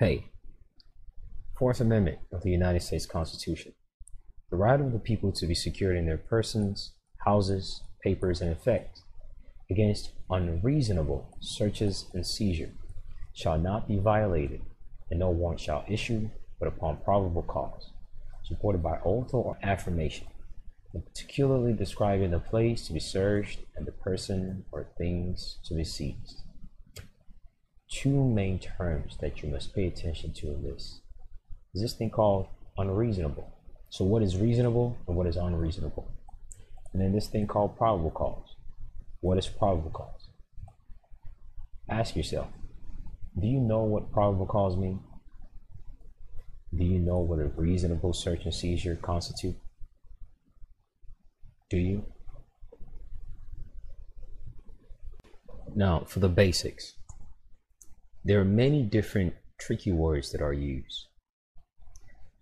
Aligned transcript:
Hey, 0.00 0.26
Fourth 1.58 1.80
Amendment 1.80 2.18
of 2.32 2.44
the 2.44 2.52
United 2.52 2.82
States 2.82 3.04
Constitution. 3.04 3.72
The 4.48 4.56
right 4.56 4.80
of 4.80 4.92
the 4.92 5.00
people 5.00 5.32
to 5.32 5.44
be 5.44 5.56
secured 5.56 5.96
in 5.96 6.06
their 6.06 6.16
persons, 6.16 6.92
houses, 7.24 7.82
papers, 8.00 8.40
and 8.40 8.52
effects 8.52 9.02
against 9.68 10.12
unreasonable 10.30 11.36
searches 11.40 12.06
and 12.14 12.24
seizure 12.24 12.70
shall 13.34 13.58
not 13.58 13.88
be 13.88 13.98
violated, 13.98 14.60
and 15.10 15.18
no 15.18 15.30
warrant 15.30 15.58
shall 15.58 15.84
issue 15.88 16.30
but 16.60 16.68
upon 16.68 16.98
probable 16.98 17.42
cause, 17.42 17.90
supported 18.44 18.84
by 18.84 19.00
oath 19.04 19.34
or 19.34 19.58
affirmation, 19.64 20.28
and 20.94 21.04
particularly 21.04 21.72
describing 21.72 22.30
the 22.30 22.38
place 22.38 22.86
to 22.86 22.92
be 22.92 23.00
searched 23.00 23.62
and 23.74 23.84
the 23.84 23.90
person 23.90 24.64
or 24.70 24.92
things 24.96 25.58
to 25.64 25.74
be 25.74 25.82
seized. 25.82 26.44
Two 27.90 28.24
main 28.24 28.58
terms 28.58 29.16
that 29.20 29.42
you 29.42 29.48
must 29.48 29.74
pay 29.74 29.86
attention 29.86 30.32
to 30.34 30.48
in 30.48 30.62
this 30.62 31.00
is 31.74 31.82
this 31.82 31.94
thing 31.94 32.10
called 32.10 32.46
unreasonable. 32.76 33.50
So, 33.90 34.04
what 34.04 34.22
is 34.22 34.36
reasonable 34.36 34.98
and 35.06 35.16
what 35.16 35.26
is 35.26 35.36
unreasonable? 35.36 36.10
And 36.92 37.00
then 37.00 37.12
this 37.12 37.28
thing 37.28 37.46
called 37.46 37.76
probable 37.76 38.10
cause. 38.10 38.56
What 39.20 39.38
is 39.38 39.46
probable 39.46 39.90
cause? 39.90 40.28
Ask 41.88 42.14
yourself, 42.14 42.48
do 43.40 43.46
you 43.46 43.60
know 43.60 43.82
what 43.82 44.12
probable 44.12 44.46
cause 44.46 44.76
means? 44.76 45.00
Do 46.76 46.84
you 46.84 46.98
know 46.98 47.18
what 47.18 47.38
a 47.38 47.46
reasonable 47.46 48.12
search 48.12 48.44
and 48.44 48.52
seizure 48.52 48.96
constitute? 48.96 49.56
Do 51.70 51.78
you? 51.78 52.04
Now, 55.74 56.04
for 56.06 56.20
the 56.20 56.28
basics, 56.28 56.94
there 58.28 58.38
are 58.38 58.44
many 58.44 58.82
different 58.82 59.32
tricky 59.58 59.90
words 59.90 60.32
that 60.32 60.42
are 60.42 60.52
used 60.52 61.06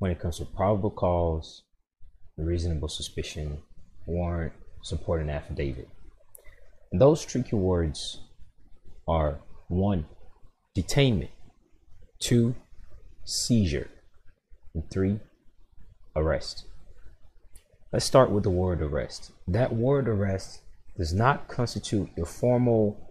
when 0.00 0.10
it 0.10 0.18
comes 0.18 0.38
to 0.38 0.44
probable 0.44 0.90
cause, 0.90 1.62
reasonable 2.36 2.88
suspicion, 2.88 3.58
warrant, 4.04 4.52
supporting 4.82 5.30
affidavit. 5.30 5.88
And 6.90 7.00
those 7.00 7.24
tricky 7.24 7.54
words 7.54 8.18
are 9.06 9.38
one, 9.68 10.06
detainment, 10.76 11.30
two, 12.18 12.56
seizure, 13.24 13.88
and 14.74 14.90
three, 14.90 15.20
arrest. 16.16 16.64
Let's 17.92 18.04
start 18.04 18.32
with 18.32 18.42
the 18.42 18.50
word 18.50 18.82
arrest. 18.82 19.30
That 19.46 19.72
word 19.72 20.08
arrest 20.08 20.62
does 20.96 21.14
not 21.14 21.46
constitute 21.46 22.10
your 22.16 22.26
formal 22.26 23.05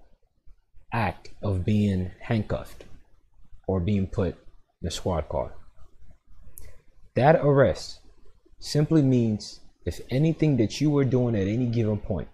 act 0.95 1.29
of 1.43 1.65
being 1.65 2.09
handcuffed 2.21 2.85
or 3.67 3.81
being 3.81 4.07
put 4.07 4.37
in 4.81 4.87
a 4.87 4.91
squad 4.91 5.27
car. 5.27 5.51
That 7.15 7.35
arrest 7.35 7.99
simply 8.59 9.01
means 9.01 9.59
if 9.85 9.99
anything 10.09 10.55
that 10.57 10.79
you 10.79 10.89
were 10.89 11.03
doing 11.03 11.35
at 11.35 11.47
any 11.47 11.65
given 11.65 11.97
point 11.97 12.29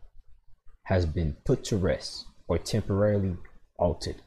has 0.83 1.07
been 1.07 1.35
put 1.43 1.63
to 1.65 1.77
rest 1.77 2.25
or 2.47 2.59
temporarily 2.59 3.35
altered. 3.77 4.21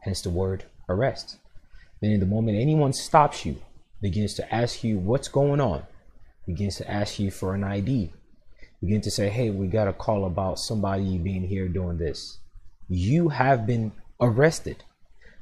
Hence 0.00 0.22
the 0.22 0.30
word 0.30 0.64
arrest. 0.88 1.36
Meaning 2.02 2.18
the 2.20 2.26
moment 2.26 2.58
anyone 2.58 2.92
stops 2.92 3.46
you, 3.46 3.56
begins 4.02 4.34
to 4.34 4.54
ask 4.54 4.82
you 4.82 4.98
what's 4.98 5.28
going 5.28 5.60
on, 5.60 5.84
begins 6.46 6.76
to 6.76 6.90
ask 6.90 7.18
you 7.20 7.30
for 7.30 7.54
an 7.54 7.62
ID, 7.62 8.10
begin 8.80 9.00
to 9.02 9.10
say, 9.10 9.28
hey, 9.28 9.50
we 9.50 9.68
got 9.68 9.86
a 9.86 9.92
call 9.92 10.24
about 10.24 10.58
somebody 10.58 11.18
being 11.18 11.46
here 11.46 11.68
doing 11.68 11.98
this. 11.98 12.38
You 12.92 13.28
have 13.28 13.68
been 13.68 13.92
arrested 14.20 14.82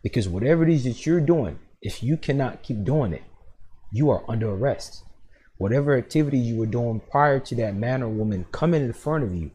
because 0.03 0.29
whatever 0.29 0.65
it 0.65 0.69
is 0.69 0.85
that 0.85 1.07
you're 1.07 1.19
doing, 1.19 1.59
if 1.81 2.03
you 2.03 2.19
cannot 2.19 2.63
keep 2.63 2.85
doing 2.85 3.15
it, 3.15 3.23
you 3.91 4.11
are 4.11 4.23
under 4.29 4.51
arrest. 4.51 5.03
Whatever 5.57 5.97
activity 5.97 6.37
you 6.37 6.59
were 6.59 6.67
doing 6.67 7.01
prior 7.11 7.41
to 7.41 7.55
that 7.55 7.75
man 7.75 8.03
or 8.03 8.09
woman 8.11 8.45
coming 8.53 8.85
in 8.85 8.93
front 8.93 9.25
of 9.25 9.35
you, 9.35 9.51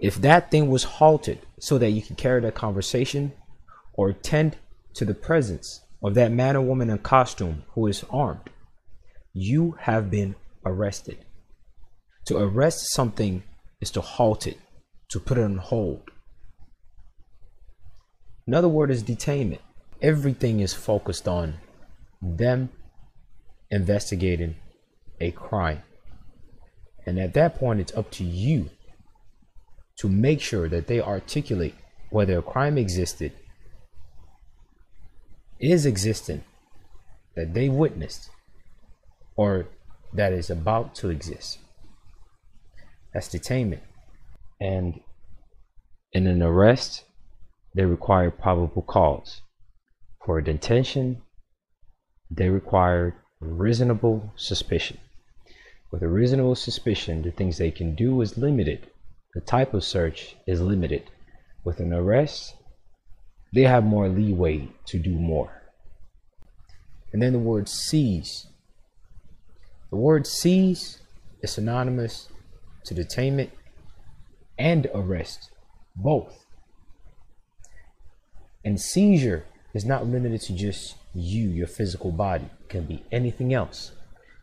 if 0.00 0.16
that 0.16 0.50
thing 0.50 0.68
was 0.68 0.82
halted 0.82 1.38
so 1.60 1.78
that 1.78 1.90
you 1.90 2.02
can 2.02 2.16
carry 2.16 2.40
that 2.40 2.56
conversation 2.56 3.32
or 3.92 4.08
attend 4.08 4.56
to 4.94 5.04
the 5.04 5.14
presence 5.14 5.82
of 6.02 6.14
that 6.14 6.32
man 6.32 6.56
or 6.56 6.62
woman 6.62 6.90
in 6.90 6.98
costume 6.98 7.62
who 7.74 7.86
is 7.86 8.04
armed, 8.10 8.50
you 9.32 9.76
have 9.82 10.10
been 10.10 10.34
arrested. 10.66 11.18
To 12.24 12.38
arrest 12.38 12.92
something 12.92 13.44
is 13.80 13.92
to 13.92 14.00
halt 14.00 14.48
it, 14.48 14.58
to 15.10 15.20
put 15.20 15.38
it 15.38 15.44
on 15.44 15.58
hold. 15.58 16.10
Another 18.48 18.68
word 18.68 18.90
is 18.90 19.04
detainment. 19.04 19.58
Everything 20.00 20.60
is 20.60 20.72
focused 20.72 21.28
on 21.28 21.56
them 22.22 22.70
investigating 23.70 24.54
a 25.20 25.32
crime. 25.32 25.82
And 27.04 27.18
at 27.18 27.34
that 27.34 27.56
point, 27.56 27.78
it's 27.78 27.94
up 27.94 28.10
to 28.12 28.24
you 28.24 28.70
to 29.98 30.08
make 30.08 30.40
sure 30.40 30.66
that 30.66 30.86
they 30.86 30.98
articulate 30.98 31.74
whether 32.08 32.38
a 32.38 32.42
crime 32.42 32.78
existed, 32.78 33.32
is 35.60 35.84
existent, 35.84 36.42
that 37.36 37.52
they 37.52 37.68
witnessed, 37.68 38.30
or 39.36 39.66
that 40.14 40.32
is 40.32 40.48
about 40.48 40.94
to 40.94 41.10
exist. 41.10 41.58
That's 43.12 43.28
detainment. 43.28 43.82
And 44.58 45.00
in 46.14 46.26
an 46.26 46.42
arrest, 46.42 47.04
they 47.74 47.84
require 47.84 48.30
probable 48.30 48.82
cause. 48.82 49.42
For 50.24 50.40
detention, 50.40 51.22
they 52.30 52.48
require 52.48 53.14
reasonable 53.40 54.32
suspicion. 54.36 54.98
With 55.90 56.02
a 56.02 56.08
reasonable 56.08 56.54
suspicion, 56.54 57.22
the 57.22 57.30
things 57.30 57.56
they 57.56 57.70
can 57.70 57.94
do 57.94 58.20
is 58.20 58.36
limited. 58.36 58.90
The 59.34 59.40
type 59.40 59.72
of 59.72 59.84
search 59.84 60.36
is 60.46 60.60
limited. 60.60 61.04
With 61.64 61.80
an 61.80 61.92
arrest, 61.92 62.54
they 63.54 63.62
have 63.62 63.84
more 63.84 64.08
leeway 64.08 64.68
to 64.86 64.98
do 64.98 65.12
more. 65.12 65.62
And 67.12 67.22
then 67.22 67.32
the 67.32 67.38
word 67.38 67.68
seize. 67.68 68.46
The 69.90 69.96
word 69.96 70.26
seize 70.26 71.00
is 71.42 71.52
synonymous 71.52 72.28
to 72.84 72.94
detainment 72.94 73.50
and 74.58 74.88
arrest, 74.94 75.50
both. 75.96 76.44
And 78.68 78.78
seizure 78.78 79.46
is 79.72 79.86
not 79.86 80.08
limited 80.08 80.42
to 80.42 80.52
just 80.52 80.96
you, 81.14 81.48
your 81.48 81.66
physical 81.66 82.12
body. 82.12 82.44
It 82.44 82.68
can 82.68 82.84
be 82.84 83.02
anything 83.10 83.54
else. 83.54 83.92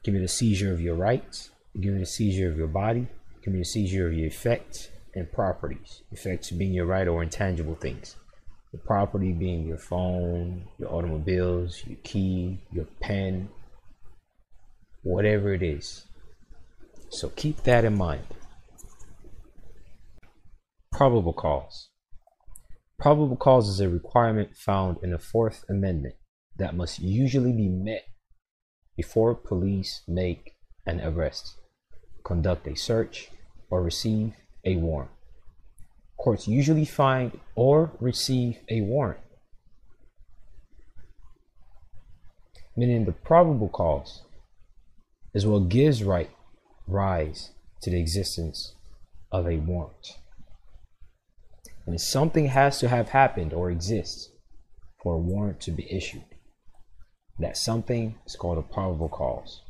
Give 0.04 0.16
me 0.16 0.20
the 0.20 0.28
seizure 0.28 0.74
of 0.74 0.82
your 0.82 0.96
rights. 0.96 1.52
Give 1.80 1.94
me 1.94 2.00
the 2.00 2.08
seizure 2.08 2.50
of 2.50 2.58
your 2.58 2.66
body. 2.66 3.06
Give 3.44 3.54
me 3.54 3.60
the 3.60 3.66
seizure 3.66 4.08
of 4.08 4.16
your 4.16 4.26
effects 4.26 4.90
and 5.14 5.32
properties. 5.32 6.02
Effects 6.12 6.50
being 6.50 6.74
your 6.74 6.88
right 6.88 7.08
or 7.08 7.22
intangible 7.22 7.76
things. 7.76 8.16
The 8.72 8.80
property 8.80 9.32
being 9.32 9.68
your 9.68 9.78
phone, 9.78 10.70
your 10.80 10.92
automobiles, 10.92 11.84
your 11.86 12.00
key, 12.02 12.64
your 12.72 12.88
pen, 13.02 13.48
whatever 15.04 15.54
it 15.54 15.62
is. 15.62 16.04
So 17.10 17.30
keep 17.30 17.62
that 17.66 17.86
in 17.86 17.96
mind. 17.96 18.26
Probable 20.92 21.34
cause. 21.34 21.90
Probable 22.98 23.36
cause 23.36 23.68
is 23.68 23.80
a 23.80 23.90
requirement 23.90 24.56
found 24.56 24.98
in 25.04 25.12
the 25.12 25.20
Fourth 25.20 25.66
Amendment 25.70 26.16
that 26.58 26.76
must 26.76 27.00
usually 27.00 27.52
be 27.52 27.68
met 27.68 28.06
before 28.96 29.36
police 29.36 30.02
make 30.08 30.56
an 30.86 31.02
arrest, 31.02 31.56
conduct 32.24 32.66
a 32.68 32.76
search, 32.76 33.30
or 33.70 33.84
receive 33.84 34.34
a 34.64 34.78
warrant. 34.78 35.12
Courts 36.18 36.48
usually 36.48 36.86
find 36.86 37.38
or 37.56 37.92
receive 38.00 38.60
a 38.70 38.82
warrant, 38.82 39.20
meaning 42.78 43.04
the 43.04 43.12
probable 43.12 43.68
cause 43.68 44.24
is 45.34 45.46
what 45.46 45.68
gives 45.68 46.04
right 46.04 46.30
rise 46.88 47.52
to 47.82 47.90
the 47.90 48.00
existence 48.00 48.74
of 49.32 49.48
a 49.48 49.58
warrant. 49.58 50.18
And 51.88 52.00
something 52.02 52.48
has 52.48 52.80
to 52.80 52.88
have 52.88 53.10
happened 53.10 53.54
or 53.54 53.70
exist 53.70 54.32
for 55.02 55.16
a 55.16 55.20
warrant 55.20 55.60
to 55.62 55.72
be 55.72 55.88
issued 55.92 56.24
that 57.40 57.58
something 57.58 58.16
is 58.26 58.36
called 58.36 58.58
a 58.58 58.62
probable 58.62 59.10
cause. 59.10 59.62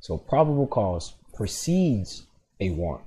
So 0.00 0.18
probable 0.18 0.66
cause 0.66 1.14
precedes 1.34 2.26
a 2.60 2.70
warrant. 2.70 3.06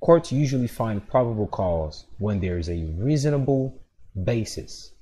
Courts 0.00 0.32
usually 0.32 0.66
find 0.66 1.06
probable 1.06 1.46
cause 1.46 2.06
when 2.18 2.40
there 2.40 2.58
is 2.58 2.68
a 2.68 2.84
reasonable 2.98 3.80
basis 4.24 4.92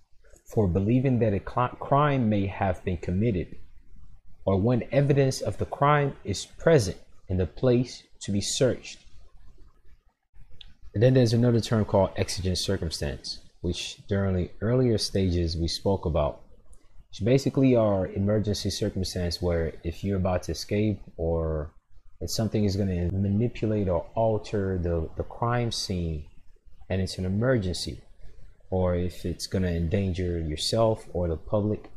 for 0.46 0.68
believing 0.68 1.18
that 1.20 1.32
a 1.32 1.40
crime 1.40 2.28
may 2.28 2.46
have 2.46 2.84
been 2.84 2.98
committed 2.98 3.56
or 4.44 4.60
when 4.60 4.84
evidence 4.92 5.40
of 5.40 5.58
the 5.58 5.66
crime 5.66 6.14
is 6.24 6.46
present 6.46 6.96
in 7.28 7.36
the 7.36 7.46
place 7.46 8.02
to 8.20 8.32
be 8.32 8.40
searched. 8.40 8.98
And 10.94 11.02
then 11.02 11.14
there's 11.14 11.32
another 11.32 11.60
term 11.60 11.84
called 11.84 12.10
exigent 12.16 12.58
circumstance. 12.58 13.40
which 13.62 14.04
during 14.08 14.34
the 14.36 14.50
earlier 14.60 14.98
stages 14.98 15.56
we 15.56 15.68
spoke 15.68 16.04
about, 16.04 16.42
which 17.08 17.24
basically 17.24 17.74
are 17.76 18.08
emergency 18.08 18.70
circumstance 18.70 19.40
where 19.40 19.72
if 19.84 20.02
you're 20.04 20.18
about 20.18 20.42
to 20.42 20.52
escape 20.52 21.00
or 21.16 21.70
if 22.20 22.30
something 22.30 22.64
is 22.64 22.76
going 22.76 22.88
to 22.88 23.16
manipulate 23.16 23.88
or 23.88 24.06
alter 24.14 24.78
the, 24.78 25.08
the 25.16 25.22
crime 25.22 25.72
scene 25.72 26.24
and 26.90 27.00
it's 27.00 27.18
an 27.18 27.24
emergency, 27.24 28.02
or 28.70 28.94
if 28.96 29.24
it's 29.24 29.46
going 29.46 29.62
to 29.62 29.70
endanger 29.70 30.40
yourself 30.40 31.06
or 31.12 31.28
the 31.28 31.36
public, 31.36 31.90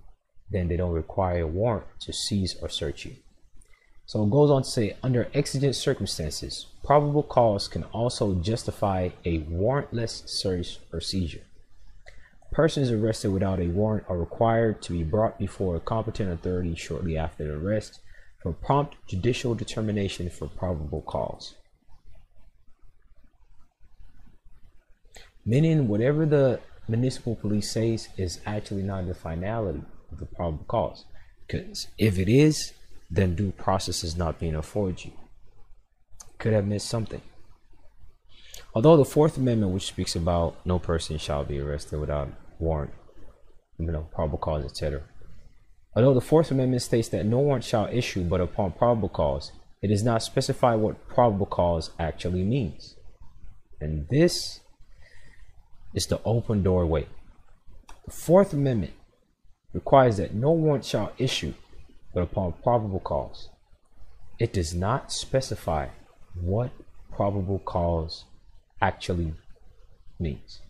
then 0.51 0.67
they 0.67 0.77
don't 0.77 0.93
require 0.93 1.41
a 1.41 1.47
warrant 1.47 1.87
to 1.99 2.13
seize 2.13 2.55
or 2.61 2.69
search 2.69 3.05
you. 3.05 3.15
So 4.05 4.23
it 4.23 4.29
goes 4.29 4.51
on 4.51 4.63
to 4.63 4.69
say, 4.69 4.97
under 5.01 5.27
exigent 5.33 5.75
circumstances, 5.75 6.67
probable 6.83 7.23
cause 7.23 7.67
can 7.67 7.83
also 7.85 8.35
justify 8.35 9.09
a 9.23 9.39
warrantless 9.39 10.29
search 10.29 10.79
or 10.93 11.01
seizure. 11.01 11.41
Persons 12.51 12.91
arrested 12.91 13.31
without 13.31 13.59
a 13.59 13.67
warrant 13.67 14.05
are 14.07 14.17
required 14.17 14.81
to 14.83 14.93
be 14.93 15.03
brought 15.03 15.39
before 15.39 15.75
a 15.75 15.79
competent 15.79 16.31
authority 16.31 16.75
shortly 16.75 17.17
after 17.17 17.45
the 17.45 17.53
arrest 17.53 17.99
for 18.41 18.53
prompt 18.53 18.95
judicial 19.07 19.55
determination 19.55 20.29
for 20.29 20.47
probable 20.47 21.01
cause. 21.01 21.55
Meaning, 25.43 25.87
whatever 25.87 26.25
the 26.25 26.59
municipal 26.87 27.35
police 27.35 27.71
says 27.71 28.09
is 28.17 28.39
actually 28.45 28.83
not 28.83 29.07
the 29.07 29.15
finality 29.15 29.81
of 30.11 30.19
the 30.19 30.25
probable 30.25 30.65
cause. 30.67 31.05
Because 31.47 31.87
if 31.97 32.17
it 32.19 32.29
is, 32.29 32.73
then 33.15 33.35
due 33.35 33.51
process 33.51 34.03
is 34.03 34.17
not 34.17 34.39
being 34.39 34.55
afforded 34.55 35.05
you. 35.05 35.11
Could 36.37 36.53
have 36.53 36.67
missed 36.67 36.87
something. 36.87 37.21
Although 38.73 38.97
the 38.97 39.05
Fourth 39.05 39.37
Amendment, 39.37 39.71
which 39.71 39.87
speaks 39.87 40.15
about 40.15 40.57
no 40.65 40.79
person 40.79 41.17
shall 41.17 41.45
be 41.45 41.59
arrested 41.59 41.99
without 41.99 42.29
warrant, 42.59 42.91
you 43.77 43.91
know, 43.91 44.07
probable 44.13 44.37
cause, 44.37 44.65
etc. 44.65 45.01
Although 45.95 46.13
the 46.13 46.21
Fourth 46.21 46.51
Amendment 46.51 46.81
states 46.81 47.07
that 47.09 47.25
no 47.25 47.39
warrant 47.39 47.63
shall 47.63 47.87
issue 47.87 48.23
but 48.23 48.41
upon 48.41 48.73
probable 48.73 49.09
cause, 49.09 49.53
it 49.81 49.87
does 49.87 50.03
not 50.03 50.23
specify 50.23 50.75
what 50.75 51.07
probable 51.07 51.45
cause 51.45 51.91
actually 51.97 52.43
means. 52.43 52.95
And 53.79 54.07
this 54.09 54.59
is 55.93 56.07
the 56.07 56.19
open 56.25 56.63
doorway. 56.63 57.07
The 58.05 58.11
Fourth 58.11 58.51
Amendment 58.51 58.93
requires 59.73 60.17
that 60.17 60.33
no 60.33 60.51
warrant 60.51 60.83
shall 60.85 61.13
issue 61.17 61.53
but 62.15 62.23
upon 62.23 62.53
probable 62.63 63.01
cause. 63.01 63.49
It 64.39 64.53
does 64.53 64.73
not 64.73 65.11
specify 65.11 65.89
what 66.33 66.71
probable 67.11 67.59
cause 67.59 68.23
actually 68.81 69.33
means. 70.17 70.61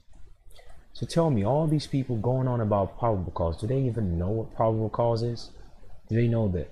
So 0.94 1.06
tell 1.06 1.30
me, 1.30 1.46
all 1.46 1.68
these 1.68 1.88
people 1.88 2.18
going 2.18 2.48
on 2.48 2.62
about 2.62 2.98
probable 2.98 3.32
cause, 3.32 3.58
do 3.62 3.68
they 3.68 3.82
even 3.82 4.18
know 4.18 4.30
what 4.30 4.56
probable 4.56 4.90
cause 4.90 5.22
is? 5.22 5.52
Do 6.10 6.16
they 6.16 6.28
know 6.28 6.48
the 6.48 6.68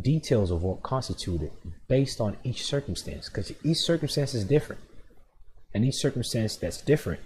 details 0.00 0.50
of 0.50 0.62
what 0.62 0.82
constituted 0.82 1.52
based 1.88 2.20
on 2.20 2.36
each 2.42 2.64
circumstance? 2.64 3.28
Because 3.28 3.52
each 3.62 3.78
circumstance 3.78 4.34
is 4.34 4.44
different. 4.44 4.82
And 5.72 5.84
each 5.84 5.96
circumstance 5.96 6.56
that's 6.56 6.80
different 6.80 7.20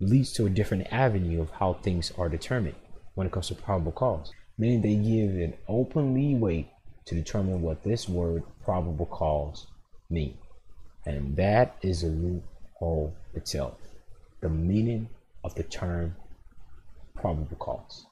leads 0.00 0.32
to 0.32 0.44
a 0.46 0.50
different 0.50 0.92
avenue 0.92 1.40
of 1.40 1.50
how 1.52 1.74
things 1.74 2.12
are 2.18 2.28
determined 2.28 2.76
when 3.14 3.26
it 3.26 3.32
comes 3.32 3.48
to 3.48 3.54
probable 3.54 3.92
cause 3.92 4.32
meaning 4.58 4.82
they 4.82 4.94
give 4.94 5.30
an 5.30 5.54
open 5.68 6.14
leeway 6.14 6.70
to 7.06 7.14
determine 7.14 7.62
what 7.62 7.82
this 7.82 8.08
word 8.08 8.42
probable 8.64 9.06
cause 9.06 9.66
means. 10.10 10.36
And 11.04 11.36
that 11.36 11.76
is 11.82 12.02
a 12.02 12.08
loophole 12.08 13.14
itself. 13.34 13.74
The 14.40 14.48
meaning 14.48 15.08
of 15.44 15.54
the 15.54 15.64
term 15.64 16.14
probable 17.16 17.56
cause. 17.56 18.06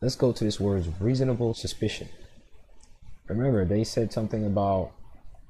Let's 0.00 0.16
go 0.16 0.32
to 0.32 0.44
this 0.44 0.60
word 0.60 0.86
reasonable 1.00 1.54
suspicion. 1.54 2.08
Remember, 3.26 3.64
they 3.64 3.84
said 3.84 4.12
something 4.12 4.46
about 4.46 4.92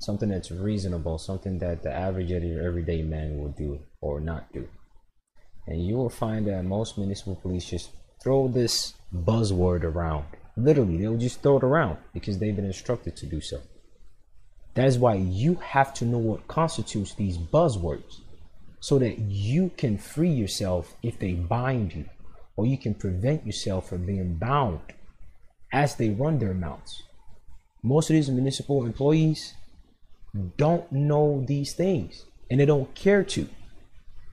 something 0.01 0.29
that's 0.29 0.51
reasonable, 0.51 1.19
something 1.19 1.59
that 1.59 1.83
the 1.83 1.93
average 1.93 2.31
everyday 2.31 3.03
man 3.03 3.39
will 3.39 3.51
do 3.51 3.81
or 4.01 4.21
not 4.21 4.53
do. 4.53 4.69
And 5.67 5.85
you 5.85 5.97
will 5.97 6.11
find 6.11 6.47
that 6.47 6.65
most 6.65 6.97
municipal 6.97 7.37
police 7.37 7.65
just 7.65 7.91
throw 8.23 8.49
this 8.49 8.95
buzzword 9.15 9.85
around. 9.85 10.25
Literally, 10.57 10.97
they'll 10.97 11.17
just 11.17 11.43
throw 11.43 11.59
it 11.59 11.65
around 11.65 11.99
because 12.13 12.39
they've 12.39 12.57
been 12.57 12.65
instructed 12.65 13.17
to 13.17 13.27
do 13.27 13.41
so. 13.41 13.61
That 14.75 14.87
is 14.87 14.99
why 14.99 15.15
you 15.15 15.57
have 15.57 15.95
to 15.95 16.05
know 16.05 16.19
what 16.19 16.47
constitutes 16.49 17.15
these 17.15 17.39
buzzwords 17.39 18.21
so 18.81 18.99
that 18.99 19.19
you 19.19 19.71
can 19.77 19.99
free 19.99 20.31
yourself 20.31 20.95
if 21.03 21.19
they 21.19 21.33
bind 21.33 21.95
you, 21.95 22.05
or 22.57 22.67
you 22.67 22.79
can 22.79 22.95
prevent 22.95 23.47
yourself 23.47 23.89
from 23.89 24.07
being 24.07 24.37
bound 24.37 24.81
as 25.73 25.97
they 25.97 26.11
run 26.11 26.39
their 26.39 26.55
mouths. 26.55 27.03
Most 27.83 28.11
of 28.11 28.15
these 28.15 28.29
municipal 28.29 28.85
employees 28.85 29.55
don't 30.57 30.91
know 30.93 31.45
these 31.47 31.73
things 31.73 32.25
and 32.51 32.61
they 32.61 32.67
don't 32.67 32.95
care 32.95 33.25
to. 33.25 33.49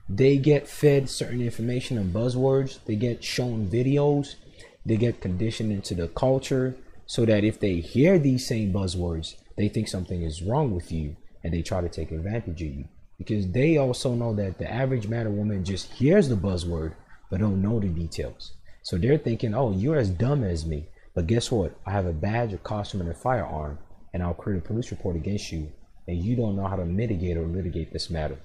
They 0.08 0.36
get 0.36 0.68
fed 0.68 1.08
certain 1.08 1.40
information 1.40 1.98
and 1.98 2.14
buzzwords, 2.14 2.78
they 2.84 2.96
get 2.96 3.24
shown 3.24 3.66
videos, 3.66 4.36
they 4.84 4.96
get 4.96 5.20
conditioned 5.20 5.72
into 5.72 5.94
the 5.94 6.08
culture 6.08 6.76
so 7.06 7.24
that 7.24 7.44
if 7.44 7.58
they 7.58 7.76
hear 7.76 8.18
these 8.18 8.46
same 8.46 8.72
buzzwords, 8.72 9.34
they 9.56 9.68
think 9.68 9.88
something 9.88 10.22
is 10.22 10.42
wrong 10.42 10.74
with 10.74 10.92
you 10.92 11.16
and 11.42 11.52
they 11.52 11.62
try 11.62 11.80
to 11.80 11.88
take 11.88 12.12
advantage 12.12 12.62
of 12.62 12.68
you. 12.68 12.84
Because 13.18 13.50
they 13.50 13.78
also 13.78 14.14
know 14.14 14.34
that 14.34 14.58
the 14.58 14.70
average 14.70 15.08
man 15.08 15.26
or 15.26 15.30
woman 15.30 15.64
just 15.64 15.90
hears 15.92 16.28
the 16.28 16.36
buzzword 16.36 16.94
but 17.30 17.40
don't 17.40 17.62
know 17.62 17.80
the 17.80 17.88
details. 17.88 18.52
So 18.82 18.98
they're 18.98 19.18
thinking, 19.18 19.54
oh, 19.54 19.72
you're 19.72 19.96
as 19.96 20.10
dumb 20.10 20.44
as 20.44 20.64
me. 20.64 20.88
But 21.14 21.26
guess 21.26 21.50
what? 21.50 21.76
I 21.86 21.90
have 21.90 22.06
a 22.06 22.12
badge, 22.12 22.52
a 22.52 22.58
costume, 22.58 23.00
and 23.00 23.10
a 23.10 23.14
firearm, 23.14 23.78
and 24.12 24.22
I'll 24.22 24.34
create 24.34 24.58
a 24.58 24.66
police 24.66 24.90
report 24.90 25.16
against 25.16 25.50
you, 25.50 25.72
and 26.06 26.22
you 26.22 26.36
don't 26.36 26.56
know 26.56 26.66
how 26.66 26.76
to 26.76 26.84
mitigate 26.84 27.36
or 27.36 27.46
litigate 27.46 27.92
this 27.92 28.10
matter. 28.10 28.38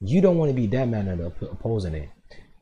You 0.00 0.22
don't 0.22 0.38
want 0.38 0.50
to 0.50 0.54
be 0.54 0.66
that 0.68 0.88
man 0.88 1.08
opposing 1.42 1.94
it. 1.94 2.08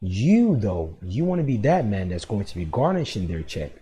You, 0.00 0.56
though, 0.56 0.96
you 1.02 1.24
want 1.24 1.40
to 1.40 1.44
be 1.44 1.56
that 1.58 1.86
man 1.86 2.08
that's 2.08 2.24
going 2.24 2.44
to 2.44 2.54
be 2.54 2.64
garnishing 2.64 3.28
their 3.28 3.42
check. 3.42 3.72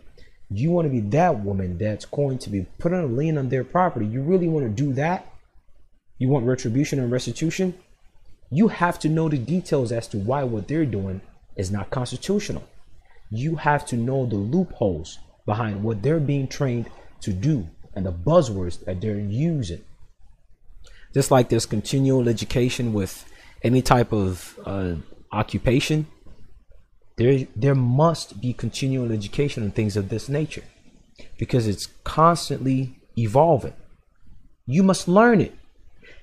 You 0.50 0.70
want 0.70 0.86
to 0.86 0.90
be 0.90 1.00
that 1.10 1.42
woman 1.42 1.78
that's 1.78 2.04
going 2.04 2.38
to 2.38 2.50
be 2.50 2.66
putting 2.78 3.00
a 3.00 3.06
lien 3.06 3.38
on 3.38 3.48
their 3.48 3.64
property. 3.64 4.06
You 4.06 4.22
really 4.22 4.48
want 4.48 4.66
to 4.66 4.70
do 4.70 4.92
that? 4.94 5.32
You 6.18 6.28
want 6.28 6.46
retribution 6.46 6.98
and 6.98 7.10
restitution? 7.10 7.74
You 8.50 8.68
have 8.68 8.98
to 9.00 9.08
know 9.08 9.28
the 9.28 9.38
details 9.38 9.90
as 9.90 10.06
to 10.08 10.18
why 10.18 10.44
what 10.44 10.68
they're 10.68 10.86
doing 10.86 11.20
is 11.56 11.70
not 11.70 11.90
constitutional. 11.90 12.64
You 13.30 13.56
have 13.56 13.86
to 13.86 13.96
know 13.96 14.26
the 14.26 14.36
loopholes 14.36 15.18
behind 15.46 15.82
what 15.82 16.02
they're 16.02 16.20
being 16.20 16.46
trained 16.46 16.90
to 17.22 17.32
do 17.32 17.68
and 17.94 18.06
the 18.06 18.12
buzzwords 18.12 18.84
that 18.84 19.00
they're 19.00 19.18
using. 19.18 19.82
Just 21.12 21.30
like 21.30 21.48
there's 21.48 21.66
continual 21.66 22.28
education 22.28 22.92
with 22.92 23.24
any 23.66 23.82
type 23.82 24.12
of 24.12 24.58
uh, 24.64 24.94
occupation, 25.32 26.06
there 27.18 27.46
there 27.56 27.74
must 27.74 28.40
be 28.40 28.52
continual 28.52 29.10
education 29.10 29.62
and 29.64 29.74
things 29.74 29.96
of 29.96 30.08
this 30.08 30.28
nature 30.28 30.64
because 31.36 31.66
it's 31.66 31.88
constantly 32.04 32.78
evolving. 33.18 33.74
You 34.66 34.82
must 34.82 35.08
learn 35.08 35.40
it. 35.40 35.54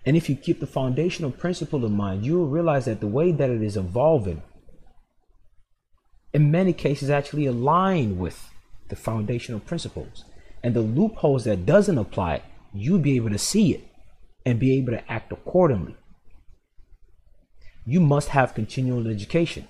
And 0.05 0.15
if 0.15 0.29
you 0.29 0.35
keep 0.35 0.59
the 0.59 0.67
foundational 0.67 1.31
principle 1.31 1.85
in 1.85 1.93
mind, 1.93 2.25
you 2.25 2.37
will 2.37 2.47
realize 2.47 2.85
that 2.85 2.99
the 2.99 3.07
way 3.07 3.31
that 3.31 3.49
it 3.49 3.61
is 3.61 3.77
evolving 3.77 4.41
in 6.33 6.51
many 6.51 6.73
cases 6.73 7.09
actually 7.09 7.45
align 7.45 8.17
with 8.17 8.49
the 8.89 8.95
foundational 8.95 9.59
principles. 9.59 10.25
And 10.63 10.73
the 10.73 10.81
loopholes 10.81 11.43
that 11.43 11.65
doesn't 11.65 11.97
apply, 11.97 12.41
you'll 12.73 12.99
be 12.99 13.15
able 13.15 13.29
to 13.31 13.37
see 13.37 13.73
it 13.73 13.83
and 14.45 14.59
be 14.59 14.77
able 14.77 14.93
to 14.93 15.11
act 15.11 15.31
accordingly 15.31 15.95
you 17.85 17.99
must 17.99 18.29
have 18.29 18.53
continual 18.53 19.07
education. 19.07 19.67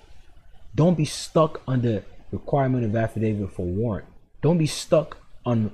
Don't 0.74 0.96
be 0.96 1.04
stuck 1.04 1.62
the 1.66 2.02
requirement 2.30 2.84
of 2.84 2.96
affidavit 2.96 3.52
for 3.52 3.64
warrant. 3.64 4.06
Don't 4.42 4.58
be 4.58 4.66
stuck 4.66 5.16
on 5.46 5.72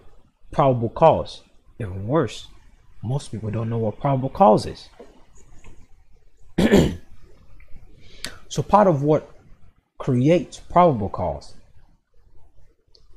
probable 0.53 0.91
cause. 0.91 1.43
Even 1.79 2.07
worse, 2.07 2.49
most 3.03 3.33
people 3.33 3.51
don't 3.51 3.71
know 3.71 3.79
what 3.79 3.99
probable 3.99 4.29
cause 4.29 4.67
is. 4.67 4.89
so 8.49 8.63
part 8.63 8.87
of 8.87 9.03
what 9.03 9.31
creates 9.99 10.61
probable 10.61 11.09
cause 11.09 11.55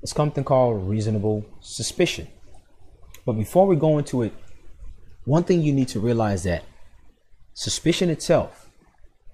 is 0.02 0.12
something 0.12 0.44
called 0.44 0.88
reasonable 0.88 1.46
suspicion. 1.60 2.28
But 3.26 3.34
before 3.34 3.68
we 3.68 3.76
go 3.76 3.98
into 3.98 4.22
it, 4.22 4.34
one 5.26 5.44
thing 5.44 5.62
you 5.62 5.74
need 5.74 5.88
to 5.90 6.00
realize 6.00 6.44
that 6.44 6.64
suspicion 7.54 8.10
itself 8.10 8.63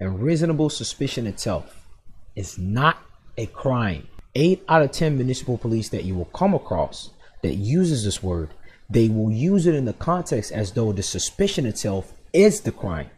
and 0.00 0.20
reasonable 0.20 0.70
suspicion 0.70 1.26
itself 1.26 1.86
is 2.34 2.58
not 2.58 2.98
a 3.36 3.46
crime. 3.46 4.08
Eight 4.34 4.64
out 4.68 4.82
of 4.82 4.90
10 4.90 5.16
municipal 5.16 5.58
police 5.58 5.90
that 5.90 6.04
you 6.04 6.14
will 6.14 6.26
come 6.26 6.54
across 6.54 7.10
that 7.42 7.54
uses 7.54 8.04
this 8.04 8.22
word, 8.22 8.54
they 8.88 9.08
will 9.08 9.30
use 9.30 9.66
it 9.66 9.74
in 9.74 9.84
the 9.84 9.92
context 9.92 10.50
as 10.50 10.72
though 10.72 10.92
the 10.92 11.02
suspicion 11.02 11.66
itself 11.66 12.12
is 12.32 12.62
the 12.62 12.72
crime. 12.72 13.10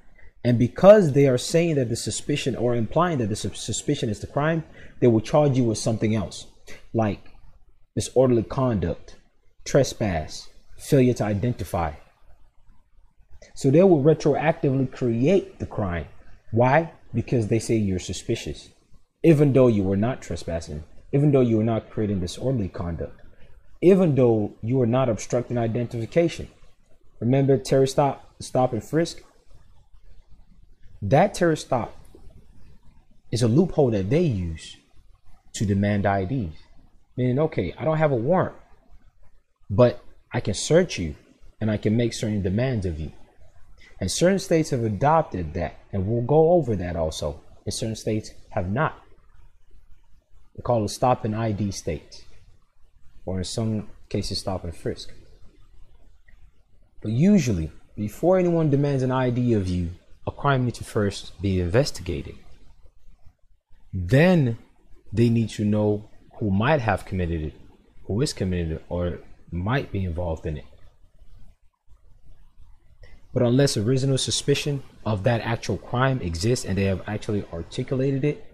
And 0.44 0.58
because 0.58 1.12
they 1.12 1.28
are 1.28 1.38
saying 1.38 1.76
that 1.76 1.88
the 1.88 1.96
suspicion 1.96 2.56
or 2.56 2.74
implying 2.74 3.18
that 3.18 3.28
the 3.28 3.36
suspicion 3.36 4.08
is 4.08 4.20
the 4.20 4.26
crime, 4.26 4.64
they 5.00 5.06
will 5.06 5.20
charge 5.20 5.56
you 5.56 5.64
with 5.64 5.78
something 5.78 6.14
else, 6.14 6.46
like 6.92 7.28
disorderly 7.94 8.42
conduct, 8.42 9.16
trespass, 9.64 10.48
failure 10.76 11.14
to 11.14 11.24
identify. 11.24 11.92
So 13.54 13.70
they 13.70 13.82
will 13.82 14.02
retroactively 14.02 14.90
create 14.90 15.58
the 15.58 15.66
crime. 15.66 16.06
Why? 16.52 16.92
Because 17.12 17.48
they 17.48 17.58
say 17.58 17.76
you're 17.76 17.98
suspicious, 17.98 18.68
even 19.24 19.52
though 19.52 19.68
you 19.68 19.82
were 19.82 19.96
not 19.96 20.22
trespassing, 20.22 20.84
even 21.12 21.32
though 21.32 21.40
you 21.40 21.56
were 21.56 21.64
not 21.64 21.90
creating 21.90 22.20
disorderly 22.20 22.68
conduct, 22.68 23.20
even 23.80 24.14
though 24.14 24.54
you 24.62 24.76
were 24.76 24.86
not 24.86 25.08
obstructing 25.08 25.58
identification. 25.58 26.48
Remember 27.20 27.56
Terry 27.56 27.88
stop, 27.88 28.34
stop 28.40 28.72
and 28.72 28.84
frisk? 28.84 29.22
That 31.00 31.34
Terry 31.34 31.56
stop 31.56 31.96
is 33.30 33.42
a 33.42 33.48
loophole 33.48 33.90
that 33.90 34.10
they 34.10 34.22
use 34.22 34.76
to 35.54 35.64
demand 35.64 36.04
IDs. 36.04 36.56
Meaning, 37.16 37.38
okay, 37.40 37.74
I 37.78 37.84
don't 37.84 37.98
have 37.98 38.12
a 38.12 38.16
warrant, 38.16 38.56
but 39.70 40.04
I 40.32 40.40
can 40.40 40.54
search 40.54 40.98
you 40.98 41.14
and 41.60 41.70
I 41.70 41.76
can 41.76 41.96
make 41.96 42.12
certain 42.12 42.42
demands 42.42 42.86
of 42.86 43.00
you. 43.00 43.12
And 44.00 44.10
certain 44.10 44.38
states 44.38 44.70
have 44.70 44.84
adopted 44.84 45.54
that, 45.54 45.78
and 45.92 46.06
we'll 46.06 46.22
go 46.22 46.52
over 46.52 46.74
that 46.76 46.96
also. 46.96 47.40
And 47.64 47.72
certain 47.72 47.96
states 47.96 48.32
have 48.50 48.70
not. 48.70 49.00
They 50.56 50.62
call 50.62 50.84
it 50.84 50.88
stop 50.88 51.24
and 51.24 51.34
ID 51.34 51.70
states, 51.70 52.22
or 53.24 53.38
in 53.38 53.44
some 53.44 53.88
cases, 54.08 54.40
stop 54.40 54.64
and 54.64 54.76
frisk. 54.76 55.12
But 57.02 57.12
usually, 57.12 57.70
before 57.96 58.38
anyone 58.38 58.70
demands 58.70 59.02
an 59.02 59.10
ID 59.10 59.54
of 59.54 59.68
you, 59.68 59.90
a 60.26 60.30
crime 60.30 60.64
needs 60.64 60.78
to 60.78 60.84
first 60.84 61.40
be 61.40 61.60
investigated. 61.60 62.36
Then 63.92 64.58
they 65.12 65.28
need 65.28 65.50
to 65.50 65.64
know 65.64 66.10
who 66.38 66.50
might 66.50 66.80
have 66.80 67.04
committed 67.04 67.42
it, 67.42 67.54
who 68.06 68.20
is 68.20 68.32
committed 68.32 68.72
it, 68.72 68.84
or 68.88 69.18
might 69.50 69.92
be 69.92 70.04
involved 70.04 70.46
in 70.46 70.58
it. 70.58 70.64
But 73.32 73.42
unless 73.42 73.76
a 73.76 73.82
reasonable 73.82 74.18
suspicion 74.18 74.82
of 75.06 75.22
that 75.24 75.40
actual 75.40 75.78
crime 75.78 76.20
exists 76.20 76.64
and 76.64 76.76
they 76.76 76.84
have 76.84 77.02
actually 77.06 77.44
articulated 77.52 78.24
it, 78.24 78.44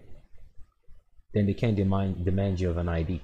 then 1.33 1.45
they 1.45 1.53
can't 1.53 1.75
demand, 1.75 2.23
demand 2.23 2.59
you 2.59 2.69
of 2.69 2.77
an 2.77 2.89
ID. 2.89 3.21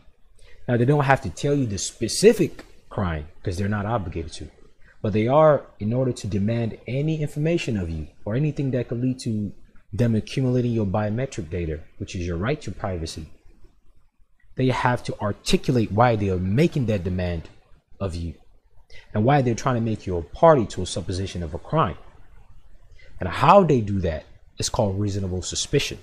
Now, 0.67 0.77
they 0.77 0.85
don't 0.85 1.05
have 1.05 1.21
to 1.21 1.29
tell 1.29 1.55
you 1.55 1.65
the 1.65 1.77
specific 1.77 2.65
crime 2.89 3.27
because 3.37 3.57
they're 3.57 3.67
not 3.69 3.85
obligated 3.85 4.33
to. 4.33 4.49
But 5.01 5.13
they 5.13 5.27
are, 5.27 5.65
in 5.79 5.93
order 5.93 6.11
to 6.11 6.27
demand 6.27 6.77
any 6.87 7.21
information 7.21 7.77
of 7.77 7.89
you 7.89 8.07
or 8.25 8.35
anything 8.35 8.71
that 8.71 8.87
could 8.87 9.01
lead 9.01 9.19
to 9.19 9.53
them 9.93 10.15
accumulating 10.15 10.71
your 10.71 10.85
biometric 10.85 11.49
data, 11.49 11.79
which 11.97 12.15
is 12.15 12.25
your 12.27 12.37
right 12.37 12.59
to 12.61 12.71
privacy, 12.71 13.29
they 14.55 14.67
have 14.67 15.03
to 15.03 15.19
articulate 15.19 15.91
why 15.91 16.15
they 16.15 16.29
are 16.29 16.37
making 16.37 16.87
that 16.87 17.03
demand 17.03 17.49
of 17.99 18.15
you 18.15 18.33
and 19.13 19.23
why 19.23 19.41
they're 19.41 19.55
trying 19.55 19.75
to 19.75 19.81
make 19.81 20.05
you 20.05 20.17
a 20.17 20.21
party 20.21 20.65
to 20.67 20.81
a 20.81 20.85
supposition 20.85 21.43
of 21.43 21.53
a 21.53 21.59
crime. 21.59 21.97
And 23.19 23.29
how 23.29 23.63
they 23.63 23.81
do 23.81 23.99
that 24.01 24.25
is 24.57 24.69
called 24.69 24.99
reasonable 24.99 25.41
suspicion. 25.41 25.99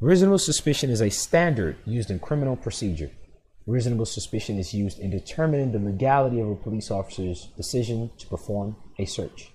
Reasonable 0.00 0.38
suspicion 0.38 0.90
is 0.90 1.00
a 1.00 1.10
standard 1.10 1.76
used 1.84 2.10
in 2.10 2.18
criminal 2.18 2.56
procedure. 2.56 3.10
Reasonable 3.66 4.06
suspicion 4.06 4.58
is 4.58 4.72
used 4.72 4.98
in 4.98 5.10
determining 5.10 5.72
the 5.72 5.78
legality 5.78 6.40
of 6.40 6.48
a 6.48 6.54
police 6.54 6.90
officer's 6.90 7.48
decision 7.56 8.10
to 8.18 8.26
perform 8.26 8.76
a 8.98 9.04
search, 9.04 9.52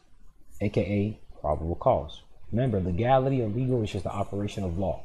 aka 0.62 1.20
probable 1.42 1.76
cause. 1.76 2.22
Remember, 2.52 2.80
legality 2.80 3.42
or 3.42 3.48
legal 3.48 3.82
is 3.84 3.92
just 3.92 4.04
the 4.04 4.12
operation 4.12 4.64
of 4.64 4.78
law. 4.78 5.04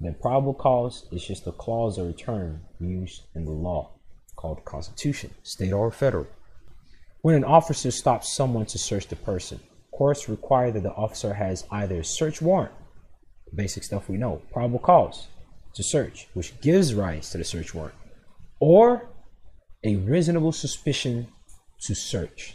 then 0.00 0.14
probable 0.20 0.54
cause 0.54 1.06
is 1.12 1.24
just 1.24 1.46
a 1.46 1.52
clause 1.52 1.98
or 1.98 2.08
a 2.08 2.12
term 2.12 2.60
used 2.80 3.22
in 3.34 3.44
the 3.44 3.50
law 3.50 3.90
called 4.36 4.64
Constitution, 4.64 5.34
state 5.42 5.72
or 5.72 5.90
federal. 5.90 6.26
When 7.28 7.36
an 7.36 7.44
officer 7.44 7.90
stops 7.90 8.32
someone 8.32 8.64
to 8.64 8.78
search 8.78 9.08
the 9.08 9.14
person, 9.14 9.60
courts 9.92 10.30
require 10.30 10.70
that 10.70 10.82
the 10.82 10.94
officer 10.94 11.34
has 11.34 11.66
either 11.70 12.00
a 12.00 12.02
search 12.02 12.40
warrant, 12.40 12.72
basic 13.54 13.84
stuff 13.84 14.08
we 14.08 14.16
know, 14.16 14.40
probable 14.50 14.78
cause 14.78 15.28
to 15.74 15.82
search, 15.82 16.26
which 16.32 16.58
gives 16.62 16.94
rise 16.94 17.28
to 17.28 17.36
the 17.36 17.44
search 17.44 17.74
warrant, 17.74 17.96
or 18.60 19.10
a 19.84 19.96
reasonable 19.96 20.52
suspicion 20.52 21.28
to 21.82 21.94
search. 21.94 22.54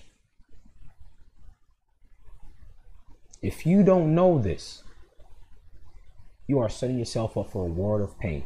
If 3.44 3.68
you 3.68 3.84
don't 3.84 4.16
know 4.16 4.40
this, 4.40 4.82
you 6.48 6.58
are 6.58 6.68
setting 6.68 6.98
yourself 6.98 7.38
up 7.38 7.52
for 7.52 7.68
a 7.68 7.72
world 7.72 8.02
of 8.02 8.18
pain. 8.18 8.44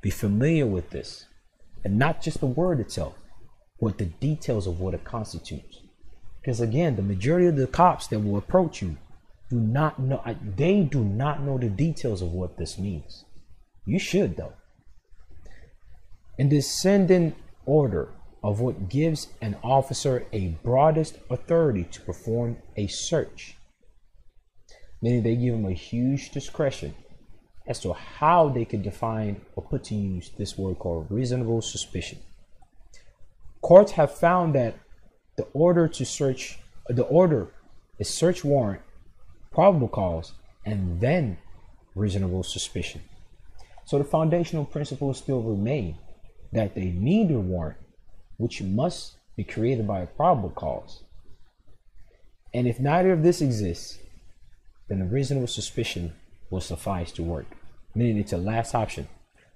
Be 0.00 0.10
familiar 0.10 0.64
with 0.64 0.90
this, 0.90 1.26
and 1.84 1.98
not 1.98 2.22
just 2.22 2.38
the 2.38 2.46
word 2.46 2.78
itself, 2.78 3.16
but 3.80 3.98
the 3.98 4.06
details 4.06 4.66
of 4.66 4.80
what 4.80 4.94
it 4.94 5.04
constitutes. 5.04 5.80
Because 6.40 6.60
again, 6.60 6.96
the 6.96 7.02
majority 7.02 7.46
of 7.46 7.56
the 7.56 7.66
cops 7.66 8.06
that 8.08 8.20
will 8.20 8.36
approach 8.36 8.82
you 8.82 8.96
do 9.50 9.56
not 9.56 9.98
know, 9.98 10.22
they 10.56 10.82
do 10.82 11.02
not 11.02 11.42
know 11.42 11.58
the 11.58 11.68
details 11.68 12.22
of 12.22 12.32
what 12.32 12.58
this 12.58 12.78
means. 12.78 13.24
You 13.84 13.98
should, 13.98 14.36
though. 14.36 14.52
In 16.36 16.48
descending 16.48 17.34
order 17.64 18.10
of 18.42 18.60
what 18.60 18.88
gives 18.88 19.28
an 19.40 19.56
officer 19.62 20.26
a 20.32 20.48
broadest 20.62 21.18
authority 21.30 21.84
to 21.84 22.00
perform 22.02 22.58
a 22.76 22.86
search, 22.86 23.56
meaning 25.02 25.22
they 25.22 25.36
give 25.36 25.54
him 25.54 25.66
a 25.66 25.72
huge 25.72 26.30
discretion 26.30 26.94
as 27.66 27.80
to 27.80 27.92
how 27.92 28.48
they 28.48 28.64
can 28.64 28.82
define 28.82 29.40
or 29.56 29.62
put 29.62 29.84
to 29.84 29.94
use 29.94 30.30
this 30.38 30.56
word 30.56 30.78
called 30.78 31.06
reasonable 31.10 31.60
suspicion. 31.60 32.18
Courts 33.68 33.92
have 33.92 34.10
found 34.10 34.54
that 34.54 34.76
the 35.36 35.46
order 35.52 35.86
to 35.88 36.06
search, 36.06 36.58
the 36.88 37.02
order 37.02 37.52
is 37.98 38.08
search 38.08 38.42
warrant, 38.42 38.80
probable 39.52 39.88
cause, 39.88 40.32
and 40.64 40.98
then 41.02 41.36
reasonable 41.94 42.42
suspicion. 42.42 43.02
So 43.84 43.98
the 43.98 44.04
foundational 44.04 44.64
principles 44.64 45.18
still 45.18 45.42
remain 45.42 45.98
that 46.50 46.74
they 46.74 46.86
need 46.86 47.30
a 47.30 47.38
warrant, 47.38 47.76
which 48.38 48.62
must 48.62 49.16
be 49.36 49.44
created 49.44 49.86
by 49.86 50.00
a 50.00 50.06
probable 50.06 50.48
cause. 50.48 51.02
And 52.54 52.66
if 52.66 52.80
neither 52.80 53.12
of 53.12 53.22
this 53.22 53.42
exists, 53.42 53.98
then 54.88 55.02
a 55.02 55.04
reasonable 55.04 55.46
suspicion 55.46 56.14
will 56.48 56.62
suffice 56.62 57.12
to 57.12 57.22
work, 57.22 57.48
meaning 57.94 58.16
it's 58.16 58.32
a 58.32 58.38
last 58.38 58.74
option. 58.74 59.08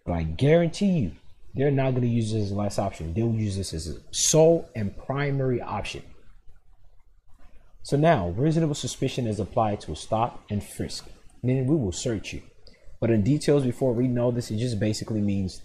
But 0.05 0.13
I 0.13 0.25
guarantee 0.25 0.99
you, 0.99 1.13
they're 1.55 1.71
not 1.71 1.91
going 1.91 2.03
to 2.03 2.09
use 2.09 2.33
this 2.33 2.45
as 2.45 2.51
a 2.51 2.55
last 2.55 2.79
option. 2.79 3.13
They'll 3.13 3.35
use 3.35 3.57
this 3.57 3.75
as 3.75 3.89
a 3.89 3.97
sole 4.11 4.69
and 4.75 4.97
primary 4.97 5.61
option. 5.61 6.03
So 7.83 7.97
now, 7.97 8.29
reasonable 8.31 8.75
suspicion 8.75 9.27
is 9.27 9.41
applied 9.41 9.81
to 9.83 9.93
a 9.93 9.97
stop 9.97 10.45
and 10.51 10.63
frisk, 10.65 11.07
meaning 11.43 11.67
we 11.67 11.77
will 11.77 11.93
search 11.93 12.33
you. 12.33 12.43
But 13.01 13.11
in 13.11 13.25
details, 13.25 13.65
before 13.65 13.93
reading 13.93 14.19
all 14.19 14.31
this, 14.31 14.51
it 14.51 14.59
just 14.59 14.79
basically 14.79 15.21
means 15.21 15.61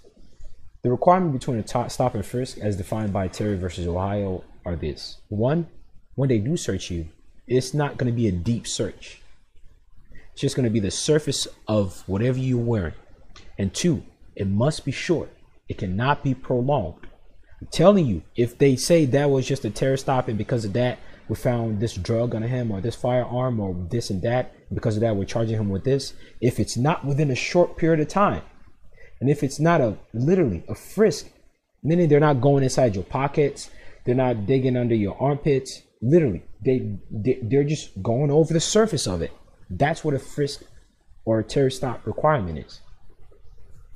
the 0.81 0.89
requirement 0.89 1.33
between 1.33 1.59
a 1.59 1.89
stop 1.89 2.15
and 2.15 2.25
frisk, 2.25 2.57
as 2.57 2.75
defined 2.75 3.13
by 3.13 3.27
Terry 3.27 3.57
versus 3.57 3.87
Ohio, 3.87 4.43
are 4.65 4.75
this: 4.75 5.17
one, 5.29 5.67
when 6.15 6.29
they 6.29 6.39
do 6.39 6.57
search 6.57 6.89
you, 6.89 7.07
it's 7.47 7.73
not 7.73 7.97
going 7.97 8.11
to 8.11 8.15
be 8.15 8.27
a 8.27 8.31
deep 8.31 8.67
search. 8.67 9.21
It's 10.33 10.41
just 10.41 10.55
going 10.55 10.65
to 10.65 10.71
be 10.71 10.79
the 10.79 10.91
surface 10.91 11.47
of 11.67 12.03
whatever 12.07 12.39
you're 12.39 12.57
wearing. 12.57 12.93
And 13.57 13.73
two, 13.73 14.03
it 14.35 14.47
must 14.47 14.83
be 14.83 14.91
short. 14.91 15.29
It 15.69 15.77
cannot 15.77 16.23
be 16.23 16.33
prolonged. 16.33 17.07
I'm 17.61 17.67
telling 17.71 18.05
you, 18.05 18.23
if 18.35 18.57
they 18.57 18.75
say 18.75 19.05
that 19.05 19.29
was 19.29 19.47
just 19.47 19.65
a 19.65 19.69
Terry 19.69 19.97
stop 19.97 20.27
and 20.27 20.37
because 20.37 20.65
of 20.65 20.73
that 20.73 20.99
we 21.27 21.35
found 21.35 21.79
this 21.79 21.95
drug 21.95 22.35
on 22.35 22.43
him 22.43 22.71
or 22.71 22.79
this 22.79 22.95
firearm 22.95 23.59
or 23.59 23.75
this 23.89 24.09
and 24.09 24.21
that, 24.21 24.53
because 24.73 24.95
of 24.95 25.01
that 25.01 25.15
we're 25.15 25.25
charging 25.25 25.57
him 25.57 25.69
with 25.69 25.83
this, 25.83 26.13
if 26.39 26.59
it's 26.59 26.77
not 26.77 27.05
within 27.05 27.31
a 27.31 27.35
short 27.35 27.77
period 27.77 27.99
of 27.99 28.07
time, 28.07 28.43
and 29.19 29.29
if 29.29 29.43
it's 29.43 29.59
not 29.59 29.81
a 29.81 29.97
literally 30.13 30.63
a 30.69 30.75
frisk, 30.75 31.27
meaning 31.83 32.07
they're 32.07 32.19
not 32.19 32.41
going 32.41 32.63
inside 32.63 32.95
your 32.95 33.03
pockets, 33.03 33.69
they're 34.05 34.15
not 34.15 34.45
digging 34.45 34.77
under 34.77 34.95
your 34.95 35.21
armpits, 35.21 35.81
literally, 36.01 36.43
they, 36.63 36.97
they 37.11 37.39
they're 37.43 37.63
just 37.63 38.01
going 38.01 38.31
over 38.31 38.53
the 38.53 38.59
surface 38.59 39.07
of 39.07 39.21
it. 39.21 39.31
That's 39.69 40.03
what 40.03 40.13
a 40.13 40.19
frisk 40.19 40.63
or 41.25 41.39
a 41.39 41.43
Terry 41.43 41.71
stop 41.71 42.05
requirement 42.05 42.59
is. 42.59 42.79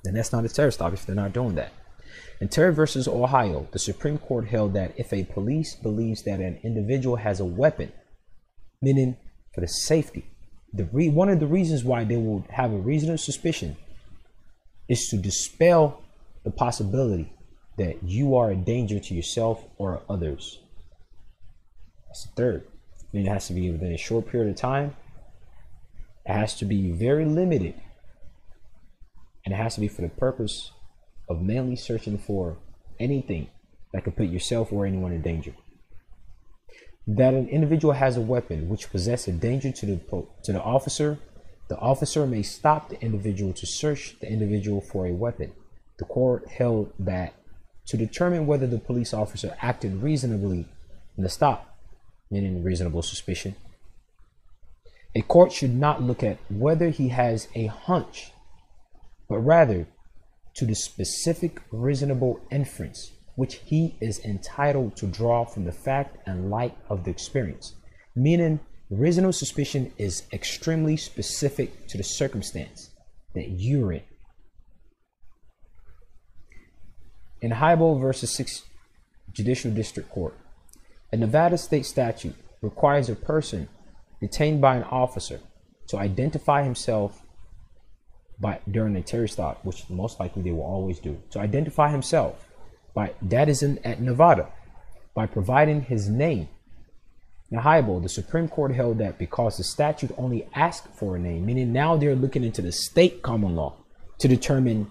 Then 0.03 0.13
that's 0.13 0.31
not 0.31 0.45
a 0.45 0.49
Terry 0.49 0.71
stop 0.71 0.93
if 0.93 1.05
they're 1.05 1.15
not 1.15 1.33
doing 1.33 1.55
that. 1.55 1.73
In 2.39 2.47
Terry 2.47 2.73
versus 2.73 3.07
Ohio, 3.07 3.67
the 3.71 3.79
Supreme 3.79 4.17
Court 4.17 4.47
held 4.47 4.73
that 4.73 4.93
if 4.97 5.13
a 5.13 5.23
police 5.23 5.75
believes 5.75 6.23
that 6.23 6.39
an 6.39 6.59
individual 6.63 7.17
has 7.17 7.39
a 7.39 7.45
weapon, 7.45 7.91
meaning 8.81 9.15
for 9.53 9.61
the 9.61 9.67
safety, 9.67 10.25
the 10.73 10.85
re- 10.85 11.09
one 11.09 11.29
of 11.29 11.39
the 11.39 11.47
reasons 11.47 11.83
why 11.83 12.03
they 12.03 12.17
will 12.17 12.45
have 12.49 12.71
a 12.71 12.77
reasonable 12.77 13.17
suspicion 13.17 13.77
is 14.89 15.07
to 15.09 15.17
dispel 15.17 16.01
the 16.43 16.51
possibility 16.51 17.31
that 17.77 18.03
you 18.03 18.35
are 18.35 18.51
a 18.51 18.55
danger 18.55 18.99
to 18.99 19.13
yourself 19.13 19.63
or 19.77 20.01
others. 20.09 20.59
That's 22.07 22.25
the 22.25 22.31
third. 22.35 22.67
Mean, 23.13 23.25
it 23.27 23.29
has 23.29 23.47
to 23.47 23.53
be 23.53 23.69
within 23.69 23.91
a 23.91 23.97
short 23.97 24.27
period 24.27 24.49
of 24.49 24.55
time 24.55 24.95
It 26.25 26.31
has 26.31 26.55
to 26.55 26.65
be 26.65 26.91
very 26.91 27.25
limited. 27.25 27.75
And 29.45 29.53
it 29.53 29.57
has 29.57 29.75
to 29.75 29.81
be 29.81 29.87
for 29.87 30.01
the 30.01 30.09
purpose 30.09 30.71
of 31.29 31.41
mainly 31.41 31.75
searching 31.75 32.17
for 32.17 32.57
anything 32.99 33.47
that 33.93 34.03
could 34.03 34.15
put 34.15 34.27
yourself 34.27 34.71
or 34.71 34.85
anyone 34.85 35.11
in 35.11 35.21
danger. 35.21 35.53
That 37.07 37.33
an 37.33 37.49
individual 37.49 37.93
has 37.93 38.17
a 38.17 38.21
weapon 38.21 38.69
which 38.69 38.91
possesses 38.91 39.35
a 39.35 39.37
danger 39.37 39.71
to 39.71 39.85
the 39.85 40.27
to 40.43 40.53
the 40.53 40.61
officer, 40.61 41.17
the 41.67 41.77
officer 41.77 42.27
may 42.27 42.43
stop 42.43 42.89
the 42.89 43.01
individual 43.01 43.53
to 43.53 43.65
search 43.65 44.17
the 44.19 44.29
individual 44.29 44.81
for 44.81 45.07
a 45.07 45.13
weapon. 45.13 45.53
The 45.97 46.05
court 46.05 46.47
held 46.49 46.93
that 46.99 47.33
to 47.87 47.97
determine 47.97 48.45
whether 48.45 48.67
the 48.67 48.77
police 48.77 49.13
officer 49.13 49.55
acted 49.61 50.01
reasonably 50.01 50.67
in 51.17 51.23
the 51.23 51.29
stop, 51.29 51.77
meaning 52.29 52.63
reasonable 52.63 53.01
suspicion, 53.01 53.55
a 55.13 55.21
court 55.21 55.51
should 55.51 55.73
not 55.73 56.01
look 56.01 56.23
at 56.23 56.37
whether 56.49 56.89
he 56.89 57.09
has 57.09 57.47
a 57.55 57.65
hunch, 57.65 58.31
but 59.31 59.39
rather 59.39 59.87
to 60.53 60.65
the 60.65 60.75
specific 60.75 61.61
reasonable 61.71 62.41
inference 62.51 63.13
which 63.35 63.61
he 63.65 63.95
is 64.01 64.19
entitled 64.25 64.93
to 64.97 65.07
draw 65.07 65.45
from 65.45 65.63
the 65.63 65.71
fact 65.71 66.17
and 66.27 66.49
light 66.49 66.75
of 66.89 67.05
the 67.05 67.09
experience. 67.09 67.75
Meaning, 68.13 68.59
reasonable 68.89 69.31
suspicion 69.31 69.93
is 69.97 70.23
extremely 70.33 70.97
specific 70.97 71.87
to 71.87 71.97
the 71.97 72.03
circumstance 72.03 72.89
that 73.33 73.51
you're 73.51 73.93
in. 73.93 74.03
In 77.41 77.51
Hiibel 77.51 78.01
versus 78.01 78.37
6th 78.37 78.63
Judicial 79.31 79.71
District 79.71 80.09
Court, 80.09 80.37
a 81.13 81.15
Nevada 81.15 81.57
state 81.57 81.85
statute 81.85 82.35
requires 82.61 83.07
a 83.07 83.15
person 83.15 83.69
detained 84.19 84.59
by 84.59 84.75
an 84.75 84.83
officer 84.83 85.39
to 85.87 85.97
identify 85.97 86.63
himself 86.63 87.20
by 88.41 88.59
during 88.69 88.95
a 88.95 89.01
Terry 89.01 89.29
stop, 89.29 89.63
which 89.63 89.89
most 89.89 90.19
likely 90.19 90.41
they 90.41 90.51
will 90.51 90.63
always 90.63 90.99
do, 90.99 91.21
to 91.29 91.39
identify 91.39 91.89
himself 91.89 92.47
by 92.93 93.13
that 93.21 93.47
is 93.47 93.63
in 93.63 93.79
at 93.85 94.01
Nevada 94.01 94.49
by 95.13 95.25
providing 95.25 95.81
his 95.81 96.09
name. 96.09 96.49
Hiibel, 97.53 98.01
the 98.01 98.09
Supreme 98.09 98.47
Court 98.47 98.73
held 98.73 98.97
that 98.99 99.19
because 99.19 99.57
the 99.57 99.63
statute 99.63 100.11
only 100.17 100.47
asked 100.55 100.87
for 100.93 101.15
a 101.17 101.19
name, 101.19 101.45
meaning 101.45 101.73
now 101.73 101.97
they're 101.97 102.15
looking 102.15 102.45
into 102.45 102.61
the 102.61 102.71
state 102.71 103.21
common 103.21 103.55
law 103.55 103.75
to 104.19 104.27
determine 104.29 104.87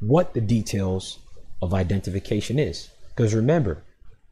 what 0.00 0.34
the 0.34 0.40
details 0.40 1.20
of 1.60 1.72
identification 1.72 2.58
is. 2.58 2.90
Because 3.14 3.34
remember, 3.34 3.84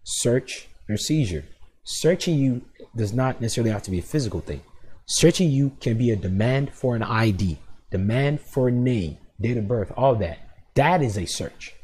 search 0.03 0.69
or 0.89 0.97
seizure, 0.97 1.45
searching 1.85 2.39
you 2.39 2.63
does 2.97 3.13
not 3.13 3.41
necessarily 3.41 3.71
have 3.71 3.85
to 3.85 3.91
be 3.93 4.01
a 4.01 4.03
physical 4.03 4.41
thing. 4.41 4.63
Searching 5.07 5.51
you 5.51 5.71
can 5.81 5.97
be 5.97 6.11
a 6.11 6.17
demand 6.17 6.73
for 6.73 6.97
an 6.97 7.05
ID, 7.05 7.57
demand 7.91 8.41
for 8.41 8.71
name, 8.71 9.19
date 9.41 9.57
of 9.57 9.69
birth, 9.69 9.93
all 9.97 10.15
that. 10.17 10.39
That 10.75 11.03
is 11.03 11.17
a 11.17 11.27
search. 11.27 11.75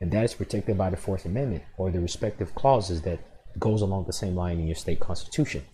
And 0.00 0.10
that 0.12 0.24
is 0.24 0.34
protected 0.34 0.76
by 0.76 0.90
the 0.90 0.96
Fourth 0.96 1.24
Amendment 1.24 1.62
or 1.76 1.90
the 1.90 2.00
respective 2.00 2.54
clauses 2.54 3.02
that 3.02 3.20
goes 3.58 3.82
along 3.82 4.06
the 4.06 4.12
same 4.12 4.34
line 4.34 4.58
in 4.58 4.66
your 4.66 4.76
state 4.76 5.00
constitution. 5.00 5.64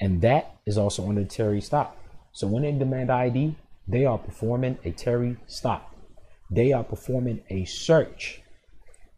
And 0.00 0.20
that 0.22 0.56
is 0.66 0.76
also 0.76 1.08
under 1.08 1.24
Terry 1.24 1.60
stop. 1.60 1.96
So 2.32 2.46
when 2.46 2.62
they 2.62 2.72
demand 2.72 3.10
ID, 3.10 3.56
they 3.86 4.04
are 4.04 4.18
performing 4.18 4.78
a 4.84 4.92
Terry 4.92 5.36
stop. 5.46 5.94
They 6.50 6.72
are 6.72 6.84
performing 6.84 7.42
a 7.48 7.64
search 7.64 8.42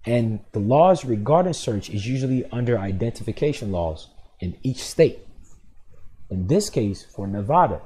and 0.06 0.40
the 0.52 0.60
laws 0.60 1.04
regarding 1.04 1.52
search 1.52 1.90
is 1.90 2.06
usually 2.06 2.44
under 2.50 2.78
identification 2.78 3.70
laws 3.70 4.08
in 4.40 4.56
each 4.62 4.82
state. 4.82 5.26
In 6.30 6.46
this 6.46 6.70
case, 6.70 7.04
for 7.04 7.26
Nevada, 7.26 7.82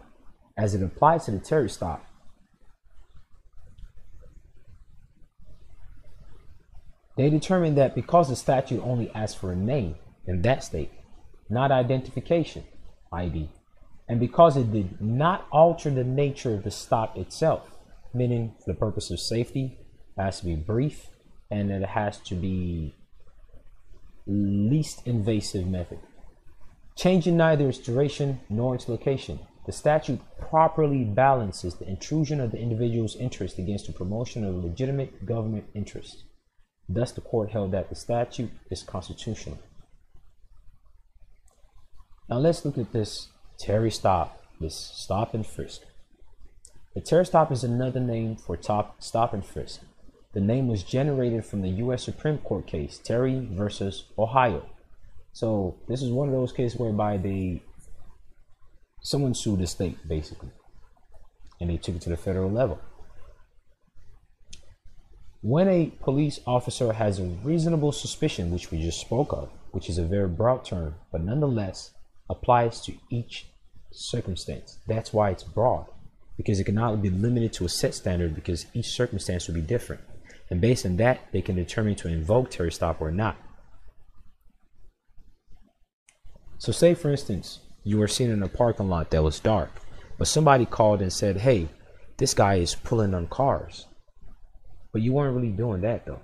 as 0.56 0.75
it 0.75 0.82
applies 0.82 1.25
to 1.25 1.30
the 1.30 1.38
Terry 1.38 1.68
stop, 1.68 2.04
they 7.17 7.30
determined 7.30 7.76
that 7.76 7.95
because 7.95 8.28
the 8.28 8.36
statute 8.36 8.82
only 8.82 9.10
asks 9.14 9.38
for 9.38 9.52
a 9.52 9.56
name 9.56 9.97
in 10.26 10.43
that 10.43 10.64
state, 10.64 10.90
not 11.49 11.71
identification 11.71 12.64
ID, 13.12 13.50
and 14.08 14.21
because 14.21 14.56
it 14.56 14.73
did 14.73 15.00
not 15.00 15.47
alter 15.50 15.90
the 15.90 16.04
nature 16.04 16.54
of 16.54 16.64
the 16.64 16.71
stop 16.71 17.17
itself, 17.17 17.62
meaning 18.12 18.54
the 18.67 18.75
purpose 18.75 19.10
of 19.10 19.21
safety, 19.21 19.78
has 20.17 20.40
to 20.40 20.47
be 20.47 20.54
brief 20.54 21.08
and 21.50 21.71
it 21.71 21.84
has 21.84 22.19
to 22.19 22.34
be 22.34 22.95
least 24.26 25.06
invasive 25.06 25.67
method. 25.67 25.99
Changing 26.97 27.36
neither 27.36 27.69
its 27.69 27.78
duration 27.78 28.40
nor 28.49 28.75
its 28.75 28.88
location. 28.88 29.40
The 29.67 29.73
statute 29.73 30.21
properly 30.39 31.05
balances 31.05 31.75
the 31.75 31.89
intrusion 31.89 32.41
of 32.41 32.50
the 32.50 32.59
individual's 32.59 33.17
interest 33.17 33.59
against 33.59 33.87
the 33.87 33.93
promotion 33.93 34.45
of 34.45 34.63
legitimate 34.63 35.25
government 35.25 35.65
interest. 35.75 36.25
Thus, 36.89 37.13
the 37.13 37.23
court 37.23 37.50
held 37.50 37.73
that 37.73 37.89
the 37.89 37.95
statute 37.95 38.50
is 38.71 38.83
constitutional. 38.83 39.59
Now, 42.29 42.39
let's 42.39 42.65
look 42.65 42.77
at 42.77 42.93
this 42.93 43.29
Terry 43.59 43.91
stop, 43.91 44.43
this 44.61 44.77
stop 44.77 45.33
and 45.33 45.47
frisk. 45.47 45.83
The 46.95 47.00
Terry 47.00 47.25
stop 47.25 47.50
is 47.50 47.65
another 47.65 48.00
name 48.00 48.37
for 48.37 48.57
top 48.57 49.03
stop 49.03 49.33
and 49.33 49.45
frisk. 49.45 49.81
The 50.33 50.41
name 50.41 50.69
was 50.69 50.83
generated 50.83 51.45
from 51.45 51.63
the 51.63 51.69
U.S. 51.69 52.03
Supreme 52.03 52.39
Court 52.39 52.67
case 52.67 52.99
Terry 52.99 53.49
versus 53.50 54.05
Ohio. 54.19 54.67
So 55.33 55.77
this 55.89 56.03
is 56.03 56.11
one 56.11 56.29
of 56.29 56.35
those 56.35 56.53
cases 56.53 56.79
whereby 56.79 57.17
they 57.17 57.63
someone 59.04 59.34
sued 59.34 59.60
the 59.60 59.67
state 59.67 59.97
basically, 60.08 60.50
and 61.60 61.71
they 61.71 61.76
took 61.76 61.95
it 61.95 62.00
to 62.02 62.10
the 62.10 62.17
federal 62.17 62.50
level. 62.50 62.80
When 65.43 65.69
a 65.69 65.93
police 66.00 66.40
officer 66.47 66.95
has 66.95 67.21
a 67.21 67.25
reasonable 67.45 67.93
suspicion, 67.93 68.50
which 68.50 68.71
we 68.71 68.80
just 68.80 69.00
spoke 69.00 69.32
of, 69.32 69.50
which 69.73 69.90
is 69.90 69.99
a 69.99 70.04
very 70.04 70.26
broad 70.26 70.64
term, 70.64 70.95
but 71.12 71.23
nonetheless 71.23 71.93
applies 72.30 72.80
to 72.80 72.95
each 73.10 73.47
circumstance. 73.93 74.78
That's 74.88 75.12
why 75.12 75.30
it's 75.30 75.43
broad, 75.43 75.86
because 76.38 76.58
it 76.58 76.64
cannot 76.64 77.02
be 77.02 77.10
limited 77.10 77.52
to 77.54 77.67
a 77.67 77.69
set 77.69 77.95
standard 77.95 78.34
because 78.34 78.67
each 78.73 78.86
circumstance 78.86 79.47
will 79.47 79.54
be 79.54 79.60
different. 79.60 80.00
And 80.49 80.62
based 80.62 80.86
on 80.86 80.97
that, 80.97 81.21
they 81.32 81.43
can 81.43 81.56
determine 81.56 81.95
to 81.97 82.08
invoke 82.08 82.50
Terry 82.50 82.73
stop 82.73 83.02
or 83.02 83.10
not. 83.10 83.36
So 86.56 86.73
say 86.73 86.95
for 86.95 87.10
instance, 87.10 87.60
you 87.84 87.99
were 87.99 88.08
seen 88.08 88.30
in 88.30 88.42
a 88.42 88.49
parking 88.49 88.88
lot 88.88 89.10
that 89.10 89.23
was 89.23 89.38
dark, 89.38 89.70
but 90.18 90.26
somebody 90.26 90.66
called 90.66 91.02
and 91.02 91.12
said, 91.12 91.36
hey, 91.36 91.68
this 92.16 92.34
guy 92.34 92.56
is 92.56 92.75
pulling 92.75 93.14
on 93.14 93.26
cars. 93.26 93.86
But 94.92 95.02
you 95.02 95.12
weren't 95.12 95.36
really 95.36 95.50
doing 95.52 95.82
that 95.82 96.06
though. 96.06 96.20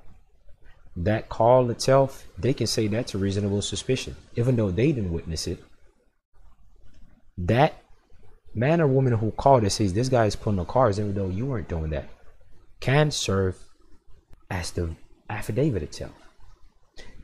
That 0.97 1.29
call 1.29 1.71
itself, 1.71 2.27
they 2.39 2.55
can 2.55 2.67
say 2.67 2.87
that's 2.87 3.15
a 3.15 3.19
reasonable 3.19 3.63
suspicion, 3.63 4.17
even 4.37 4.57
though 4.57 4.71
they 4.71 4.93
didn't 4.93 5.13
witness 5.13 5.47
it. 5.47 5.63
That 7.39 7.83
man 8.55 8.81
or 8.81 8.87
woman 8.87 9.13
who 9.15 9.31
called 9.31 9.63
and 9.63 9.73
says 9.73 9.93
this 9.93 10.09
guy 10.09 10.27
is 10.27 10.37
pulling 10.37 10.59
on 10.59 10.67
cars, 10.67 10.99
even 10.99 11.15
though 11.15 11.29
you 11.29 11.47
weren't 11.47 11.69
doing 11.69 11.91
that, 11.91 12.09
can 12.81 13.11
serve 13.11 13.57
as 14.51 14.71
the 14.73 14.95
affidavit 15.29 15.83
itself. 15.83 16.13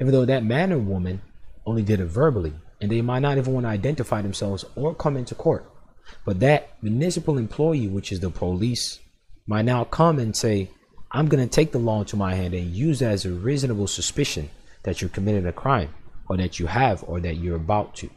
Even 0.01 0.13
though 0.13 0.25
that 0.25 0.45
man 0.45 0.73
or 0.73 0.79
woman 0.79 1.23
only 1.65 1.83
did 1.83 2.01
it 2.01 2.07
verbally, 2.07 2.55
and 2.81 2.91
they 2.91 3.03
might 3.03 3.21
not 3.21 3.39
even 3.39 3.53
want 3.53 3.65
to 3.65 3.71
identify 3.71 4.23
themselves 4.23 4.65
or 4.75 4.95
come 4.95 5.17
into 5.17 5.35
court. 5.35 5.71
But 6.25 6.41
that 6.41 6.83
municipal 6.83 7.39
employee, 7.39 7.89
which 7.89 8.13
is 8.13 8.21
the 8.21 8.31
police, 8.31 9.01
might 9.47 9.65
now 9.65 9.85
come 9.85 10.19
and 10.19 10.37
say, 10.37 10.71
I'm 11.11 11.29
going 11.29 11.47
to 11.47 11.53
take 11.53 11.73
the 11.73 11.79
law 11.79 12.01
into 12.01 12.17
my 12.17 12.35
hand 12.35 12.55
and 12.55 12.75
use 12.75 12.99
that 12.99 13.13
as 13.13 13.25
a 13.25 13.33
reasonable 13.33 13.87
suspicion 13.87 14.51
that 14.83 15.01
you 15.01 15.09
committed 15.09 15.47
a 15.47 15.53
crime, 15.53 15.95
or 16.29 16.37
that 16.37 16.59
you 16.59 16.67
have, 16.67 17.03
or 17.07 17.21
that 17.21 17.37
you're 17.37 17.57
about 17.57 17.95
to. 17.97 18.11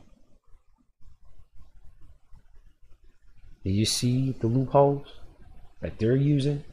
Do 3.63 3.71
you 3.71 3.85
see 3.85 4.35
the 4.39 4.47
loopholes 4.47 5.07
that 5.81 5.99
they're 5.99 6.15
using? 6.15 6.63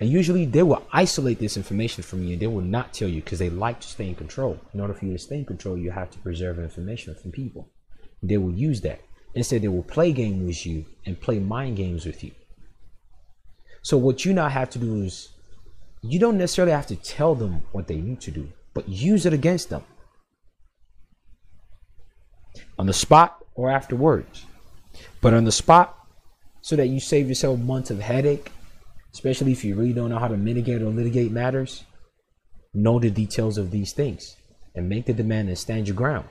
And 0.00 0.10
usually 0.10 0.44
they 0.44 0.62
will 0.62 0.86
isolate 0.92 1.38
this 1.38 1.56
information 1.56 2.02
from 2.02 2.24
you 2.24 2.32
and 2.32 2.42
they 2.42 2.48
will 2.48 2.60
not 2.60 2.92
tell 2.92 3.08
you 3.08 3.22
because 3.22 3.38
they 3.38 3.50
like 3.50 3.80
to 3.80 3.88
stay 3.88 4.08
in 4.08 4.14
control. 4.14 4.58
In 4.72 4.80
order 4.80 4.94
for 4.94 5.04
you 5.04 5.12
to 5.12 5.18
stay 5.18 5.36
in 5.36 5.44
control, 5.44 5.78
you 5.78 5.92
have 5.92 6.10
to 6.10 6.18
preserve 6.18 6.58
information 6.58 7.14
from 7.14 7.30
people. 7.30 7.70
They 8.22 8.38
will 8.38 8.52
use 8.52 8.80
that. 8.80 9.00
Instead, 9.34 9.62
they 9.62 9.68
will 9.68 9.84
play 9.84 10.12
games 10.12 10.44
with 10.44 10.66
you 10.66 10.84
and 11.06 11.20
play 11.20 11.38
mind 11.38 11.76
games 11.76 12.06
with 12.06 12.24
you. 12.24 12.32
So 13.82 13.96
what 13.96 14.24
you 14.24 14.32
now 14.32 14.48
have 14.48 14.70
to 14.70 14.78
do 14.78 15.02
is 15.02 15.28
you 16.02 16.18
don't 16.18 16.38
necessarily 16.38 16.72
have 16.72 16.86
to 16.88 16.96
tell 16.96 17.34
them 17.34 17.62
what 17.72 17.86
they 17.86 17.96
need 17.96 18.20
to 18.22 18.30
do, 18.30 18.48
but 18.72 18.88
use 18.88 19.26
it 19.26 19.32
against 19.32 19.70
them. 19.70 19.84
On 22.78 22.86
the 22.86 22.92
spot 22.92 23.44
or 23.54 23.70
afterwards. 23.70 24.46
But 25.20 25.34
on 25.34 25.44
the 25.44 25.52
spot, 25.52 25.96
so 26.62 26.76
that 26.76 26.86
you 26.86 26.98
save 26.98 27.28
yourself 27.28 27.58
months 27.58 27.90
of 27.90 28.00
headache 28.00 28.50
especially 29.14 29.52
if 29.52 29.64
you 29.64 29.76
really 29.76 29.92
don't 29.92 30.10
know 30.10 30.18
how 30.18 30.28
to 30.28 30.36
mitigate 30.36 30.82
or 30.82 30.90
litigate 30.90 31.30
matters, 31.30 31.84
know 32.74 32.98
the 32.98 33.10
details 33.10 33.56
of 33.56 33.70
these 33.70 33.92
things 33.92 34.36
and 34.74 34.88
make 34.88 35.06
the 35.06 35.12
demand 35.12 35.48
and 35.48 35.56
stand 35.56 35.86
your 35.86 35.96
ground. 35.96 36.28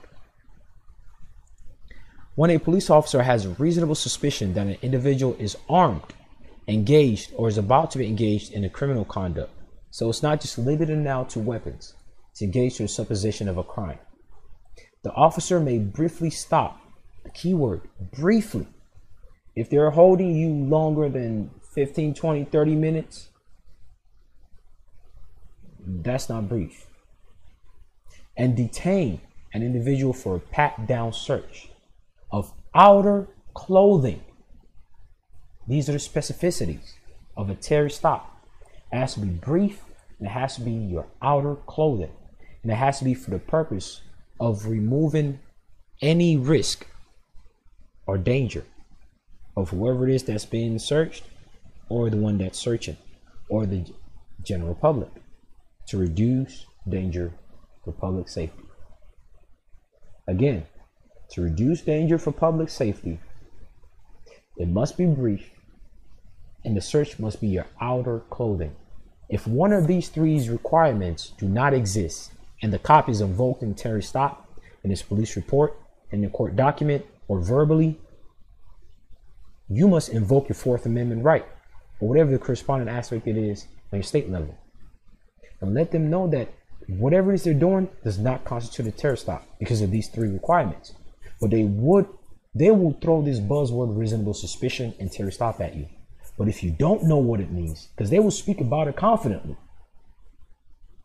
When 2.34 2.50
a 2.50 2.58
police 2.58 2.90
officer 2.90 3.22
has 3.22 3.58
reasonable 3.58 3.94
suspicion 3.94 4.52
that 4.52 4.66
an 4.66 4.76
individual 4.82 5.34
is 5.38 5.56
armed, 5.68 6.12
engaged, 6.68 7.32
or 7.36 7.48
is 7.48 7.56
about 7.56 7.90
to 7.92 7.98
be 7.98 8.06
engaged 8.06 8.52
in 8.52 8.64
a 8.64 8.68
criminal 8.68 9.04
conduct. 9.04 9.52
So 9.90 10.10
it's 10.10 10.22
not 10.22 10.42
just 10.42 10.58
limited 10.58 10.98
now 10.98 11.24
to 11.24 11.38
weapons, 11.38 11.94
it's 12.32 12.42
engaged 12.42 12.76
to 12.76 12.84
a 12.84 12.88
supposition 12.88 13.48
of 13.48 13.56
a 13.56 13.64
crime. 13.64 13.98
The 15.04 15.12
officer 15.12 15.58
may 15.58 15.78
briefly 15.78 16.30
stop, 16.30 16.80
the 17.22 17.30
keyword, 17.30 17.82
briefly. 18.12 18.66
If 19.54 19.70
they're 19.70 19.90
holding 19.90 20.34
you 20.34 20.50
longer 20.50 21.08
than 21.08 21.50
15, 21.74 22.14
20, 22.14 22.44
30 22.44 22.74
minutes, 22.76 23.28
that's 25.86 26.28
not 26.28 26.48
brief. 26.48 26.86
And 28.36 28.56
detain 28.56 29.20
an 29.52 29.62
individual 29.62 30.12
for 30.12 30.36
a 30.36 30.40
pat 30.40 30.86
down 30.86 31.12
search 31.12 31.70
of 32.30 32.52
outer 32.74 33.28
clothing. 33.54 34.22
These 35.66 35.88
are 35.88 35.92
the 35.92 35.98
specificities 35.98 36.94
of 37.36 37.50
a 37.50 37.54
Terry 37.54 37.90
stop. 37.90 38.46
It 38.92 38.96
has 38.96 39.14
to 39.14 39.20
be 39.20 39.28
brief 39.28 39.82
and 40.18 40.28
it 40.28 40.32
has 40.32 40.56
to 40.56 40.60
be 40.60 40.72
your 40.72 41.06
outer 41.22 41.56
clothing. 41.66 42.12
And 42.62 42.72
it 42.72 42.76
has 42.76 42.98
to 42.98 43.04
be 43.04 43.14
for 43.14 43.30
the 43.30 43.38
purpose 43.38 44.00
of 44.40 44.66
removing 44.66 45.40
any 46.00 46.36
risk 46.36 46.86
or 48.06 48.18
danger 48.18 48.64
of 49.56 49.70
whoever 49.70 50.08
it 50.08 50.14
is 50.14 50.24
that's 50.24 50.44
being 50.44 50.78
searched 50.78 51.24
or 51.88 52.10
the 52.10 52.16
one 52.16 52.38
that's 52.38 52.58
searching 52.58 52.96
or 53.48 53.66
the 53.66 53.84
general 54.42 54.74
public 54.74 55.10
to 55.88 55.98
reduce 55.98 56.66
danger 56.88 57.32
for 57.84 57.92
public 57.92 58.28
safety. 58.28 58.62
Again, 60.26 60.66
to 61.30 61.42
reduce 61.42 61.82
danger 61.82 62.18
for 62.18 62.32
public 62.32 62.70
safety, 62.70 63.18
it 64.56 64.68
must 64.68 64.96
be 64.96 65.06
brief 65.06 65.50
and 66.64 66.76
the 66.76 66.80
search 66.80 67.18
must 67.18 67.40
be 67.40 67.48
your 67.48 67.66
outer 67.80 68.20
clothing. 68.30 68.74
If 69.28 69.46
one 69.46 69.72
of 69.72 69.86
these 69.86 70.08
three 70.08 70.48
requirements 70.48 71.32
do 71.38 71.46
not 71.46 71.74
exist 71.74 72.32
and 72.62 72.72
the 72.72 72.78
cop 72.78 73.08
is 73.08 73.20
invoked 73.20 73.62
in 73.62 73.74
Terry 73.74 74.02
stop 74.02 74.48
in 74.82 74.90
his 74.90 75.02
police 75.02 75.36
report, 75.36 75.78
in 76.10 76.22
the 76.22 76.28
court 76.28 76.56
document, 76.56 77.04
or 77.28 77.40
verbally, 77.40 77.98
you 79.68 79.88
must 79.88 80.10
invoke 80.10 80.48
your 80.48 80.54
Fourth 80.56 80.86
Amendment 80.86 81.24
right, 81.24 81.46
or 82.00 82.08
whatever 82.08 82.30
the 82.30 82.38
corresponding 82.38 82.88
aspect 82.88 83.26
it 83.26 83.36
is 83.36 83.66
on 83.92 83.98
your 83.98 84.02
state 84.02 84.30
level. 84.30 84.56
And 85.60 85.74
let 85.74 85.92
them 85.92 86.10
know 86.10 86.28
that 86.28 86.52
whatever 86.86 87.32
it 87.32 87.36
is 87.36 87.44
they're 87.44 87.54
doing 87.54 87.88
does 88.02 88.18
not 88.18 88.44
constitute 88.44 88.86
a 88.86 88.96
Terry 88.96 89.16
stop 89.16 89.46
because 89.58 89.80
of 89.80 89.90
these 89.90 90.08
three 90.08 90.28
requirements. 90.28 90.92
But 91.40 91.50
they 91.50 91.64
would 91.64 92.06
they 92.54 92.70
will 92.70 92.92
throw 92.92 93.20
this 93.20 93.40
buzzword 93.40 93.96
reasonable 93.96 94.34
suspicion 94.34 94.94
and 95.00 95.10
Terry 95.10 95.32
stop 95.32 95.60
at 95.60 95.74
you. 95.74 95.86
But 96.38 96.48
if 96.48 96.62
you 96.62 96.70
don't 96.70 97.04
know 97.04 97.16
what 97.16 97.40
it 97.40 97.50
means, 97.50 97.88
because 97.96 98.10
they 98.10 98.20
will 98.20 98.30
speak 98.30 98.60
about 98.60 98.88
it 98.88 98.96
confidently, 98.96 99.56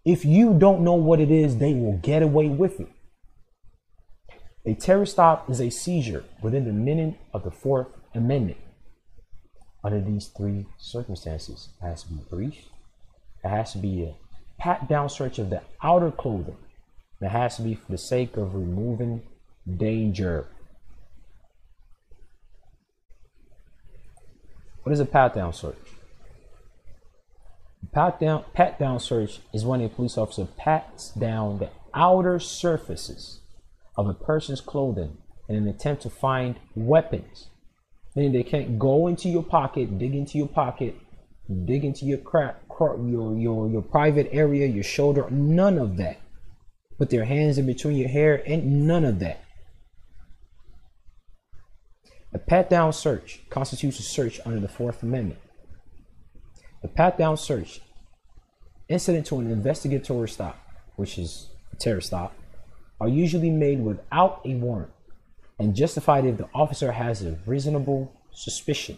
if 0.05 0.25
you 0.25 0.57
don't 0.57 0.81
know 0.81 0.93
what 0.93 1.19
it 1.19 1.31
is, 1.31 1.57
they 1.57 1.73
will 1.73 1.97
get 1.97 2.21
away 2.21 2.47
with 2.47 2.79
it. 2.79 2.89
A 4.65 4.73
Terry 4.73 5.07
stop 5.07 5.49
is 5.49 5.59
a 5.59 5.69
seizure 5.69 6.23
within 6.41 6.65
the 6.65 6.73
meaning 6.73 7.17
of 7.33 7.43
the 7.43 7.51
Fourth 7.51 7.87
Amendment. 8.13 8.57
Under 9.83 10.01
these 10.01 10.27
three 10.27 10.65
circumstances, 10.77 11.69
it 11.81 11.85
has 11.85 12.03
to 12.03 12.09
be 12.09 12.21
brief, 12.29 12.65
it 13.43 13.47
has 13.47 13.71
to 13.71 13.77
be 13.77 14.03
a 14.03 14.15
pat 14.57 14.89
down 14.89 15.09
search 15.09 15.39
of 15.39 15.49
the 15.49 15.61
outer 15.81 16.11
clothing, 16.11 16.57
it 17.21 17.29
has 17.29 17.55
to 17.57 17.61
be 17.61 17.75
for 17.75 17.91
the 17.91 17.97
sake 17.97 18.35
of 18.35 18.55
removing 18.55 19.21
danger. 19.77 20.47
What 24.83 24.93
is 24.93 24.99
a 24.99 25.05
pat 25.05 25.35
down 25.35 25.53
search? 25.53 25.77
Pat 27.91 28.19
down, 28.19 28.43
pat 28.53 28.77
down 28.77 28.99
search 28.99 29.39
is 29.53 29.65
when 29.65 29.81
a 29.81 29.89
police 29.89 30.17
officer 30.17 30.45
pats 30.45 31.09
down 31.09 31.59
the 31.59 31.69
outer 31.93 32.39
surfaces 32.39 33.39
of 33.95 34.07
a 34.07 34.13
person's 34.13 34.61
clothing 34.61 35.17
in 35.47 35.55
an 35.55 35.67
attempt 35.67 36.03
to 36.03 36.09
find 36.09 36.59
weapons. 36.75 37.47
Meaning 38.19 38.33
they 38.33 38.43
can't 38.43 38.77
go 38.77 39.07
into 39.07 39.29
your 39.29 39.43
pocket, 39.43 39.97
dig 39.97 40.13
into 40.13 40.37
your 40.37 40.49
pocket, 40.49 40.93
dig 41.63 41.85
into 41.85 42.03
your 42.03 42.17
crack, 42.17 42.57
your 42.77 43.37
your 43.37 43.69
your 43.69 43.81
private 43.81 44.27
area, 44.33 44.67
your 44.67 44.83
shoulder, 44.83 45.29
none 45.29 45.77
of 45.77 45.95
that. 45.95 46.19
Put 46.97 47.11
their 47.11 47.23
hands 47.23 47.57
in 47.57 47.65
between 47.65 47.95
your 47.95 48.09
hair 48.09 48.43
and 48.45 48.85
none 48.85 49.05
of 49.05 49.19
that. 49.19 49.41
A 52.33 52.39
pat 52.39 52.69
down 52.69 52.91
search 52.91 53.39
constitutes 53.49 53.99
a 53.99 54.03
search 54.03 54.41
under 54.45 54.59
the 54.59 54.67
Fourth 54.67 55.01
Amendment. 55.01 55.39
A 56.83 56.89
pat 56.89 57.17
down 57.17 57.37
search, 57.37 57.79
incident 58.89 59.27
to 59.27 59.39
an 59.39 59.49
investigatory 59.49 60.27
stop, 60.27 60.59
which 60.97 61.17
is 61.17 61.51
a 61.71 61.77
Terry 61.77 62.01
stop, 62.01 62.35
are 62.99 63.07
usually 63.07 63.49
made 63.49 63.79
without 63.79 64.41
a 64.43 64.55
warrant 64.55 64.91
and 65.59 65.75
justified 65.75 66.25
if 66.25 66.37
the 66.37 66.47
officer 66.55 66.93
has 66.93 67.21
a 67.21 67.37
reasonable 67.45 68.13
suspicion 68.31 68.97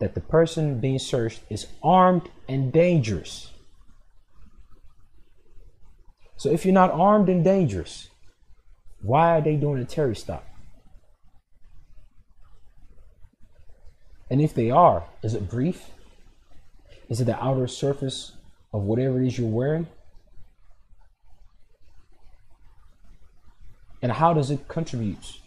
that 0.00 0.14
the 0.14 0.20
person 0.20 0.80
being 0.80 0.98
searched 0.98 1.42
is 1.50 1.66
armed 1.82 2.28
and 2.48 2.72
dangerous. 2.72 3.52
So 6.36 6.50
if 6.50 6.64
you're 6.64 6.74
not 6.74 6.90
armed 6.90 7.28
and 7.28 7.44
dangerous, 7.44 8.08
why 9.02 9.36
are 9.36 9.40
they 9.40 9.54
doing 9.54 9.80
a 9.80 9.84
Terry 9.84 10.16
stop? 10.16 10.44
And 14.30 14.40
if 14.40 14.54
they 14.54 14.70
are, 14.70 15.04
is 15.22 15.34
it 15.34 15.48
brief? 15.48 15.90
Is 17.08 17.20
it 17.20 17.26
the 17.26 17.40
outer 17.40 17.68
surface 17.68 18.32
of 18.72 18.82
whatever 18.82 19.22
it 19.22 19.26
is 19.26 19.38
you're 19.38 19.46
wearing? 19.46 19.86
And 24.00 24.10
how 24.10 24.32
does 24.32 24.50
it 24.50 24.66
contribute 24.66 25.41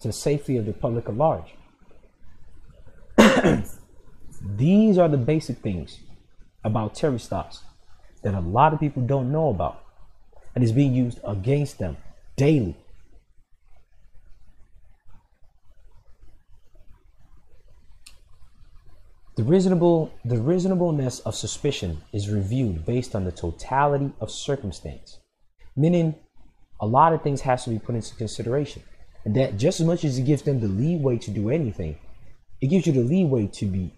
to 0.00 0.08
the 0.08 0.12
safety 0.12 0.56
of 0.56 0.66
the 0.66 0.72
public 0.72 1.08
at 1.08 1.16
large? 1.16 1.54
These 4.56 4.98
are 4.98 5.08
the 5.08 5.16
basic 5.16 5.58
things 5.58 6.00
about 6.64 6.94
Terry 6.94 7.18
stops 7.18 7.62
that 8.22 8.34
a 8.34 8.40
lot 8.40 8.72
of 8.72 8.80
people 8.80 9.02
don't 9.02 9.30
know 9.30 9.50
about 9.50 9.82
and 10.54 10.64
is 10.64 10.72
being 10.72 10.94
used 10.94 11.20
against 11.24 11.78
them 11.78 11.96
daily. 12.36 12.76
The 19.36 19.42
reasonable 19.42 20.12
the 20.24 20.38
reasonableness 20.38 21.20
of 21.20 21.34
suspicion 21.34 22.02
is 22.12 22.30
reviewed 22.30 22.86
based 22.86 23.14
on 23.14 23.24
the 23.24 23.32
totality 23.32 24.10
of 24.18 24.30
circumstance, 24.30 25.18
meaning 25.76 26.14
a 26.80 26.86
lot 26.86 27.12
of 27.12 27.22
things 27.22 27.42
has 27.42 27.64
to 27.64 27.70
be 27.70 27.78
put 27.78 27.94
into 27.94 28.14
consideration. 28.16 28.82
And 29.26 29.34
that 29.34 29.56
just 29.56 29.80
as 29.80 29.86
much 29.86 30.04
as 30.04 30.18
it 30.18 30.22
gives 30.22 30.42
them 30.42 30.60
the 30.60 30.68
leeway 30.68 31.18
to 31.18 31.32
do 31.32 31.50
anything, 31.50 31.98
it 32.60 32.68
gives 32.68 32.86
you 32.86 32.92
the 32.92 33.00
leeway 33.00 33.48
to 33.54 33.66
be 33.66 33.92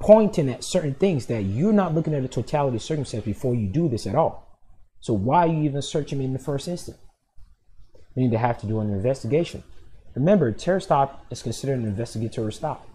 pointing 0.00 0.48
at 0.48 0.64
certain 0.64 0.94
things 0.94 1.26
that 1.26 1.42
you're 1.42 1.74
not 1.74 1.94
looking 1.94 2.14
at 2.14 2.22
the 2.22 2.28
totality 2.28 2.78
of 2.78 2.82
circumstance 2.82 3.22
before 3.22 3.54
you 3.54 3.68
do 3.68 3.86
this 3.86 4.06
at 4.06 4.14
all. 4.14 4.58
So 5.00 5.12
why 5.12 5.44
are 5.44 5.52
you 5.52 5.64
even 5.64 5.82
searching 5.82 6.18
me 6.18 6.24
in 6.24 6.32
the 6.32 6.38
first 6.38 6.68
instance? 6.68 6.96
You 8.16 8.22
need 8.22 8.32
to 8.32 8.38
have 8.38 8.58
to 8.62 8.66
do 8.66 8.80
an 8.80 8.88
investigation. 8.88 9.62
Remember, 10.14 10.50
Terry 10.52 10.80
stop 10.80 11.26
is 11.30 11.42
considered 11.42 11.78
an 11.78 11.84
investigatory 11.84 12.54
stop. 12.54 12.88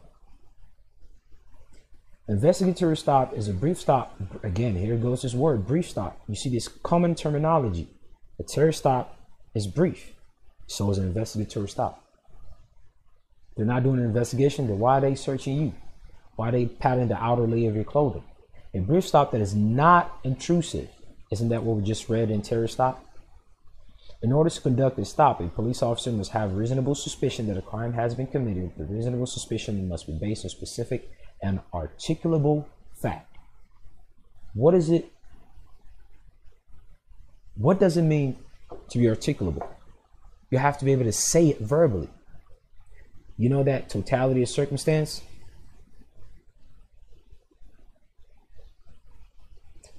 Investigatory 2.27 2.97
stop 2.97 3.35
is 3.35 3.47
a 3.47 3.53
brief 3.53 3.79
stop. 3.79 4.19
Again, 4.41 4.75
here 4.75 4.97
goes 4.97 5.21
this 5.21 5.35
word, 5.35 5.67
brief 5.67 5.87
stop. 5.87 6.19
You 6.27 6.33
see 6.33 6.49
this 6.49 6.67
common 6.67 7.13
terminology. 7.13 7.87
A 8.39 8.43
Terry 8.43 8.73
stop 8.73 9.15
is 9.53 9.67
brief. 9.67 10.14
So 10.67 10.89
is 10.91 10.97
an 10.97 11.05
investigatory 11.05 11.69
stop. 11.69 12.03
They're 13.55 13.65
not 13.65 13.83
doing 13.83 13.99
an 13.99 14.05
investigation, 14.05 14.67
then 14.67 14.79
why 14.79 14.97
are 14.97 15.01
they 15.01 15.15
searching 15.15 15.57
you? 15.57 15.73
Why 16.35 16.49
are 16.49 16.51
they 16.51 16.65
patting 16.65 17.07
the 17.07 17.21
outer 17.21 17.47
layer 17.47 17.69
of 17.69 17.75
your 17.75 17.85
clothing? 17.85 18.23
A 18.73 18.79
brief 18.79 19.07
stop 19.07 19.31
that 19.31 19.39
is 19.39 19.55
not 19.55 20.19
intrusive. 20.23 20.89
Isn't 21.31 21.49
that 21.49 21.63
what 21.63 21.77
we 21.77 21.83
just 21.83 22.09
read 22.09 22.29
in 22.29 22.41
Terry 22.41 22.67
stop? 22.67 23.05
In 24.21 24.33
order 24.33 24.49
to 24.49 24.61
conduct 24.61 24.99
a 24.99 25.05
stop, 25.05 25.39
a 25.39 25.47
police 25.47 25.81
officer 25.81 26.11
must 26.11 26.31
have 26.31 26.53
reasonable 26.53 26.95
suspicion 26.95 27.47
that 27.47 27.57
a 27.57 27.61
crime 27.61 27.93
has 27.93 28.15
been 28.15 28.27
committed. 28.27 28.71
The 28.77 28.85
reasonable 28.85 29.27
suspicion 29.27 29.87
must 29.87 30.07
be 30.07 30.13
based 30.13 30.43
on 30.43 30.49
specific 30.49 31.09
and 31.41 31.59
articulable 31.73 32.65
fact. 32.93 33.37
What 34.53 34.73
is 34.73 34.89
it? 34.89 35.11
What 37.55 37.79
does 37.79 37.97
it 37.97 38.01
mean 38.01 38.37
to 38.89 38.97
be 38.97 39.05
articulable? 39.05 39.65
You 40.51 40.57
have 40.59 40.77
to 40.79 40.85
be 40.85 40.91
able 40.91 41.05
to 41.05 41.11
say 41.11 41.47
it 41.49 41.59
verbally. 41.59 42.09
You 43.37 43.49
know 43.49 43.63
that 43.63 43.89
totality 43.89 44.43
of 44.43 44.49
circumstance? 44.49 45.21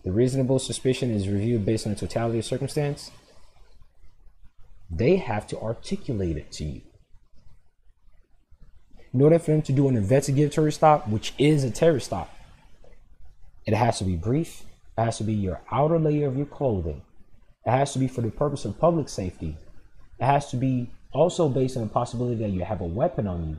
The 0.05 0.13
reasonable 0.13 0.59
suspicion 0.61 1.11
is 1.11 1.29
reviewed 1.29 1.67
based 1.67 1.87
on 1.87 1.93
the 1.93 1.99
totality 1.99 2.39
of 2.39 2.45
circumstance. 2.45 3.11
they 4.91 5.17
have 5.17 5.47
to 5.49 5.61
articulate 5.61 6.37
it 6.37 6.53
to 6.53 6.65
you. 6.65 6.81
In 9.13 9.21
order 9.21 9.39
for 9.39 9.51
them 9.51 9.63
to 9.63 9.73
do 9.73 9.89
an 9.89 9.97
investigatory 9.97 10.73
stop, 10.73 11.09
which 11.09 11.35
is 11.39 11.65
a 11.65 11.71
Terry 11.71 12.01
stop, 12.01 12.33
it 13.67 13.75
has 13.75 13.99
to 13.99 14.05
be 14.05 14.17
brief. 14.17 14.63
It 14.97 15.03
has 15.03 15.19
to 15.19 15.25
be 15.25 15.35
your 15.35 15.61
outer 15.73 15.99
layer 15.99 16.29
of 16.29 16.37
your 16.37 16.47
clothing. 16.47 17.03
It 17.65 17.71
has 17.71 17.93
to 17.95 17.99
be 17.99 18.09
for 18.09 18.21
the 18.21 18.31
purpose 18.31 18.65
of 18.65 18.79
public 18.79 19.09
safety. 19.09 19.57
It 20.19 20.25
has 20.25 20.51
to 20.51 20.57
be 20.57 20.91
also 21.13 21.49
based 21.49 21.77
on 21.77 21.83
the 21.83 21.89
possibility 21.89 22.37
that 22.37 22.51
you 22.51 22.65
have 22.65 22.81
a 22.81 22.85
weapon 22.85 23.27
on 23.27 23.49
you. 23.49 23.57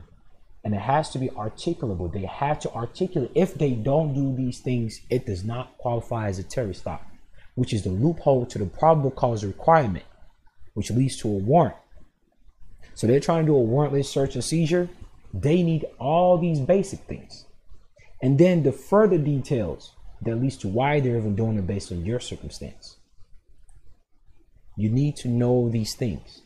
And 0.64 0.74
it 0.74 0.80
has 0.80 1.10
to 1.10 1.18
be 1.18 1.28
articulable. 1.30 2.12
They 2.12 2.26
have 2.26 2.58
to 2.60 2.72
articulate. 2.72 3.30
If 3.34 3.54
they 3.54 3.72
don't 3.72 4.14
do 4.14 4.34
these 4.36 4.58
things, 4.60 5.00
it 5.08 5.24
does 5.24 5.44
not 5.44 5.78
qualify 5.78 6.28
as 6.28 6.38
a 6.38 6.42
Terry 6.42 6.74
stop, 6.74 7.06
which 7.54 7.72
is 7.72 7.84
the 7.84 7.90
loophole 7.90 8.44
to 8.46 8.58
the 8.58 8.66
probable 8.66 9.10
cause 9.10 9.44
requirement, 9.44 10.04
which 10.74 10.90
leads 10.90 11.16
to 11.18 11.28
a 11.28 11.32
warrant. 11.32 11.76
So 12.94 13.06
they're 13.06 13.20
trying 13.20 13.46
to 13.46 13.52
do 13.52 13.56
a 13.56 13.60
warrantless 13.60 14.06
search 14.06 14.34
and 14.34 14.44
seizure. 14.44 14.88
They 15.32 15.62
need 15.62 15.86
all 15.98 16.38
these 16.38 16.60
basic 16.60 17.00
things. 17.00 17.46
And 18.20 18.38
then 18.38 18.64
the 18.64 18.72
further 18.72 19.18
details 19.18 19.92
that 20.22 20.36
leads 20.36 20.56
to 20.58 20.68
why 20.68 20.98
they're 20.98 21.18
even 21.18 21.36
doing 21.36 21.56
it 21.56 21.66
based 21.66 21.92
on 21.92 22.04
your 22.04 22.18
circumstance. 22.18 22.96
You 24.76 24.90
need 24.90 25.16
to 25.16 25.28
know 25.28 25.68
these 25.68 25.94
things. 25.94 26.42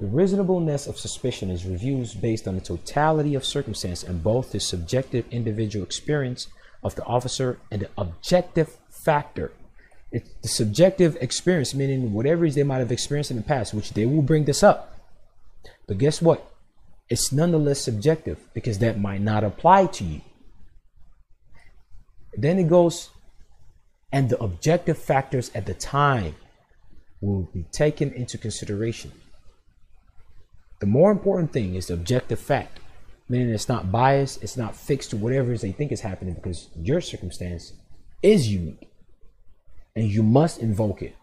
The 0.00 0.06
reasonableness 0.06 0.86
of 0.86 0.96
suspicion 0.96 1.50
is 1.50 1.66
reviewed 1.66 2.08
based 2.20 2.46
on 2.46 2.54
the 2.54 2.60
totality 2.60 3.34
of 3.34 3.44
circumstance 3.44 4.04
and 4.04 4.22
both 4.22 4.52
the 4.52 4.60
subjective 4.60 5.24
individual 5.32 5.84
experience 5.84 6.46
of 6.84 6.94
the 6.94 7.04
officer 7.04 7.58
and 7.72 7.82
the 7.82 7.90
objective 7.98 8.76
factor. 8.90 9.50
It's 10.12 10.30
the 10.40 10.48
subjective 10.48 11.16
experience, 11.20 11.74
meaning 11.74 12.12
whatever 12.12 12.44
is 12.44 12.54
they 12.54 12.62
might 12.62 12.78
have 12.78 12.92
experienced 12.92 13.32
in 13.32 13.36
the 13.36 13.42
past, 13.42 13.74
which 13.74 13.90
they 13.90 14.06
will 14.06 14.22
bring 14.22 14.44
this 14.44 14.62
up. 14.62 14.96
But 15.88 15.98
guess 15.98 16.22
what? 16.22 16.48
It's 17.08 17.32
nonetheless 17.32 17.80
subjective 17.80 18.38
because 18.54 18.78
that 18.78 19.00
might 19.00 19.20
not 19.20 19.42
apply 19.42 19.86
to 19.86 20.04
you. 20.04 20.20
Then 22.34 22.58
it 22.60 22.68
goes, 22.68 23.10
and 24.12 24.30
the 24.30 24.38
objective 24.38 24.96
factors 24.96 25.50
at 25.56 25.66
the 25.66 25.74
time 25.74 26.36
will 27.20 27.50
be 27.52 27.64
taken 27.72 28.12
into 28.12 28.38
consideration. 28.38 29.10
The 30.80 30.86
more 30.86 31.10
important 31.10 31.52
thing 31.52 31.74
is 31.74 31.86
the 31.88 31.94
objective 31.94 32.38
fact, 32.38 32.80
meaning 33.28 33.50
it's 33.50 33.68
not 33.68 33.90
biased, 33.90 34.42
it's 34.42 34.56
not 34.56 34.76
fixed 34.76 35.10
to 35.10 35.16
whatever 35.16 35.50
it 35.50 35.56
is 35.56 35.60
they 35.62 35.72
think 35.72 35.90
is 35.90 36.00
happening 36.00 36.34
because 36.34 36.68
your 36.76 37.00
circumstance 37.00 37.72
is 38.22 38.48
unique 38.48 38.88
and 39.96 40.08
you 40.08 40.22
must 40.22 40.60
invoke 40.60 41.02
it. 41.02 41.16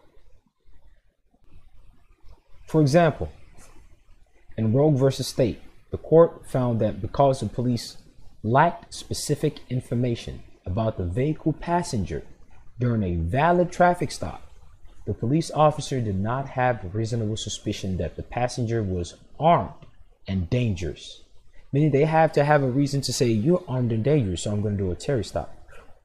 For 2.66 2.80
example, 2.80 3.32
in 4.56 4.72
Rogue 4.72 4.96
versus 4.96 5.26
State, 5.26 5.60
the 5.90 5.98
court 5.98 6.48
found 6.50 6.80
that 6.80 7.00
because 7.00 7.40
the 7.40 7.46
police 7.46 7.96
lacked 8.42 8.92
specific 8.92 9.60
information 9.70 10.42
about 10.66 10.98
the 10.98 11.04
vehicle 11.04 11.52
passenger 11.52 12.22
during 12.78 13.02
a 13.02 13.16
valid 13.16 13.70
traffic 13.70 14.10
stop, 14.10 14.45
the 15.06 15.14
police 15.14 15.52
officer 15.52 16.00
did 16.00 16.18
not 16.18 16.48
have 16.50 16.94
reasonable 16.94 17.36
suspicion 17.36 17.96
that 17.98 18.16
the 18.16 18.24
passenger 18.24 18.82
was 18.82 19.14
armed 19.38 19.86
and 20.26 20.50
dangerous. 20.50 21.22
Meaning 21.72 21.92
they 21.92 22.04
have 22.04 22.32
to 22.32 22.44
have 22.44 22.62
a 22.62 22.70
reason 22.70 23.00
to 23.02 23.12
say, 23.12 23.28
You're 23.28 23.62
armed 23.68 23.92
and 23.92 24.02
dangerous, 24.02 24.42
so 24.42 24.52
I'm 24.52 24.62
going 24.62 24.76
to 24.76 24.82
do 24.82 24.90
a 24.90 24.96
Terry 24.96 25.24
stop. 25.24 25.54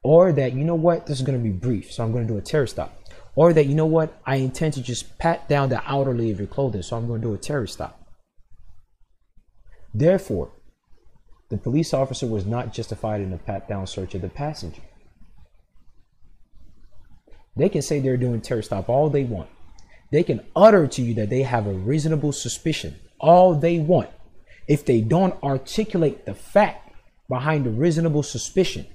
Or 0.04 0.32
that, 0.32 0.52
you 0.52 0.64
know 0.64 0.74
what, 0.74 1.06
this 1.06 1.18
is 1.18 1.26
going 1.26 1.38
to 1.38 1.42
be 1.42 1.50
brief, 1.50 1.92
so 1.92 2.04
I'm 2.04 2.12
going 2.12 2.26
to 2.26 2.32
do 2.32 2.38
a 2.38 2.42
Terry 2.42 2.68
stop. 2.68 2.96
Or 3.34 3.52
that, 3.52 3.66
you 3.66 3.74
know 3.74 3.86
what, 3.86 4.20
I 4.26 4.36
intend 4.36 4.74
to 4.74 4.82
just 4.82 5.18
pat 5.18 5.48
down 5.48 5.68
the 5.68 5.82
outer 5.90 6.14
layer 6.14 6.32
of 6.32 6.38
your 6.38 6.48
clothing, 6.48 6.82
so 6.82 6.96
I'm 6.96 7.06
going 7.06 7.20
to 7.20 7.28
do 7.28 7.34
a 7.34 7.38
Terry 7.38 7.68
stop. 7.68 7.98
Therefore, 9.94 10.52
the 11.48 11.56
police 11.56 11.92
officer 11.92 12.26
was 12.26 12.46
not 12.46 12.72
justified 12.72 13.20
in 13.20 13.32
a 13.32 13.38
pat 13.38 13.68
down 13.68 13.86
search 13.86 14.14
of 14.14 14.22
the 14.22 14.28
passenger. 14.28 14.82
They 17.56 17.68
can 17.68 17.82
say 17.82 18.00
they're 18.00 18.16
doing 18.16 18.40
Terry 18.40 18.62
stop 18.62 18.88
all 18.88 19.10
they 19.10 19.24
want. 19.24 19.50
They 20.10 20.22
can 20.22 20.44
utter 20.54 20.86
to 20.86 21.02
you 21.02 21.14
that 21.14 21.30
they 21.30 21.42
have 21.42 21.66
a 21.66 21.72
reasonable 21.72 22.32
suspicion 22.32 22.96
all 23.22 23.54
they 23.54 23.78
want. 23.78 24.10
If 24.68 24.84
they 24.84 25.00
don't 25.00 25.40
articulate 25.42 26.26
the 26.26 26.34
fact 26.34 26.92
behind 27.28 27.64
the 27.64 27.70
reasonable 27.70 28.22
suspicion, 28.22 28.86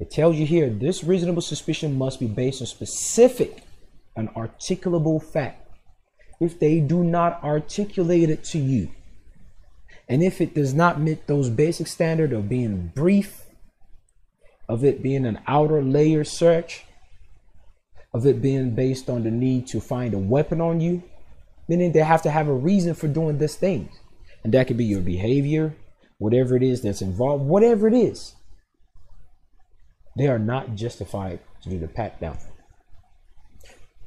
it 0.00 0.10
tells 0.10 0.36
you 0.36 0.46
here 0.46 0.68
this 0.68 1.04
reasonable 1.04 1.42
suspicion 1.42 1.96
must 1.96 2.18
be 2.18 2.26
based 2.26 2.60
on 2.60 2.66
specific 2.66 3.62
and 4.16 4.28
articulable 4.30 5.22
fact. 5.22 5.70
If 6.40 6.58
they 6.58 6.80
do 6.80 7.04
not 7.04 7.42
articulate 7.44 8.30
it 8.30 8.42
to 8.44 8.58
you, 8.58 8.90
and 10.08 10.22
if 10.22 10.40
it 10.40 10.54
does 10.54 10.74
not 10.74 11.00
meet 11.00 11.26
those 11.26 11.48
basic 11.48 11.86
standard 11.86 12.32
of 12.32 12.48
being 12.48 12.92
brief, 12.94 13.44
of 14.68 14.84
it 14.84 15.02
being 15.02 15.24
an 15.24 15.38
outer 15.46 15.82
layer 15.82 16.24
search, 16.24 16.84
of 18.14 18.26
it 18.26 18.42
being 18.42 18.74
based 18.74 19.08
on 19.08 19.22
the 19.24 19.30
need 19.30 19.66
to 19.68 19.80
find 19.80 20.14
a 20.14 20.18
weapon 20.18 20.60
on 20.60 20.80
you, 20.80 21.02
meaning 21.68 21.92
they 21.92 22.00
have 22.00 22.22
to 22.22 22.30
have 22.30 22.48
a 22.48 22.54
reason 22.54 22.94
for 22.94 23.08
doing 23.08 23.38
this 23.38 23.56
thing. 23.56 23.88
And 24.44 24.52
that 24.54 24.66
could 24.66 24.76
be 24.76 24.84
your 24.84 25.00
behavior, 25.00 25.74
whatever 26.18 26.56
it 26.56 26.62
is 26.62 26.82
that's 26.82 27.02
involved, 27.02 27.44
whatever 27.44 27.88
it 27.88 27.94
is. 27.94 28.34
They 30.16 30.26
are 30.26 30.38
not 30.38 30.74
justified 30.74 31.40
to 31.62 31.70
do 31.70 31.78
the 31.78 31.88
pat 31.88 32.20
down. 32.20 32.38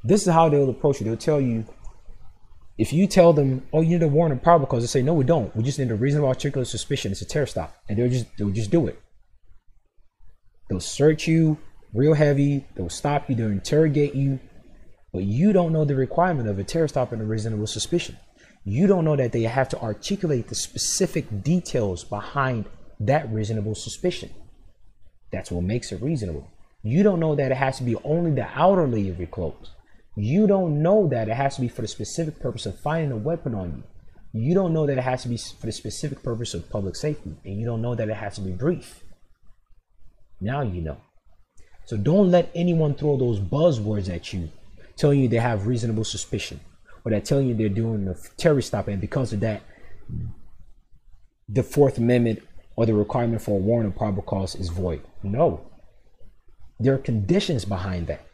This 0.04 0.26
is 0.26 0.32
how 0.32 0.48
they'll 0.48 0.70
approach 0.70 1.00
you. 1.00 1.06
They'll 1.06 1.16
tell 1.16 1.40
you, 1.40 1.64
if 2.78 2.92
you 2.92 3.06
tell 3.06 3.32
them, 3.32 3.66
oh, 3.72 3.80
you 3.80 3.98
need 3.98 4.02
a 4.04 4.08
warrant 4.08 4.34
of 4.34 4.42
probable 4.42 4.66
cause, 4.66 4.82
they 4.82 4.86
say, 4.86 5.02
no, 5.02 5.14
we 5.14 5.24
don't. 5.24 5.54
We 5.56 5.64
just 5.64 5.78
need 5.78 5.90
a 5.90 5.96
reasonable 5.96 6.28
articulate 6.28 6.68
suspicion. 6.68 7.10
It's 7.10 7.22
a 7.22 7.24
Terry 7.24 7.48
stop. 7.48 7.74
And 7.88 7.98
they'll 7.98 8.08
just 8.08 8.26
they'll 8.36 8.50
just 8.50 8.70
do 8.70 8.86
it. 8.86 9.00
They'll 10.68 10.80
search 10.80 11.26
you 11.26 11.58
real 11.96 12.14
heavy. 12.14 12.66
They'll 12.74 12.88
stop 12.88 13.28
you. 13.28 13.34
They'll 13.34 13.48
interrogate 13.48 14.14
you. 14.14 14.38
But 15.12 15.24
you 15.24 15.52
don't 15.52 15.72
know 15.72 15.84
the 15.84 15.94
requirement 15.94 16.48
of 16.48 16.58
a 16.58 16.64
Terry 16.64 16.88
stop 16.88 17.12
and 17.12 17.22
a 17.22 17.24
reasonable 17.24 17.66
suspicion. 17.66 18.18
You 18.64 18.86
don't 18.86 19.04
know 19.04 19.16
that 19.16 19.32
they 19.32 19.42
have 19.42 19.68
to 19.70 19.80
articulate 19.80 20.48
the 20.48 20.54
specific 20.54 21.42
details 21.42 22.04
behind 22.04 22.66
that 23.00 23.32
reasonable 23.32 23.74
suspicion. 23.74 24.30
That's 25.32 25.50
what 25.50 25.64
makes 25.64 25.92
it 25.92 26.02
reasonable. 26.02 26.50
You 26.82 27.02
don't 27.02 27.20
know 27.20 27.34
that 27.34 27.52
it 27.52 27.56
has 27.56 27.78
to 27.78 27.84
be 27.84 27.96
only 28.04 28.32
the 28.32 28.48
outer 28.54 28.86
layer 28.86 29.12
of 29.12 29.18
your 29.18 29.28
clothes. 29.28 29.70
You 30.16 30.46
don't 30.46 30.82
know 30.82 31.08
that 31.08 31.28
it 31.28 31.34
has 31.34 31.56
to 31.56 31.60
be 31.60 31.68
for 31.68 31.82
the 31.82 31.88
specific 31.88 32.40
purpose 32.40 32.66
of 32.66 32.78
finding 32.80 33.12
a 33.12 33.16
weapon 33.16 33.54
on 33.54 33.84
you. 34.32 34.40
You 34.48 34.54
don't 34.54 34.72
know 34.72 34.86
that 34.86 34.98
it 34.98 35.02
has 35.02 35.22
to 35.22 35.28
be 35.28 35.36
for 35.36 35.66
the 35.66 35.72
specific 35.72 36.22
purpose 36.22 36.52
of 36.54 36.68
public 36.68 36.96
safety. 36.96 37.36
And 37.44 37.58
you 37.58 37.66
don't 37.66 37.82
know 37.82 37.94
that 37.94 38.08
it 38.08 38.16
has 38.16 38.34
to 38.36 38.40
be 38.40 38.52
brief. 38.52 39.02
Now 40.40 40.62
you 40.62 40.80
know. 40.80 40.98
So 41.86 41.96
don't 41.96 42.30
let 42.30 42.50
anyone 42.54 42.94
throw 42.94 43.16
those 43.16 43.40
buzzwords 43.40 44.12
at 44.12 44.32
you, 44.32 44.50
telling 44.96 45.20
you 45.20 45.28
they 45.28 45.36
have 45.36 45.66
reasonable 45.66 46.04
suspicion, 46.04 46.60
or 47.04 47.12
that 47.12 47.24
telling 47.24 47.46
you 47.46 47.54
they're 47.54 47.68
doing 47.68 48.08
a 48.08 48.14
Terry 48.36 48.62
stop, 48.62 48.88
and 48.88 49.00
because 49.00 49.32
of 49.32 49.40
that, 49.40 49.62
the 51.48 51.62
Fourth 51.62 51.96
Amendment 51.96 52.42
or 52.74 52.86
the 52.86 52.94
requirement 52.94 53.40
for 53.40 53.52
a 53.52 53.62
warrant 53.62 53.88
of 53.88 53.96
probable 53.96 54.22
cause 54.22 54.54
is 54.56 54.68
void. 54.68 55.02
No. 55.22 55.70
There 56.78 56.94
are 56.94 56.98
conditions 56.98 57.64
behind 57.64 58.08
that. 58.08 58.26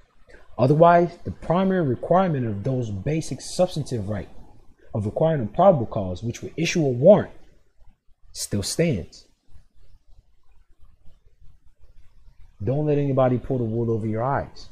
Otherwise, 0.59 1.17
the 1.25 1.31
primary 1.31 1.83
requirement 1.83 2.47
of 2.47 2.65
those 2.65 2.91
basic 2.91 3.41
substantive 3.41 4.09
right 4.09 4.29
of 4.95 5.07
requiring 5.07 5.43
a 5.43 5.47
probable 5.47 5.87
cause, 5.87 6.23
which 6.23 6.43
would 6.43 6.53
issue 6.57 6.85
a 6.85 6.89
warrant, 6.89 7.33
still 8.33 8.63
stands. 8.63 9.27
Don't 12.65 12.87
let 12.87 12.99
anybody 12.99 13.39
pull 13.39 13.59
the 13.59 13.65
wool 13.65 13.91
over 13.91 14.07
your 14.07 14.23
eyes. 14.23 14.69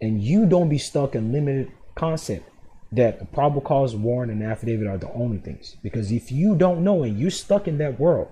And 0.00 0.22
you 0.22 0.46
don't 0.46 0.68
be 0.68 0.78
stuck 0.78 1.14
in 1.14 1.32
limited 1.32 1.70
concept 1.94 2.48
that 2.90 3.22
a 3.22 3.24
probable 3.24 3.60
cause 3.62 3.94
warrant 3.94 4.32
and 4.32 4.42
affidavit 4.42 4.86
are 4.86 4.98
the 4.98 5.12
only 5.12 5.38
things. 5.38 5.76
Because 5.82 6.12
if 6.12 6.32
you 6.32 6.56
don't 6.56 6.84
know 6.84 7.02
and 7.02 7.18
you're 7.18 7.30
stuck 7.30 7.68
in 7.68 7.78
that 7.78 7.98
world, 7.98 8.28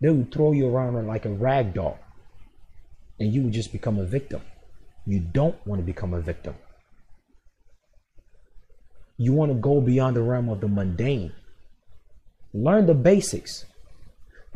they 0.00 0.10
would 0.10 0.32
throw 0.32 0.52
you 0.52 0.68
around 0.68 1.06
like 1.06 1.24
a 1.24 1.30
rag 1.30 1.74
doll 1.74 1.98
and 3.18 3.32
you 3.32 3.42
would 3.42 3.52
just 3.52 3.72
become 3.72 3.98
a 3.98 4.04
victim. 4.04 4.42
You 5.06 5.20
don't 5.20 5.56
want 5.66 5.80
to 5.80 5.86
become 5.86 6.14
a 6.14 6.20
victim. 6.20 6.54
You 9.16 9.32
want 9.32 9.50
to 9.50 9.58
go 9.58 9.80
beyond 9.80 10.16
the 10.16 10.22
realm 10.22 10.48
of 10.48 10.60
the 10.60 10.68
mundane. 10.68 11.32
Learn 12.52 12.86
the 12.86 12.94
basics, 12.94 13.64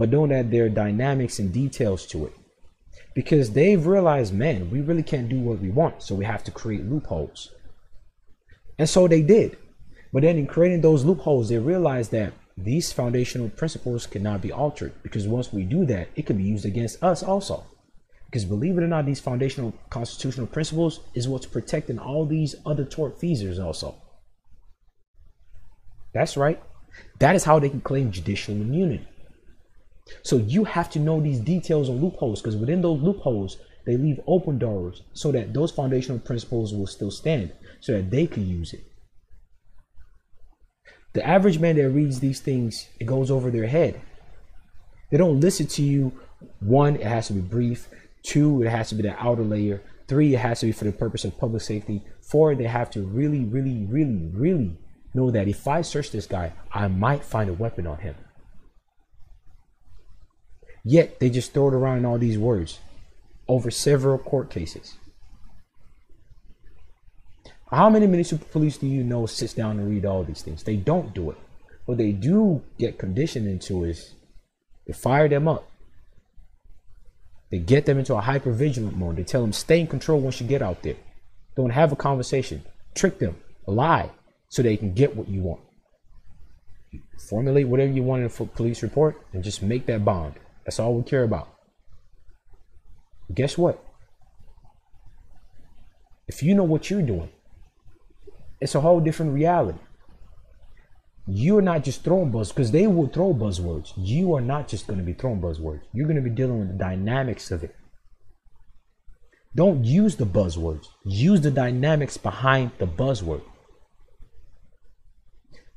but 0.00 0.10
don't 0.10 0.32
add 0.32 0.50
their 0.50 0.70
dynamics 0.70 1.38
and 1.38 1.52
details 1.52 2.06
to 2.06 2.24
it. 2.24 2.32
Because 3.14 3.50
they've 3.50 3.86
realized, 3.86 4.32
man, 4.32 4.70
we 4.70 4.80
really 4.80 5.02
can't 5.02 5.28
do 5.28 5.38
what 5.38 5.58
we 5.58 5.68
want, 5.68 6.02
so 6.02 6.14
we 6.14 6.24
have 6.24 6.42
to 6.44 6.50
create 6.50 6.86
loopholes. 6.86 7.50
And 8.78 8.88
so 8.88 9.06
they 9.06 9.20
did. 9.20 9.58
But 10.10 10.22
then 10.22 10.38
in 10.38 10.46
creating 10.46 10.80
those 10.80 11.04
loopholes, 11.04 11.50
they 11.50 11.58
realized 11.58 12.12
that 12.12 12.32
these 12.56 12.94
foundational 12.94 13.50
principles 13.50 14.06
cannot 14.06 14.40
be 14.40 14.50
altered 14.50 14.94
because 15.02 15.28
once 15.28 15.52
we 15.52 15.64
do 15.64 15.84
that, 15.84 16.08
it 16.16 16.24
can 16.24 16.38
be 16.38 16.44
used 16.44 16.64
against 16.64 17.02
us 17.02 17.22
also. 17.22 17.66
Because 18.24 18.46
believe 18.46 18.78
it 18.78 18.82
or 18.82 18.88
not, 18.88 19.04
these 19.04 19.20
foundational 19.20 19.74
constitutional 19.90 20.46
principles 20.46 21.00
is 21.12 21.28
what's 21.28 21.44
protecting 21.44 21.98
all 21.98 22.24
these 22.24 22.54
other 22.64 22.86
tortfeasors 22.86 23.62
also. 23.62 23.96
That's 26.14 26.38
right. 26.38 26.58
That 27.18 27.36
is 27.36 27.44
how 27.44 27.58
they 27.58 27.68
can 27.68 27.82
claim 27.82 28.10
judicial 28.10 28.54
immunity. 28.54 29.06
So 30.22 30.36
you 30.36 30.64
have 30.64 30.90
to 30.90 30.98
know 30.98 31.20
these 31.20 31.40
details 31.40 31.88
and 31.88 32.02
loopholes 32.02 32.40
because 32.40 32.56
within 32.56 32.82
those 32.82 33.00
loopholes, 33.00 33.56
they 33.86 33.96
leave 33.96 34.20
open 34.26 34.58
doors 34.58 35.02
so 35.12 35.32
that 35.32 35.54
those 35.54 35.70
foundational 35.70 36.18
principles 36.18 36.74
will 36.74 36.86
still 36.86 37.10
stand 37.10 37.52
so 37.80 37.92
that 37.92 38.10
they 38.10 38.26
can 38.26 38.46
use 38.46 38.72
it. 38.72 38.84
The 41.12 41.26
average 41.26 41.58
man 41.58 41.76
that 41.76 41.88
reads 41.88 42.20
these 42.20 42.40
things, 42.40 42.88
it 43.00 43.06
goes 43.06 43.30
over 43.30 43.50
their 43.50 43.66
head. 43.66 44.00
They 45.10 45.16
don't 45.16 45.40
listen 45.40 45.66
to 45.66 45.82
you. 45.82 46.12
One, 46.60 46.96
it 46.96 47.06
has 47.06 47.26
to 47.28 47.32
be 47.32 47.40
brief. 47.40 47.88
Two, 48.22 48.62
it 48.62 48.70
has 48.70 48.90
to 48.90 48.94
be 48.94 49.02
the 49.02 49.18
outer 49.18 49.42
layer. 49.42 49.82
Three, 50.06 50.34
it 50.34 50.38
has 50.38 50.60
to 50.60 50.66
be 50.66 50.72
for 50.72 50.84
the 50.84 50.92
purpose 50.92 51.24
of 51.24 51.38
public 51.38 51.62
safety. 51.62 52.04
Four, 52.20 52.54
they 52.54 52.64
have 52.64 52.90
to 52.92 53.02
really, 53.02 53.44
really, 53.44 53.86
really, 53.86 54.30
really 54.32 54.78
know 55.14 55.30
that 55.30 55.48
if 55.48 55.66
I 55.66 55.82
search 55.82 56.12
this 56.12 56.26
guy, 56.26 56.52
I 56.72 56.86
might 56.86 57.24
find 57.24 57.50
a 57.50 57.54
weapon 57.54 57.86
on 57.86 57.98
him. 57.98 58.14
Yet 60.84 61.20
they 61.20 61.30
just 61.30 61.52
throw 61.52 61.68
it 61.68 61.74
around 61.74 61.98
in 61.98 62.04
all 62.04 62.18
these 62.18 62.38
words 62.38 62.78
over 63.48 63.70
several 63.70 64.18
court 64.18 64.50
cases. 64.50 64.96
How 67.70 67.88
many 67.88 68.06
municipal 68.06 68.46
police 68.50 68.78
do 68.78 68.86
you 68.86 69.04
know 69.04 69.26
sits 69.26 69.54
down 69.54 69.78
and 69.78 69.88
read 69.88 70.04
all 70.04 70.24
these 70.24 70.42
things? 70.42 70.62
They 70.62 70.76
don't 70.76 71.14
do 71.14 71.30
it. 71.30 71.36
What 71.86 71.98
they 71.98 72.12
do 72.12 72.62
get 72.78 72.98
conditioned 72.98 73.46
into 73.46 73.84
is 73.84 74.14
they 74.86 74.92
fire 74.92 75.28
them 75.28 75.46
up. 75.46 75.68
They 77.50 77.58
get 77.58 77.86
them 77.86 77.98
into 77.98 78.14
a 78.14 78.20
hyper 78.20 78.52
vigilant 78.52 78.96
mode. 78.96 79.16
They 79.16 79.24
tell 79.24 79.42
them 79.42 79.52
stay 79.52 79.80
in 79.80 79.86
control 79.86 80.20
once 80.20 80.40
you 80.40 80.46
get 80.46 80.62
out 80.62 80.82
there. 80.82 80.96
Don't 81.56 81.70
have 81.70 81.92
a 81.92 81.96
conversation. 81.96 82.62
Trick 82.94 83.18
them, 83.18 83.36
lie, 83.66 84.10
so 84.48 84.62
they 84.62 84.76
can 84.76 84.94
get 84.94 85.16
what 85.16 85.28
you 85.28 85.42
want. 85.42 85.60
Formulate 87.28 87.68
whatever 87.68 87.92
you 87.92 88.02
want 88.02 88.22
in 88.22 88.26
a 88.26 88.46
police 88.46 88.82
report 88.82 89.20
and 89.32 89.44
just 89.44 89.62
make 89.62 89.86
that 89.86 90.04
bond. 90.04 90.34
That's 90.70 90.78
all 90.78 90.94
we 90.94 91.02
care 91.02 91.24
about. 91.24 91.48
Guess 93.34 93.58
what? 93.58 93.84
If 96.28 96.44
you 96.44 96.54
know 96.54 96.62
what 96.62 96.88
you're 96.88 97.02
doing, 97.02 97.30
it's 98.60 98.76
a 98.76 98.80
whole 98.80 99.00
different 99.00 99.34
reality. 99.34 99.80
You're 101.26 101.60
not 101.60 101.82
just 101.82 102.04
throwing 102.04 102.30
buzz 102.30 102.50
because 102.50 102.70
they 102.70 102.86
will 102.86 103.08
throw 103.08 103.34
buzzwords. 103.34 103.94
You 103.96 104.32
are 104.36 104.40
not 104.40 104.68
just 104.68 104.86
going 104.86 105.00
to 105.00 105.04
be 105.04 105.12
throwing 105.12 105.40
buzzwords. 105.40 105.80
You're 105.92 106.06
going 106.06 106.22
to 106.22 106.30
be 106.30 106.30
dealing 106.30 106.60
with 106.60 106.68
the 106.68 106.84
dynamics 106.84 107.50
of 107.50 107.64
it. 107.64 107.74
Don't 109.56 109.84
use 109.84 110.14
the 110.14 110.24
buzzwords. 110.24 110.86
Use 111.04 111.40
the 111.40 111.50
dynamics 111.50 112.16
behind 112.16 112.70
the 112.78 112.86
buzzword. 112.86 113.42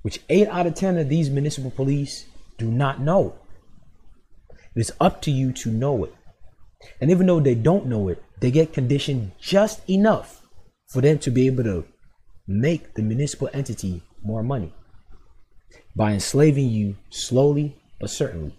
Which 0.03 0.19
eight 0.29 0.47
out 0.49 0.67
of 0.67 0.75
ten 0.75 0.99
of 0.99 1.09
these 1.09 1.31
municipal 1.31 1.71
police 1.71 2.27
do 2.59 2.69
not 2.69 3.01
know. 3.01 3.39
It 4.75 4.79
is 4.79 4.91
up 4.99 5.21
to 5.23 5.31
you 5.31 5.51
to 5.53 5.69
know 5.69 6.03
it. 6.03 6.15
And 6.99 7.11
even 7.11 7.27
though 7.27 7.39
they 7.39 7.55
don't 7.55 7.85
know 7.85 8.09
it, 8.09 8.23
they 8.39 8.51
get 8.51 8.73
conditioned 8.73 9.31
just 9.39 9.87
enough 9.89 10.41
for 10.87 11.01
them 11.01 11.19
to 11.19 11.31
be 11.31 11.47
able 11.47 11.63
to 11.63 11.85
make 12.47 12.93
the 12.95 13.01
municipal 13.01 13.49
entity 13.53 14.03
more 14.21 14.43
money 14.43 14.73
by 15.95 16.11
enslaving 16.11 16.69
you 16.69 16.95
slowly 17.09 17.77
but 17.99 18.09
certainly. 18.09 18.57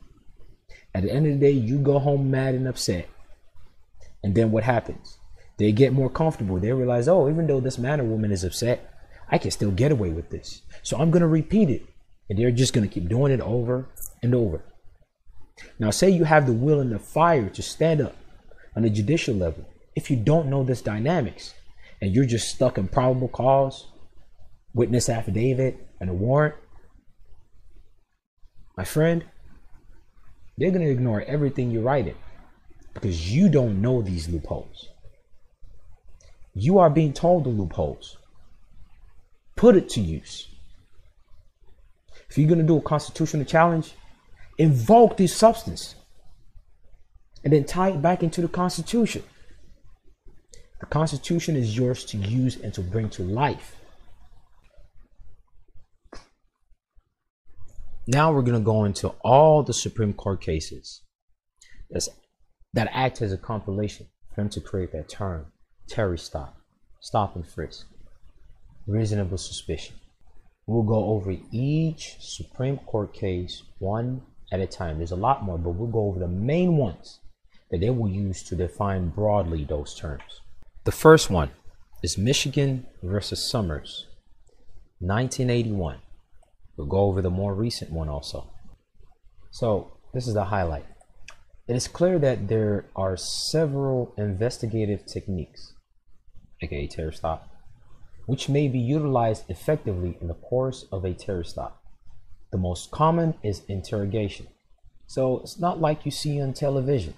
At 0.95 1.03
the 1.03 1.13
end 1.13 1.27
of 1.27 1.35
the 1.35 1.39
day, 1.39 1.51
you 1.51 1.79
go 1.79 1.99
home 1.99 2.31
mad 2.31 2.55
and 2.55 2.69
upset. 2.69 3.09
And 4.23 4.35
then 4.35 4.53
what 4.53 4.65
happens? 4.65 5.19
They 5.59 5.73
get 5.73 5.93
more 5.93 6.09
comfortable. 6.09 6.59
They 6.59 6.73
realize, 6.73 7.09
oh, 7.09 7.29
even 7.29 7.47
though 7.47 7.61
this 7.61 7.79
man 7.79 8.01
or 8.01 8.05
woman 8.05 8.33
is 8.33 8.45
upset, 8.45 8.91
I 9.29 9.39
can 9.39 9.51
still 9.51 9.71
get 9.71 9.93
away 9.93 10.11
with 10.11 10.31
this. 10.31 10.63
So 10.83 10.97
I'm 10.97 11.11
going 11.11 11.23
to 11.23 11.29
repeat 11.29 11.69
it. 11.69 11.85
And 12.31 12.39
they're 12.39 12.51
just 12.51 12.73
going 12.73 12.89
to 12.89 12.93
keep 12.93 13.09
doing 13.09 13.33
it 13.33 13.41
over 13.41 13.89
and 14.23 14.35
over. 14.35 14.65
Now, 15.79 15.91
say 15.91 16.11
you 16.11 16.25
have 16.25 16.47
the 16.47 16.53
will 16.53 16.81
and 16.81 16.93
the 16.93 16.99
fire 16.99 17.49
to 17.49 17.63
stand 17.63 18.01
up 18.01 18.17
on 18.77 18.85
a 18.85 18.91
judicial 18.91 19.35
level. 19.35 19.67
If 19.95 20.11
you 20.11 20.17
don't 20.17 20.49
know 20.49 20.65
this 20.65 20.83
dynamics, 20.83 21.55
and 22.01 22.15
you're 22.15 22.27
just 22.27 22.49
stuck 22.49 22.77
in 22.77 22.89
probable 22.89 23.29
cause, 23.29 23.87
witness 24.75 25.09
affidavit, 25.09 25.87
and 26.01 26.11
a 26.11 26.15
warrant, 26.15 26.55
my 28.77 28.85
friend, 28.85 29.25
they're 30.59 30.71
going 30.71 30.85
to 30.85 30.91
ignore 30.91 31.23
everything 31.23 31.71
you 31.71 31.81
write 31.81 32.05
writing 32.07 32.17
because 32.93 33.33
you 33.33 33.49
don't 33.49 33.81
know 33.81 34.03
these 34.03 34.29
loopholes. 34.29 34.89
You 36.55 36.79
are 36.79 36.91
being 36.91 37.13
told 37.13 37.45
the 37.45 37.51
loopholes. 37.51 38.19
Put 39.57 39.77
it 39.77 39.89
to 39.91 40.01
use. 40.01 40.49
If 42.29 42.39
you're 42.39 42.49
going 42.49 42.61
to 42.61 42.67
do 42.67 42.77
a 42.77 42.83
constitutional 42.83 43.45
challenge, 43.45 43.95
invoke 44.59 45.17
this 45.17 45.35
substance 45.35 45.95
and 47.43 47.53
then 47.53 47.65
tie 47.65 47.91
it 47.91 48.03
back 48.03 48.23
into 48.23 48.41
the 48.41 48.49
Constitution. 48.49 49.23
The 50.81 50.87
Constitution 50.87 51.57
is 51.57 51.77
yours 51.77 52.05
to 52.07 52.17
use 52.17 52.57
and 52.57 52.73
to 52.75 52.81
bring 52.81 53.09
to 53.11 53.23
life. 53.23 53.77
Now 58.07 58.33
we're 58.33 58.43
going 58.43 58.59
to 58.59 58.65
go 58.65 58.85
into 58.85 59.09
all 59.23 59.63
the 59.63 59.73
Supreme 59.73 60.13
Court 60.13 60.41
cases 60.41 61.03
that's, 61.91 62.09
that 62.75 62.91
act 62.93 63.23
as 63.23 63.33
a 63.33 63.39
compilation 63.39 64.09
for 64.29 64.43
them 64.43 64.51
to 64.51 64.61
create 64.61 64.93
that 64.93 65.09
term 65.09 65.47
Terry 65.89 66.19
stop, 66.19 66.57
stop 67.01 67.37
and 67.37 67.47
frisk, 67.47 67.87
reasonable 68.87 69.39
suspicion. 69.39 69.97
We'll 70.67 70.83
go 70.83 71.05
over 71.07 71.35
each 71.51 72.17
Supreme 72.21 72.79
Court 72.79 73.13
case 73.13 73.63
one 73.79 74.23
at 74.53 74.61
a 74.61 74.67
time. 74.67 74.99
There's 74.99 75.11
a 75.11 75.17
lot 75.17 75.45
more, 75.45 75.59
but 75.59 75.71
we'll 75.71 75.89
go 75.89 76.07
over 76.07 76.19
the 76.19 76.29
main 76.29 76.77
ones 76.77 77.21
that 77.71 77.81
they 77.81 77.91
will 77.91 78.09
use 78.09 78.43
to 78.45 78.57
define 78.57 79.09
broadly 79.09 79.65
those 79.65 79.95
terms. 79.95 80.41
The 80.85 80.93
first 80.93 81.31
one 81.31 81.51
is 82.03 82.19
Michigan 82.19 82.87
versus 83.03 83.51
Summers, 83.51 84.07
1981. 84.99 85.99
We'll 86.77 86.87
go 86.87 87.01
over 87.01 87.23
the 87.23 87.31
more 87.31 87.55
recent 87.55 87.91
one 87.91 88.09
also. 88.09 88.51
So, 89.51 89.99
this 90.13 90.27
is 90.27 90.35
the 90.35 90.45
highlight. 90.45 90.87
It 91.67 91.77
is 91.77 91.89
clear 91.89 92.19
that 92.19 92.49
there 92.49 92.87
are 92.95 93.17
several 93.17 94.15
investigative 94.19 95.07
techniques, 95.07 95.73
aka 96.61 96.87
Terry 96.87 97.15
stop, 97.15 97.49
which 98.27 98.49
may 98.49 98.69
be 98.69 98.79
utilized 98.79 99.45
effectively 99.49 100.19
in 100.21 100.29
the 100.29 100.35
course 100.35 100.85
of 100.93 101.05
a 101.05 101.15
Terry 101.15 101.45
stop. 101.45 101.84
The 102.55 102.59
most 102.59 102.93
common 102.93 103.35
is 103.43 103.63
interrogation. 103.67 104.47
So, 105.09 105.41
it's 105.41 105.59
not 105.59 105.81
like 105.81 106.05
you 106.05 106.13
see 106.13 106.41
on 106.41 106.53
television 106.53 107.15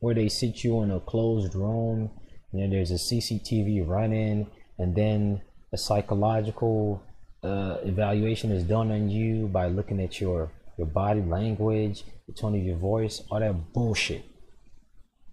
where 0.00 0.16
they 0.16 0.28
sit 0.28 0.64
you 0.64 0.82
in 0.82 0.90
a 0.90 0.98
closed 0.98 1.54
room 1.54 2.10
and 2.52 2.60
know, 2.60 2.70
there's 2.70 2.90
a 2.90 2.94
CCTV 2.94 3.86
running, 3.86 4.50
and 4.80 4.96
then 4.96 5.42
a 5.72 5.78
psychological 5.78 7.00
uh, 7.44 7.76
evaluation 7.84 8.50
is 8.50 8.64
done 8.64 8.90
on 8.90 9.08
you 9.08 9.46
by 9.46 9.68
looking 9.68 10.00
at 10.00 10.20
your 10.20 10.50
your 10.76 10.88
body 10.88 11.22
language, 11.22 12.02
the 12.26 12.32
tone 12.32 12.56
of 12.56 12.64
your 12.64 12.76
voice, 12.76 13.22
all 13.30 13.38
that 13.38 13.72
bullshit. 13.72 14.24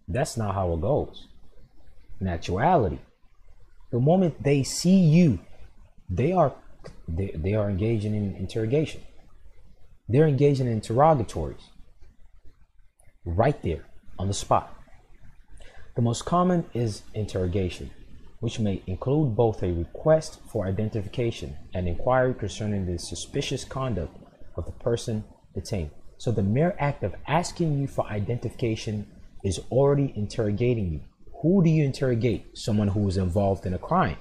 That's 0.08 0.38
not 0.38 0.54
how 0.54 0.72
it 0.74 0.82
goes. 0.82 1.26
In 2.22 2.28
actuality, 2.28 3.00
the 3.91 4.00
moment 4.00 4.43
they 4.43 4.62
see 4.62 5.00
you, 5.00 5.39
they 6.12 6.32
are 6.32 6.54
they, 7.08 7.32
they 7.34 7.56
are 7.56 7.71
engaging 7.71 8.13
in 8.13 8.36
interrogation. 8.36 9.02
They're 10.10 10.28
engaging 10.28 10.68
in 10.68 10.74
interrogatories 10.74 11.62
right 13.26 13.62
there 13.62 13.86
on 14.18 14.28
the 14.28 14.34
spot. 14.34 14.74
The 15.96 16.02
most 16.02 16.24
common 16.24 16.66
is 16.74 17.02
interrogation, 17.14 17.92
which 18.40 18.60
may 18.60 18.82
include 18.88 19.36
both 19.36 19.64
a 19.64 19.74
request 19.74 20.40
for 20.48 20.66
identification 20.66 21.58
and 21.74 21.88
inquiry 21.88 22.34
concerning 22.34 22.86
the 22.86 22.98
suspicious 22.98 23.66
conduct 23.66 24.16
of 24.56 24.66
the 24.66 24.72
person 24.72 25.26
detained. 25.54 25.92
So 26.18 26.32
the 26.32 26.44
mere 26.44 26.76
act 26.80 27.04
of 27.04 27.16
asking 27.28 27.78
you 27.78 27.88
for 27.88 28.06
identification 28.08 29.08
is 29.44 29.60
already 29.72 30.14
interrogating 30.16 30.92
you. 30.94 31.02
Who 31.42 31.64
do 31.64 31.70
you 31.70 31.84
interrogate? 31.84 32.58
Someone 32.58 32.88
who 32.88 33.08
is 33.08 33.18
involved 33.18 33.66
in 33.66 33.74
a 33.74 33.80
crime, 33.80 34.18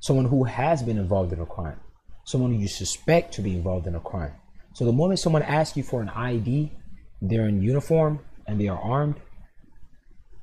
someone 0.00 0.26
who 0.26 0.44
has 0.44 0.82
been 0.82 0.98
involved 0.98 1.32
in 1.32 1.40
a 1.40 1.46
crime, 1.46 1.80
someone 2.24 2.52
who 2.52 2.60
you 2.60 2.68
suspect 2.68 3.32
to 3.34 3.42
be 3.42 3.56
involved 3.56 3.86
in 3.86 3.94
a 3.94 4.00
crime. 4.00 4.32
So 4.72 4.84
the 4.84 4.92
moment 4.92 5.20
someone 5.20 5.42
asks 5.42 5.76
you 5.76 5.82
for 5.82 6.00
an 6.00 6.08
ID, 6.10 6.72
they're 7.20 7.48
in 7.48 7.62
uniform 7.62 8.20
and 8.46 8.60
they 8.60 8.68
are 8.68 8.80
armed, 8.80 9.16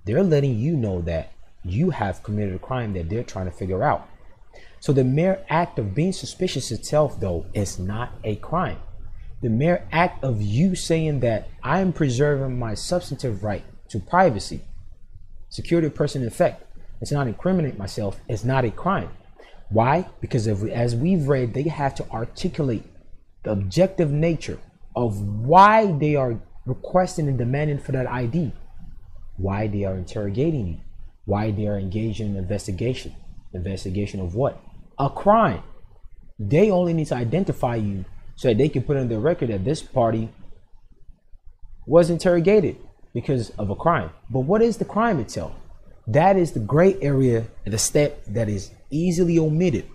they're 0.06 0.24
letting 0.24 0.58
you 0.58 0.76
know 0.76 1.02
that 1.02 1.34
you 1.64 1.90
have 1.90 2.24
committed 2.24 2.56
a 2.56 2.60
crime 2.60 2.94
that 2.94 3.10
they're 3.10 3.24
trying 3.24 3.46
to 3.46 3.52
figure 3.52 3.84
out. 3.84 4.08
So 4.80 4.94
the 4.94 5.04
mere 5.04 5.44
act 5.50 5.80
of 5.80 5.96
being 5.96 6.14
suspicious 6.14 6.72
itself, 6.72 7.20
though, 7.20 7.46
is 7.54 7.80
not 7.80 8.14
a 8.24 8.36
crime. 8.38 8.78
The 9.42 9.50
mere 9.50 9.88
act 9.92 10.24
of 10.24 10.42
you 10.42 10.76
saying 10.76 11.20
that 11.22 11.50
I 11.64 11.80
am 11.80 11.94
preserving 11.94 12.58
my 12.58 12.74
substantive 12.74 13.44
right 13.44 13.64
to 13.90 14.00
privacy, 14.00 14.62
security 15.50 15.88
of 15.88 15.96
person 15.96 16.22
in 16.22 16.28
effect, 16.28 16.64
it's 17.02 17.12
not 17.12 17.28
incriminate 17.28 17.78
myself, 17.78 18.20
is 18.28 18.44
not 18.44 18.66
a 18.66 18.72
crime. 18.72 19.10
Why? 19.70 20.08
Because 20.22 20.48
if, 20.48 20.64
as 20.64 20.96
we've 20.96 21.28
read, 21.28 21.54
they 21.54 21.64
have 21.64 21.94
to 21.96 22.10
articulate 22.10 22.84
the 23.44 23.52
objective 23.52 24.12
nature 24.12 24.60
of 24.96 25.22
why 25.22 25.92
they 25.92 26.16
are 26.16 26.40
requesting 26.66 27.28
and 27.28 27.38
demanding 27.38 27.80
for 27.80 27.92
that 27.94 28.08
ID, 28.08 28.52
why 29.38 29.68
they 29.68 29.84
are 29.84 29.96
interrogating 29.96 30.68
you, 30.68 30.78
why 31.26 31.52
they 31.52 31.68
are 31.68 31.78
engaged 31.78 32.20
in 32.20 32.36
investigation. 32.36 33.16
Investigation 33.54 34.20
of 34.20 34.36
what? 34.36 34.62
A 35.00 35.10
crime. 35.10 35.64
They 36.40 36.70
only 36.70 36.94
need 36.94 37.08
to 37.08 37.16
identify 37.16 37.76
you 37.76 38.06
so 38.36 38.50
that 38.50 38.58
they 38.58 38.70
can 38.70 38.84
put 38.84 38.98
on 38.98 39.08
their 39.08 39.20
record 39.20 39.50
that 39.50 39.66
this 39.66 39.82
party 39.82 40.30
was 41.86 42.10
interrogated 42.10 42.78
because 43.14 43.50
of 43.52 43.70
a 43.70 43.76
crime. 43.76 44.12
But 44.30 44.42
what 44.42 44.62
is 44.62 44.78
the 44.78 44.86
crime 44.86 45.20
itself? 45.20 45.54
That 46.08 46.38
is 46.38 46.52
the 46.52 46.60
gray 46.60 46.96
area, 47.02 47.48
and 47.66 47.74
the 47.74 47.78
step 47.78 48.24
that 48.28 48.48
is 48.48 48.72
easily 48.90 49.40
omitted 49.40 49.86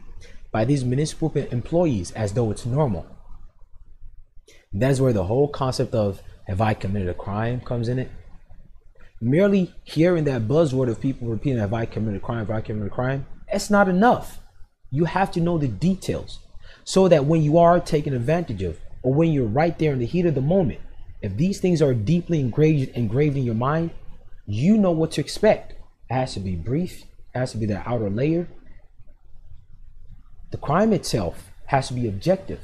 by 0.51 0.65
these 0.65 0.85
municipal 0.85 1.33
employees 1.35 2.11
as 2.13 2.33
though 2.33 2.51
it's 2.51 2.67
normal. 2.67 3.07
That's 4.73 5.01
where 5.01 5.13
the 5.13 5.25
whole 5.25 5.49
concept 5.49 5.95
of 5.95 6.23
have 6.47 6.61
I 6.61 6.75
committed 6.75 7.09
a 7.09 7.15
crime 7.15 7.61
comes 7.61 7.89
in 7.89 7.99
it. 7.99 8.11
Merely 9.21 9.73
hearing 9.85 10.25
that 10.25 10.49
buzzword 10.49 10.89
of 10.89 11.01
people 11.01 11.29
repeating 11.29 11.59
have 11.59 11.75
I 11.75 11.87
committed 11.87 12.23
a 12.23 12.25
crime, 12.25 12.39
have 12.39 12.51
I 12.51 12.61
committed 12.61 12.91
a 12.91 12.95
crime, 12.95 13.27
that's 13.51 13.71
not 13.71 13.89
enough. 13.89 14.41
You 14.91 15.05
have 15.05 15.31
to 15.33 15.41
know 15.41 15.59
the 15.59 15.69
details 15.69 16.41
so 16.85 17.07
that 17.09 17.27
when 17.27 17.43
you 17.43 17.59
are 17.59 17.79
taken 17.79 18.15
advantage 18.15 18.63
of 18.63 18.81
or 19.03 19.15
when 19.15 19.31
you're 19.31 19.47
right 19.47 19.79
there 19.79 19.93
in 19.93 19.99
the 19.99 20.07
heat 20.07 20.27
of 20.27 20.35
the 20.35 20.41
moment, 20.41 20.81
if 21.21 21.37
these 21.37 21.61
things 21.61 21.81
are 21.81 21.95
deeply 21.95 22.41
engraved 22.41 22.97
engraved 22.97 23.37
in 23.37 23.45
your 23.45 23.55
mind, 23.55 23.91
you 24.47 24.77
know 24.77 24.91
what 24.91 25.13
to 25.13 25.21
expect. 25.21 25.73
It 26.11 26.15
has 26.15 26.35
to 26.35 26.41
be 26.41 26.57
brief, 26.57 27.03
it 27.35 27.39
has 27.39 27.53
to 27.53 27.59
be 27.59 27.67
the 27.67 27.89
outer 27.89 28.11
layer. 28.11 28.49
The 30.51 30.57
crime 30.59 30.93
itself 30.93 31.51
has 31.67 31.89
to 31.89 31.95
be 31.95 32.09
objective 32.09 32.61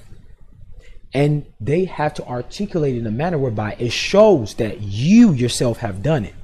and 1.14 1.46
they 1.60 1.84
have 1.86 2.14
to 2.14 2.26
articulate 2.26 2.96
in 2.96 3.06
a 3.06 3.10
manner 3.10 3.38
whereby 3.38 3.76
it 3.78 3.92
shows 3.92 4.54
that 4.54 4.80
you 4.80 5.32
yourself 5.32 5.78
have 5.78 6.02
done 6.02 6.24
it. 6.24 6.34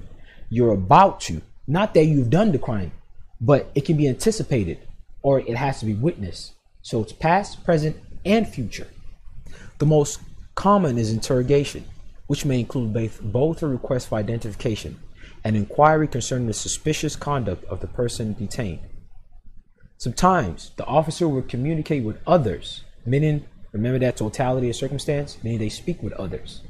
You're 0.49 0.73
about 0.73 1.21
to, 1.23 1.43
not 1.67 1.95
that 1.95 2.05
you've 2.05 2.31
done 2.31 2.53
the 2.53 2.59
crime, 2.59 2.93
but 3.41 3.71
it 3.75 3.85
can 3.85 3.97
be 3.97 4.09
anticipated 4.09 4.79
or 5.23 5.41
it 5.41 5.57
has 5.57 5.81
to 5.81 5.87
be 5.87 5.95
witnessed. 5.95 6.53
So 6.83 7.01
it's 7.03 7.13
past, 7.13 7.65
present, 7.65 7.97
and 8.25 8.49
future. 8.49 8.87
The 9.79 9.87
most 9.87 10.21
common 10.55 10.99
is 10.99 11.13
interrogation, 11.13 11.85
which 12.27 12.45
may 12.45 12.61
include 12.61 12.93
both, 13.23 13.63
a 13.63 13.67
request 13.67 14.09
for 14.09 14.19
identification 14.19 14.99
and 15.43 15.57
inquiry 15.57 16.09
concerning 16.09 16.47
the 16.47 16.55
suspicious 16.55 17.17
conduct 17.17 17.65
of 17.67 17.81
the 17.81 17.87
person 17.87 18.35
detained. 18.35 18.81
Sometimes 19.99 20.73
the 20.77 20.87
officer 20.87 21.29
will 21.29 21.43
communicate 21.43 22.03
with 22.03 22.19
others, 22.27 22.85
meaning 23.05 23.45
Remember 23.75 23.99
that 23.99 24.17
totality 24.17 24.71
of 24.71 24.77
circumstance, 24.77 25.37
meaning 25.43 25.59
they 25.59 25.69
speak 25.69 26.01
with 26.01 26.13
others. 26.13 26.63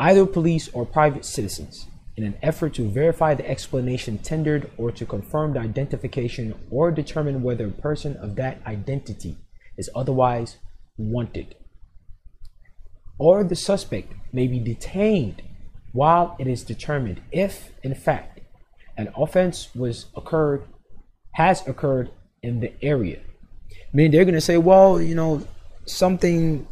Either 0.00 0.26
police 0.26 0.68
or 0.72 0.84
private 0.84 1.24
citizens, 1.24 1.86
in 2.16 2.24
an 2.24 2.36
effort 2.42 2.74
to 2.74 2.90
verify 2.90 3.32
the 3.32 3.48
explanation 3.48 4.18
tendered 4.18 4.68
or 4.76 4.90
to 4.90 5.06
confirm 5.06 5.52
the 5.52 5.60
identification 5.60 6.54
or 6.70 6.90
determine 6.90 7.42
whether 7.42 7.68
a 7.68 7.70
person 7.70 8.16
of 8.16 8.34
that 8.34 8.58
identity 8.66 9.36
is 9.78 9.88
otherwise 9.94 10.56
wanted. 10.98 11.54
Or 13.16 13.44
the 13.44 13.54
suspect 13.54 14.12
may 14.32 14.48
be 14.48 14.58
detained 14.58 15.40
while 15.92 16.34
it 16.40 16.48
is 16.48 16.64
determined 16.64 17.22
if, 17.30 17.70
in 17.84 17.94
fact, 17.94 18.40
an 18.96 19.12
offense 19.16 19.68
was 19.74 20.06
occurred, 20.16 20.64
has 21.34 21.66
occurred 21.68 22.10
in 22.42 22.58
the 22.60 22.72
area 22.82 23.20
mean, 23.96 24.10
they're 24.10 24.24
going 24.24 24.34
to 24.34 24.40
say, 24.40 24.58
well, 24.58 25.00
you 25.00 25.14
know, 25.14 25.42
something 25.86 26.66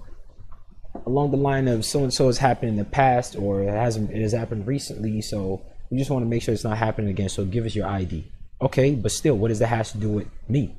along 1.06 1.30
the 1.30 1.36
line 1.36 1.68
of 1.68 1.84
so 1.84 2.02
and 2.02 2.12
so 2.12 2.26
has 2.26 2.38
happened 2.38 2.68
in 2.68 2.76
the 2.76 2.84
past 2.84 3.34
or 3.36 3.62
it 3.62 3.70
hasn't 3.70 4.10
it 4.10 4.22
has 4.22 4.32
happened 4.32 4.66
recently 4.66 5.20
so 5.20 5.60
we 5.90 5.98
just 5.98 6.10
want 6.10 6.24
to 6.24 6.28
make 6.28 6.40
sure 6.40 6.54
it's 6.54 6.64
not 6.64 6.78
happening 6.78 7.10
again 7.10 7.28
so 7.28 7.44
give 7.44 7.66
us 7.66 7.74
your 7.74 7.86
id 7.86 8.24
okay 8.60 8.94
but 8.94 9.10
still 9.10 9.36
what 9.36 9.48
does 9.48 9.58
that 9.58 9.66
have 9.66 9.88
to 9.90 9.98
do 9.98 10.08
with 10.08 10.28
me? 10.48 10.76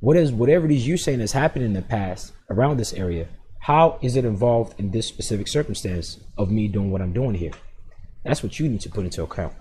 What 0.00 0.16
is 0.16 0.32
whatever 0.32 0.64
it 0.66 0.72
is 0.72 0.86
you're 0.86 0.96
saying 0.96 1.20
has 1.20 1.32
happened 1.32 1.64
in 1.64 1.74
the 1.74 1.82
past 1.82 2.32
around 2.48 2.78
this 2.78 2.94
area 2.94 3.28
how 3.60 3.98
is 4.00 4.16
it 4.16 4.24
involved 4.24 4.78
in 4.78 4.90
this 4.90 5.06
specific 5.06 5.48
circumstance 5.48 6.18
of 6.38 6.50
me 6.50 6.68
doing 6.68 6.90
what 6.90 7.02
i'm 7.02 7.12
doing 7.12 7.34
here? 7.34 7.52
That's 8.24 8.42
what 8.42 8.58
you 8.58 8.68
need 8.68 8.80
to 8.82 8.90
put 8.90 9.04
into 9.04 9.22
account. 9.22 9.54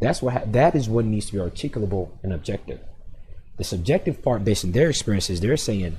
That's 0.00 0.22
what 0.22 0.52
that 0.52 0.74
is 0.74 0.88
what 0.88 1.04
needs 1.04 1.26
to 1.26 1.32
be 1.32 1.38
articulable 1.38 2.10
and 2.22 2.32
objective 2.32 2.80
the 3.56 3.64
subjective 3.64 4.22
part, 4.22 4.44
based 4.44 4.64
on 4.64 4.72
their 4.72 4.90
experiences, 4.90 5.40
they're 5.40 5.56
saying 5.56 5.96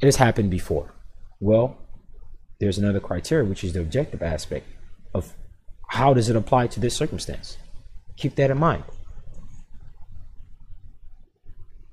it 0.00 0.06
has 0.06 0.16
happened 0.16 0.50
before. 0.50 0.92
Well, 1.40 1.78
there's 2.60 2.78
another 2.78 3.00
criteria, 3.00 3.48
which 3.48 3.64
is 3.64 3.72
the 3.72 3.80
objective 3.80 4.22
aspect 4.22 4.66
of 5.14 5.34
how 5.88 6.14
does 6.14 6.28
it 6.28 6.36
apply 6.36 6.68
to 6.68 6.80
this 6.80 6.96
circumstance. 6.96 7.58
Keep 8.16 8.36
that 8.36 8.50
in 8.50 8.58
mind. 8.58 8.84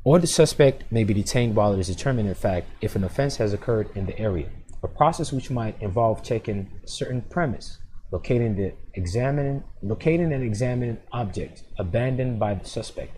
Or 0.04 0.18
the 0.18 0.28
suspect 0.28 0.92
may 0.92 1.04
be 1.04 1.14
detained 1.14 1.56
while 1.56 1.74
it 1.74 1.80
is 1.80 1.88
determined, 1.88 2.30
in 2.30 2.36
fact, 2.36 2.68
if 2.82 2.96
an 2.96 3.04
offense 3.04 3.38
has 3.38 3.54
occurred 3.54 3.90
in 3.96 4.06
the 4.06 4.18
area, 4.18 4.50
a 4.82 4.88
process 4.88 5.34
which 5.34 5.52
might 5.52 5.80
involve 5.82 6.24
checking 6.24 6.70
certain 6.86 7.22
premise, 7.22 7.78
locating 8.12 8.56
the 8.56 8.74
examining, 8.94 9.64
locating 9.82 10.32
and 10.32 10.44
examining 10.44 10.98
object 11.12 11.64
abandoned 11.78 12.40
by 12.40 12.54
the 12.54 12.66
suspect, 12.66 13.18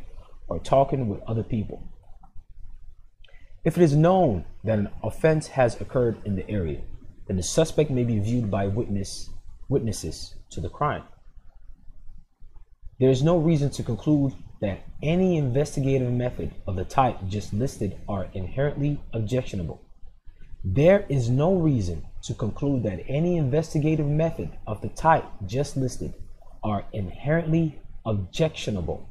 or 0.52 0.60
talking 0.60 1.08
with 1.08 1.22
other 1.22 1.44
people. 1.44 1.82
If 3.64 3.78
it 3.78 3.84
is 3.84 3.96
known 3.96 4.44
that 4.66 4.80
an 4.80 4.90
offense 5.02 5.48
has 5.48 5.80
occurred 5.80 6.18
in 6.26 6.36
the 6.36 6.50
area, 6.50 6.82
then 7.28 7.38
the 7.38 7.44
suspect 7.44 7.90
may 7.90 8.04
be 8.04 8.20
viewed 8.20 8.52
by 8.52 8.68
witness, 8.68 9.30
witnesses 9.70 10.36
to 10.50 10.60
the 10.60 10.68
crime. 10.68 11.04
There 13.00 13.10
is 13.10 13.24
no 13.24 13.38
reason 13.38 13.70
to 13.72 13.84
conclude 13.84 14.34
that 14.60 14.84
any 15.02 15.38
investigative 15.38 16.12
method 16.12 16.52
of 16.68 16.76
the 16.76 16.84
type 16.84 17.18
just 17.30 17.54
listed 17.54 17.98
are 18.10 18.28
inherently 18.34 19.00
objectionable. 19.14 19.82
There 20.66 21.06
is 21.08 21.30
no 21.30 21.56
reason 21.56 22.06
to 22.24 22.34
conclude 22.34 22.84
that 22.84 23.06
any 23.08 23.38
investigative 23.38 24.06
method 24.06 24.50
of 24.68 24.82
the 24.82 24.90
type 24.90 25.26
just 25.46 25.78
listed 25.78 26.14
are 26.62 26.84
inherently 26.92 27.80
objectionable 28.06 29.11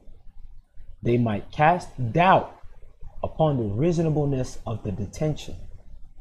they 1.02 1.16
might 1.16 1.50
cast 1.50 2.12
doubt 2.12 2.56
upon 3.22 3.56
the 3.56 3.74
reasonableness 3.74 4.58
of 4.66 4.82
the 4.82 4.92
detention. 4.92 5.56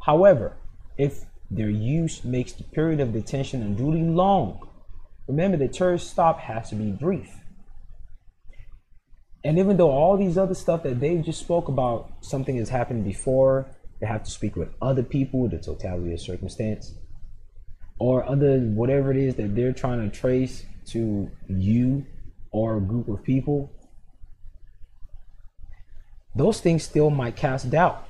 However, 0.06 0.58
if 0.98 1.26
their 1.52 1.70
use 1.70 2.24
makes 2.24 2.54
the 2.54 2.64
period 2.64 3.00
of 3.00 3.14
detention 3.14 3.62
unduly 3.62 4.04
long, 4.04 4.68
remember 5.28 5.58
the 5.58 5.68
Terry 5.68 6.00
stop 6.00 6.40
has 6.42 6.70
to 6.70 6.76
be 6.76 6.92
brief. 6.92 7.36
And 9.44 9.58
even 9.58 9.78
though 9.78 9.92
all 9.92 10.18
these 10.18 10.38
other 10.38 10.54
stuff 10.54 10.84
that 10.84 11.00
they 11.00 11.18
just 11.18 11.40
spoke 11.40 11.70
about, 11.70 12.12
something 12.22 12.58
has 12.58 12.70
happened 12.70 13.06
before, 13.06 13.68
they 14.00 14.08
have 14.08 14.24
to 14.24 14.32
speak 14.32 14.56
with 14.56 14.70
other 14.82 15.04
people, 15.04 15.48
the 15.48 15.58
totality 15.58 16.14
of 16.14 16.20
circumstance, 16.20 16.94
or 18.00 18.28
other 18.28 18.60
whatever 18.60 19.12
it 19.12 19.18
is 19.18 19.36
that 19.36 19.56
they're 19.56 19.74
trying 19.74 20.10
to 20.10 20.16
trace 20.16 20.66
to 20.88 21.30
you 21.48 22.06
or 22.52 22.78
a 22.78 22.82
group 22.82 23.08
of 23.08 23.24
people, 23.24 23.72
those 26.36 26.62
things 26.62 26.84
still 26.84 27.10
might 27.10 27.36
cast 27.36 27.70
doubt 27.70 28.08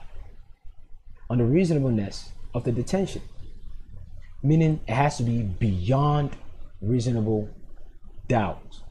on 1.30 1.38
the 1.38 1.46
reasonableness 1.46 2.32
of 2.54 2.64
the 2.64 2.72
detention, 2.72 3.22
meaning 4.44 4.80
it 4.88 4.94
has 4.94 5.18
to 5.18 5.24
be 5.24 5.44
beyond 5.44 6.32
reasonable 6.82 7.50
doubt. 8.28 8.82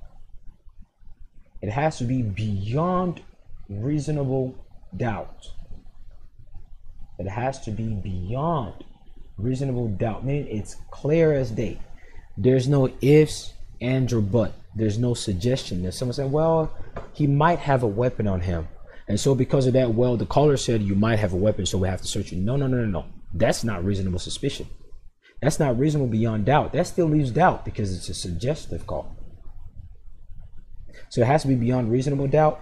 It 1.61 1.71
has 1.71 1.99
to 1.99 2.05
be 2.05 2.23
beyond 2.23 3.23
reasonable 3.69 4.55
doubt. 4.97 5.49
It 7.19 7.29
has 7.29 7.61
to 7.63 7.71
be 7.71 7.95
beyond 7.95 8.85
reasonable 9.37 9.89
doubt, 9.89 10.25
meaning 10.25 10.47
it's 10.49 10.77
clear 10.91 11.33
as 11.33 11.51
day. 11.51 11.81
There's 12.37 12.69
no 12.69 12.93
ifs, 13.01 13.53
ands, 13.81 14.13
or 14.13 14.21
but. 14.21 14.55
There's 14.77 14.99
no 14.99 15.15
suggestion. 15.15 15.83
There's 15.83 15.99
someone 15.99 16.15
saying, 16.15 16.31
well, 16.31 16.73
he 17.13 17.27
might 17.27 17.59
have 17.59 17.83
a 17.83 17.89
weapon 17.89 18.29
on 18.29 18.41
him. 18.41 18.69
And 19.09 19.19
so 19.19 19.35
because 19.35 19.67
of 19.67 19.73
that, 19.73 19.95
well, 19.95 20.17
the 20.17 20.27
caller 20.27 20.57
said 20.57 20.83
you 20.83 20.95
might 20.95 21.19
have 21.19 21.33
a 21.33 21.37
weapon, 21.37 21.65
so 21.65 21.79
we 21.79 21.89
have 21.89 22.03
to 22.03 22.07
search 22.07 22.31
you. 22.31 22.39
No, 22.39 22.57
no, 22.57 22.67
no, 22.67 22.77
no, 22.77 22.87
no. 22.87 23.07
That's 23.33 23.65
not 23.65 23.85
reasonable 23.85 24.19
suspicion. 24.19 24.69
That's 25.41 25.59
not 25.59 25.79
reasonable 25.79 26.09
beyond 26.09 26.47
doubt. 26.47 26.73
That 26.73 26.87
still 26.87 27.07
leaves 27.07 27.31
doubt 27.31 27.65
because 27.65 27.97
it's 27.97 28.09
a 28.09 28.15
suggestive 28.15 28.87
call. 28.87 29.17
So 31.09 31.23
it 31.23 31.27
has 31.27 31.43
to 31.43 31.49
be 31.49 31.55
beyond 31.55 31.91
reasonable 31.91 32.29
doubt. 32.29 32.61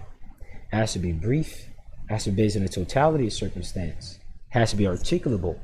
It 0.71 0.75
has 0.75 0.93
to 0.93 0.99
be 0.99 1.11
brief. 1.11 1.67
It 2.09 2.13
has 2.13 2.23
to 2.23 2.31
be 2.31 2.43
based 2.43 2.55
on 2.55 2.63
the 2.63 2.69
totality 2.69 3.27
of 3.27 3.33
circumstance, 3.33 4.19
It 4.53 4.59
has 4.59 4.69
to 4.71 4.77
be 4.77 4.85
articulable, 4.85 5.59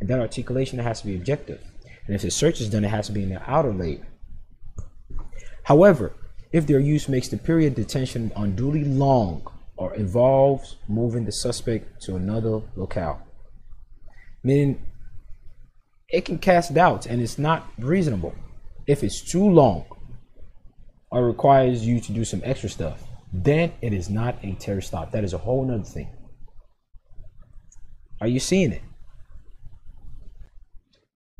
and 0.00 0.08
that 0.08 0.18
articulation 0.18 0.80
has 0.80 1.00
to 1.02 1.06
be 1.06 1.14
objective. 1.14 1.60
And 2.06 2.16
if 2.16 2.22
the 2.22 2.30
search 2.30 2.60
is 2.60 2.70
done, 2.70 2.84
it 2.84 2.88
has 2.88 3.06
to 3.06 3.12
be 3.12 3.22
in 3.22 3.30
the 3.30 3.42
outer 3.48 3.72
layer. 3.72 4.06
However, 5.62 6.12
if 6.52 6.66
their 6.66 6.80
use 6.80 7.08
makes 7.08 7.28
the 7.28 7.36
period 7.36 7.72
of 7.72 7.76
detention 7.76 8.32
unduly 8.34 8.84
long 8.84 9.48
or 9.76 9.94
involves 9.94 10.76
moving 10.88 11.24
the 11.24 11.32
suspect 11.32 12.02
to 12.02 12.16
another 12.16 12.60
locale, 12.76 13.20
meaning 14.42 14.80
it 16.08 16.24
can 16.24 16.38
cast 16.38 16.74
doubts 16.74 17.06
and 17.06 17.20
it's 17.20 17.38
not 17.38 17.66
reasonable. 17.78 18.34
If 18.86 19.02
it's 19.02 19.20
too 19.20 19.44
long 19.44 19.84
or 21.10 21.26
requires 21.26 21.86
you 21.86 22.00
to 22.00 22.12
do 22.12 22.24
some 22.24 22.40
extra 22.44 22.68
stuff, 22.68 23.02
then 23.32 23.72
it 23.80 23.92
is 23.92 24.08
not 24.08 24.36
a 24.44 24.52
Terry 24.52 24.82
stop. 24.82 25.10
That 25.10 25.24
is 25.24 25.32
a 25.32 25.38
whole 25.38 25.64
nother 25.64 25.82
thing. 25.82 26.08
Are 28.20 28.28
you 28.28 28.38
seeing 28.38 28.72
it? 28.72 28.82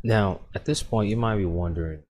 Now, 0.02 0.40
at 0.54 0.64
this 0.64 0.82
point, 0.82 1.08
you 1.08 1.16
might 1.16 1.36
be 1.36 1.44
wondering, 1.44 2.02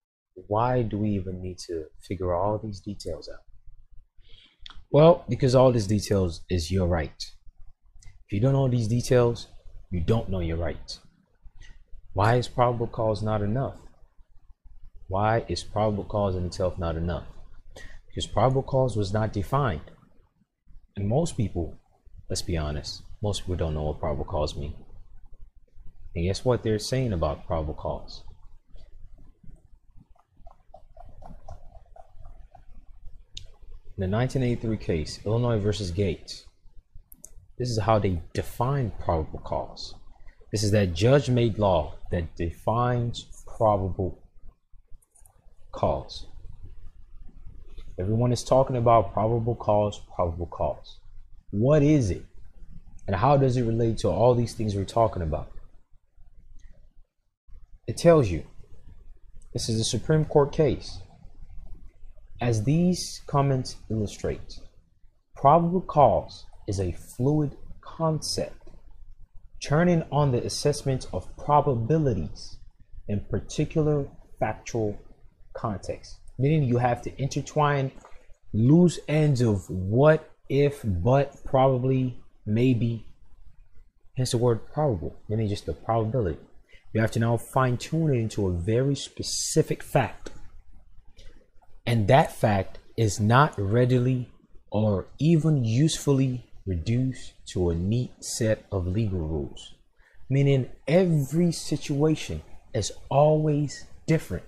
why 0.49 0.83
do 0.83 0.99
we 0.99 1.11
even 1.11 1.41
need 1.41 1.59
to 1.67 1.85
figure 2.01 2.35
all 2.35 2.59
these 2.59 2.81
details 2.81 3.29
out? 3.33 3.44
Well, 4.95 5.25
because 5.29 5.57
all 5.57 5.73
these 5.73 5.89
details 5.89 6.43
is 6.49 6.71
your 6.71 6.87
right. 6.87 7.21
If 7.99 8.33
you 8.33 8.39
don't 8.39 8.53
know 8.53 8.69
these 8.69 8.87
details, 8.87 9.49
you 9.91 9.99
don't 9.99 10.29
know 10.29 10.39
your 10.39 10.57
right. 10.57 10.99
Why 12.13 12.37
is 12.37 12.47
probable 12.47 12.87
cause 12.87 13.21
not 13.21 13.43
enough? 13.43 13.75
Why 15.09 15.45
is 15.49 15.65
probable 15.65 16.05
cause 16.05 16.37
in 16.37 16.47
itself 16.47 16.79
not 16.79 16.95
enough? 16.95 17.25
Because 18.07 18.29
probable 18.29 18.63
cause 18.63 18.97
was 18.97 19.13
not 19.13 19.33
defined. 19.33 19.91
And 20.95 21.09
most 21.09 21.37
people, 21.37 21.77
let's 22.31 22.43
be 22.43 22.57
honest, 22.57 23.03
most 23.21 23.41
people 23.41 23.57
don't 23.57 23.75
know 23.75 23.83
what 23.83 23.99
probable 23.99 24.27
cause 24.27 24.57
means. 24.57 24.77
And 26.15 26.25
guess 26.25 26.45
what 26.45 26.63
they're 26.63 26.79
saying 26.79 27.13
about 27.13 27.49
probable 27.49 27.75
cause? 27.75 28.23
In 33.97 34.11
the 34.11 34.17
1983 34.17 34.77
case, 34.77 35.21
Illinois 35.25 35.61
versus 35.61 35.93
Gates, 35.93 36.47
this 37.59 37.71
is 37.71 37.79
how 37.79 38.01
they 38.01 38.21
define 38.33 38.91
probable 38.99 39.39
cause. 39.39 39.95
This 40.51 40.65
is 40.65 40.73
that 40.73 40.95
judge 40.95 41.31
made 41.31 41.61
law 41.61 41.95
that 42.11 42.35
defines 42.35 43.27
probable 43.57 44.19
cause. 45.71 46.27
Everyone 47.97 48.33
is 48.33 48.43
talking 48.43 48.75
about 48.75 49.13
probable 49.13 49.55
cause, 49.55 50.01
probable 50.13 50.47
cause. 50.47 50.99
What 51.51 51.85
is 51.85 52.11
it? 52.11 52.25
And 53.07 53.15
how 53.15 53.37
does 53.37 53.57
it 53.57 53.63
relate 53.63 53.99
to 53.99 54.09
all 54.09 54.35
these 54.35 54.55
things 54.55 54.75
we're 54.75 54.85
talking 54.85 55.23
about? 55.23 55.53
It 57.87 57.97
tells 57.97 58.29
you 58.29 58.43
this 59.53 59.69
is 59.69 59.79
a 59.79 59.85
Supreme 59.85 60.25
Court 60.25 60.51
case. 60.51 60.99
As 62.45 62.63
these 62.63 63.23
comments 63.27 63.77
illustrate, 63.89 64.61
probable 65.35 65.81
cause 65.81 66.45
is 66.69 66.79
a 66.79 66.93
fluid 66.93 67.57
concept, 67.81 68.69
turning 69.63 70.03
on 70.13 70.31
the 70.31 70.45
assessment 70.45 71.07
of 71.15 71.35
probabilities 71.39 72.59
in 73.09 73.21
particular 73.31 74.07
factual 74.39 74.99
context, 75.57 76.19
meaning 76.39 76.65
you 76.65 76.77
have 76.77 77.01
to 77.01 77.23
intertwine 77.23 77.91
loose 78.53 79.01
ends 79.09 79.41
of 79.41 79.65
what, 79.71 80.31
if, 80.51 80.83
but, 80.85 81.43
probably, 81.47 82.23
maybe, 82.45 83.07
hence 84.19 84.33
the 84.33 84.37
word 84.37 84.71
probable, 84.71 85.17
meaning 85.31 85.49
just 85.49 85.65
the 85.65 85.73
probability. 85.73 86.41
You 86.93 87.01
have 87.01 87.13
to 87.13 87.21
now 87.21 87.39
fine 87.39 87.79
tune 87.79 88.15
it 88.15 88.19
into 88.19 88.49
a 88.49 88.53
very 88.53 88.97
specific 88.97 89.83
fact. 89.83 90.29
And 91.87 92.09
that 92.09 92.35
fact 92.35 92.79
is 92.97 93.21
not 93.21 93.55
readily 93.59 94.31
or 94.71 95.07
even 95.19 95.65
usefully 95.65 96.47
reduced 96.67 97.35
to 97.47 97.71
a 97.71 97.75
neat 97.75 98.13
set 98.25 98.65
of 98.73 98.87
legal 98.87 99.21
rules, 99.21 99.75
meaning 100.31 100.71
every 100.89 101.53
situation 101.53 102.43
is 102.73 102.91
always 103.11 103.87
different. 104.07 104.45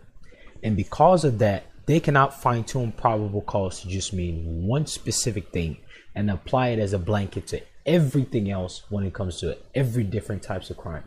And 0.62 0.76
because 0.76 1.24
of 1.24 1.38
that, 1.38 1.64
they 1.86 2.00
cannot 2.00 2.40
fine 2.40 2.64
tune 2.64 2.92
probable 2.92 3.42
cause 3.42 3.82
to 3.82 3.88
just 3.88 4.12
mean 4.12 4.66
one 4.66 4.86
specific 4.86 5.50
thing 5.52 5.76
and 6.14 6.30
apply 6.30 6.68
it 6.68 6.78
as 6.78 6.92
a 6.92 6.98
blanket 6.98 7.46
to 7.48 7.60
everything 7.84 8.50
else 8.50 8.82
when 8.88 9.04
it 9.04 9.14
comes 9.14 9.38
to 9.40 9.56
every 9.74 10.02
different 10.02 10.42
types 10.42 10.70
of 10.70 10.76
crime. 10.76 11.04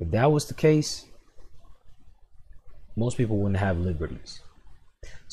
If 0.00 0.10
that 0.10 0.30
was 0.32 0.46
the 0.46 0.54
case, 0.54 1.06
most 2.96 3.16
people 3.16 3.38
wouldn't 3.38 3.60
have 3.60 3.78
liberties. 3.78 4.40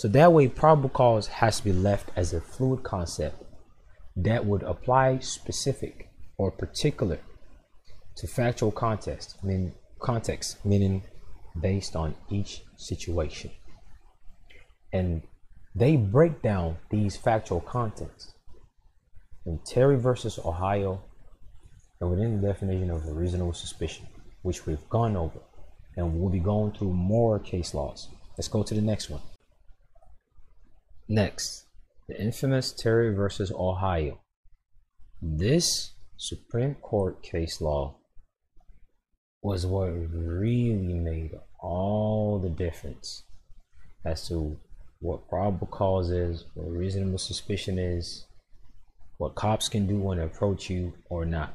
So 0.01 0.07
that 0.07 0.33
way, 0.33 0.47
probable 0.47 0.89
cause 0.89 1.27
has 1.27 1.57
to 1.57 1.63
be 1.63 1.73
left 1.73 2.09
as 2.15 2.33
a 2.33 2.41
fluid 2.41 2.81
concept 2.81 3.35
that 4.15 4.47
would 4.47 4.63
apply 4.63 5.19
specific 5.19 6.09
or 6.39 6.49
particular 6.49 7.19
to 8.15 8.25
factual 8.25 8.71
context, 8.71 9.37
meaning 9.43 9.73
context, 9.99 10.65
meaning 10.65 11.03
based 11.61 11.95
on 11.95 12.15
each 12.31 12.63
situation. 12.77 13.51
And 14.91 15.21
they 15.75 15.97
break 15.97 16.41
down 16.41 16.77
these 16.89 17.15
factual 17.15 17.61
contexts 17.61 18.33
in 19.45 19.59
Terry 19.67 19.99
versus 19.99 20.39
Ohio 20.43 21.03
and 21.99 22.09
within 22.09 22.41
the 22.41 22.47
definition 22.47 22.89
of 22.89 23.05
a 23.05 23.13
reasonable 23.13 23.53
suspicion, 23.53 24.07
which 24.41 24.65
we've 24.65 24.89
gone 24.89 25.15
over. 25.15 25.41
And 25.95 26.19
we'll 26.19 26.31
be 26.31 26.39
going 26.39 26.71
through 26.71 26.93
more 26.93 27.37
case 27.37 27.75
laws. 27.75 28.07
Let's 28.35 28.47
go 28.47 28.63
to 28.63 28.73
the 28.73 28.81
next 28.81 29.11
one. 29.11 29.21
Next, 31.13 31.65
the 32.07 32.17
infamous 32.17 32.71
Terry 32.71 33.13
versus 33.13 33.51
Ohio. 33.51 34.21
This 35.21 35.91
Supreme 36.15 36.75
Court 36.75 37.21
case 37.21 37.59
law 37.59 37.97
was 39.43 39.65
what 39.65 39.89
really 39.89 40.93
made 40.93 41.31
all 41.59 42.39
the 42.39 42.47
difference 42.47 43.23
as 44.05 44.25
to 44.29 44.57
what 45.01 45.27
probable 45.27 45.67
cause 45.67 46.11
is, 46.11 46.45
what 46.53 46.71
reasonable 46.71 47.17
suspicion 47.17 47.77
is, 47.77 48.25
what 49.17 49.35
cops 49.35 49.67
can 49.67 49.87
do 49.87 49.97
when 49.97 50.17
they 50.17 50.23
approach 50.23 50.69
you 50.69 50.93
or 51.09 51.25
not. 51.25 51.53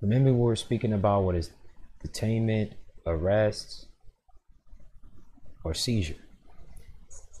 Remember, 0.00 0.32
we 0.32 0.38
were 0.38 0.56
speaking 0.56 0.94
about 0.94 1.24
what 1.24 1.34
is 1.34 1.50
detainment, 2.02 2.72
arrest, 3.06 3.88
or 5.62 5.74
seizure. 5.74 6.16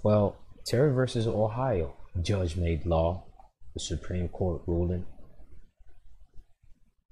Well, 0.04 0.36
Terry 0.70 0.92
versus 0.92 1.26
Ohio, 1.26 1.96
judge 2.22 2.54
made 2.54 2.86
law, 2.86 3.24
the 3.74 3.80
Supreme 3.80 4.28
Court 4.28 4.62
ruling, 4.68 5.04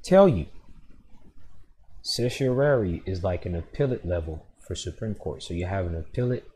tell 0.05 0.29
you 0.29 0.47
certiorari 2.03 3.03
is 3.05 3.25
like 3.25 3.47
an 3.47 3.57
appellate 3.57 4.07
level 4.07 4.47
for 4.65 4.77
Supreme 4.77 5.17
Court. 5.17 5.43
So 5.43 5.55
you 5.55 5.67
have 5.67 5.87
an 5.87 5.97
appellate 5.97 6.49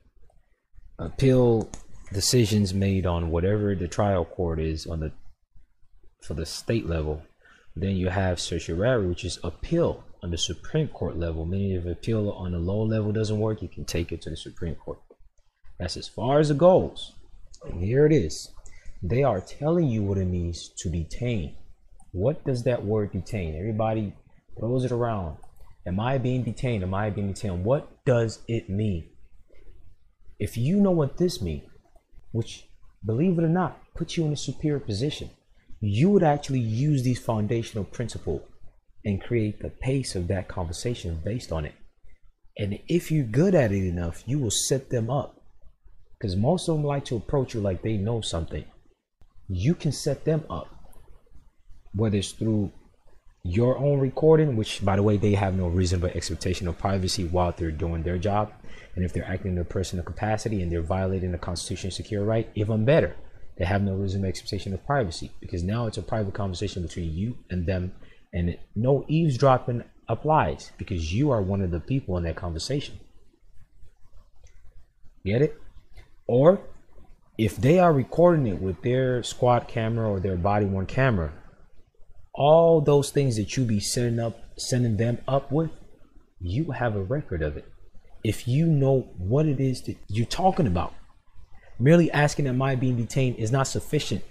appeal 0.97 1.69
decisions 2.13 2.73
made 2.73 3.05
on 3.05 3.33
whatever 3.33 3.75
the 3.75 3.89
trial 3.89 4.25
court 4.25 4.61
is 4.61 4.87
on 4.87 5.01
the 5.01 5.11
for 6.23 6.35
the 6.35 6.47
state 6.47 6.87
level. 6.87 7.21
Then 7.75 7.97
you 7.97 8.11
have 8.11 8.39
certiorari, 8.39 9.09
which 9.09 9.25
is 9.25 9.41
appeal 9.43 10.05
on 10.23 10.31
the 10.31 10.39
Supreme 10.39 10.87
Court 10.87 11.17
level. 11.17 11.47
Meaning, 11.47 11.73
if 11.73 11.85
appeal 11.85 12.31
on 12.31 12.53
the 12.53 12.59
low 12.59 12.85
level 12.85 13.11
doesn't 13.11 13.41
work, 13.41 13.61
you 13.61 13.67
can 13.67 13.85
take 13.85 14.13
it 14.13 14.23
to 14.23 14.31
the 14.31 14.37
Supreme 14.37 14.77
Court. 14.77 15.01
That's 15.83 15.97
as 15.97 16.07
far 16.07 16.39
as 16.39 16.49
it 16.49 16.59
goes. 16.59 17.15
And 17.65 17.83
here 17.83 18.07
it 18.07 18.13
is. 18.13 18.53
They 19.03 19.25
are 19.25 19.41
telling 19.41 19.89
you 19.89 20.05
what 20.05 20.17
it 20.17 20.27
means 20.27 20.71
to 20.77 20.89
detain. 20.89 21.57
What 22.13 22.45
does 22.45 22.63
that 22.63 22.85
word 22.85 23.11
detain? 23.11 23.57
Everybody 23.57 24.15
throws 24.57 24.85
it 24.85 24.93
around. 24.93 25.39
Am 25.85 25.99
I 25.99 26.19
being 26.19 26.45
detained? 26.45 26.85
Am 26.85 26.95
I 26.95 27.11
being 27.11 27.33
detained? 27.33 27.65
What 27.65 28.05
does 28.05 28.39
it 28.47 28.71
mean? 28.71 29.09
If 30.39 30.57
you 30.57 30.77
know 30.77 30.93
what 30.93 31.17
this 31.17 31.43
means, 31.43 31.69
which, 32.31 32.69
believe 33.05 33.37
it 33.41 33.45
or 33.45 33.49
not, 33.49 33.77
puts 33.97 34.17
you 34.17 34.25
in 34.25 34.33
a 34.33 34.37
superior 34.37 34.79
position, 34.79 35.31
you 35.81 36.11
would 36.11 36.23
actually 36.23 36.61
use 36.61 37.03
these 37.03 37.19
foundational 37.19 37.83
principles 37.83 38.43
and 39.05 39.21
create 39.21 39.61
the 39.61 39.71
pace 39.71 40.15
of 40.15 40.29
that 40.29 40.47
conversation 40.47 41.21
based 41.25 41.51
on 41.51 41.65
it. 41.65 41.75
And 42.57 42.79
if 42.87 43.11
you're 43.11 43.25
good 43.25 43.57
at 43.57 43.73
it 43.73 43.85
enough, 43.85 44.23
you 44.27 44.39
will 44.39 44.53
set 44.53 44.89
them 44.89 45.11
up. 45.11 45.42
Because 46.23 46.37
most 46.37 46.69
of 46.69 46.77
them 46.77 46.85
like 46.85 47.05
to 47.07 47.17
approach 47.17 47.53
you 47.53 47.61
like 47.61 47.83
they 47.83 47.97
know 47.97 48.21
something. 48.21 48.65
You 49.49 49.75
can 49.75 49.91
set 49.91 50.25
them 50.25 50.45
up, 50.49 50.69
whether 51.97 52.17
it's 52.17 52.31
through 52.31 52.71
your 53.43 53.77
own 53.77 53.99
recording, 53.99 54.55
which 54.55 54.85
by 54.85 54.95
the 54.95 55.03
way, 55.03 55.17
they 55.17 55.35
have 55.35 55.57
no 55.57 55.67
reasonable 55.67 56.11
expectation 56.15 56.69
of 56.69 56.79
privacy 56.79 57.25
while 57.25 57.51
they're 57.51 57.73
doing 57.73 58.05
their 58.05 58.19
job. 58.19 58.53
And 58.95 59.05
if 59.05 59.13
they're 59.13 59.29
acting 59.29 59.55
in 59.55 59.59
a 59.59 59.65
personal 59.65 60.05
capacity 60.05 60.63
and 60.63 60.71
they're 60.71 60.81
violating 60.81 61.33
the 61.33 61.39
Constitution 61.39 61.91
secure 61.91 62.25
right, 62.25 62.49
even 62.55 62.85
better. 62.85 63.17
they 63.59 63.65
have 63.65 63.83
no 63.83 63.97
reasonable 63.97 64.29
expectation 64.29 64.73
of 64.73 64.87
privacy 64.87 65.33
because 65.41 65.65
now 65.65 65.89
it's 65.89 65.99
a 65.99 66.03
private 66.03 66.35
conversation 66.35 66.83
between 66.83 67.13
you 67.13 67.37
and 67.51 67.67
them, 67.67 67.93
and 68.33 68.57
no 68.77 69.05
eavesdropping 69.09 69.83
applies 70.09 70.71
because 70.79 71.13
you 71.13 71.33
are 71.33 71.43
one 71.43 71.63
of 71.63 71.73
the 71.73 71.81
people 71.81 72.17
in 72.17 72.23
that 72.23 72.37
conversation. 72.37 73.01
Get 75.25 75.43
it? 75.43 75.59
Or 76.27 76.61
if 77.39 77.57
they 77.57 77.79
are 77.79 77.93
recording 77.93 78.47
it 78.47 78.61
with 78.61 78.83
their 78.83 79.23
squad 79.23 79.69
camera 79.69 80.09
or 80.09 80.21
their 80.21 80.37
body 80.37 80.67
worn 80.67 80.87
camera, 80.87 81.33
all 82.35 82.81
those 82.81 83.11
things 83.11 83.37
that 83.37 83.57
you 83.57 83.65
be 83.65 83.81
sending 83.81 84.21
up, 84.21 84.39
sending 84.57 84.97
them 84.97 85.19
up 85.29 85.51
with, 85.51 85.71
you 86.41 86.73
have 86.73 86.97
a 86.97 87.03
record 87.03 87.43
of 87.43 87.57
it. 87.57 87.67
If 88.25 88.47
you 88.47 88.67
know 88.67 89.13
what 89.19 89.47
it 89.47 89.61
is 89.61 89.83
that 89.83 89.97
you're 90.09 90.27
talking 90.27 90.67
about, 90.67 90.95
merely 91.79 92.11
asking 92.11 92.47
am 92.47 92.63
I 92.63 92.77
being 92.77 92.97
detained 92.97 93.37
is 93.37 93.51
not 93.51 93.67
sufficient 93.67 94.23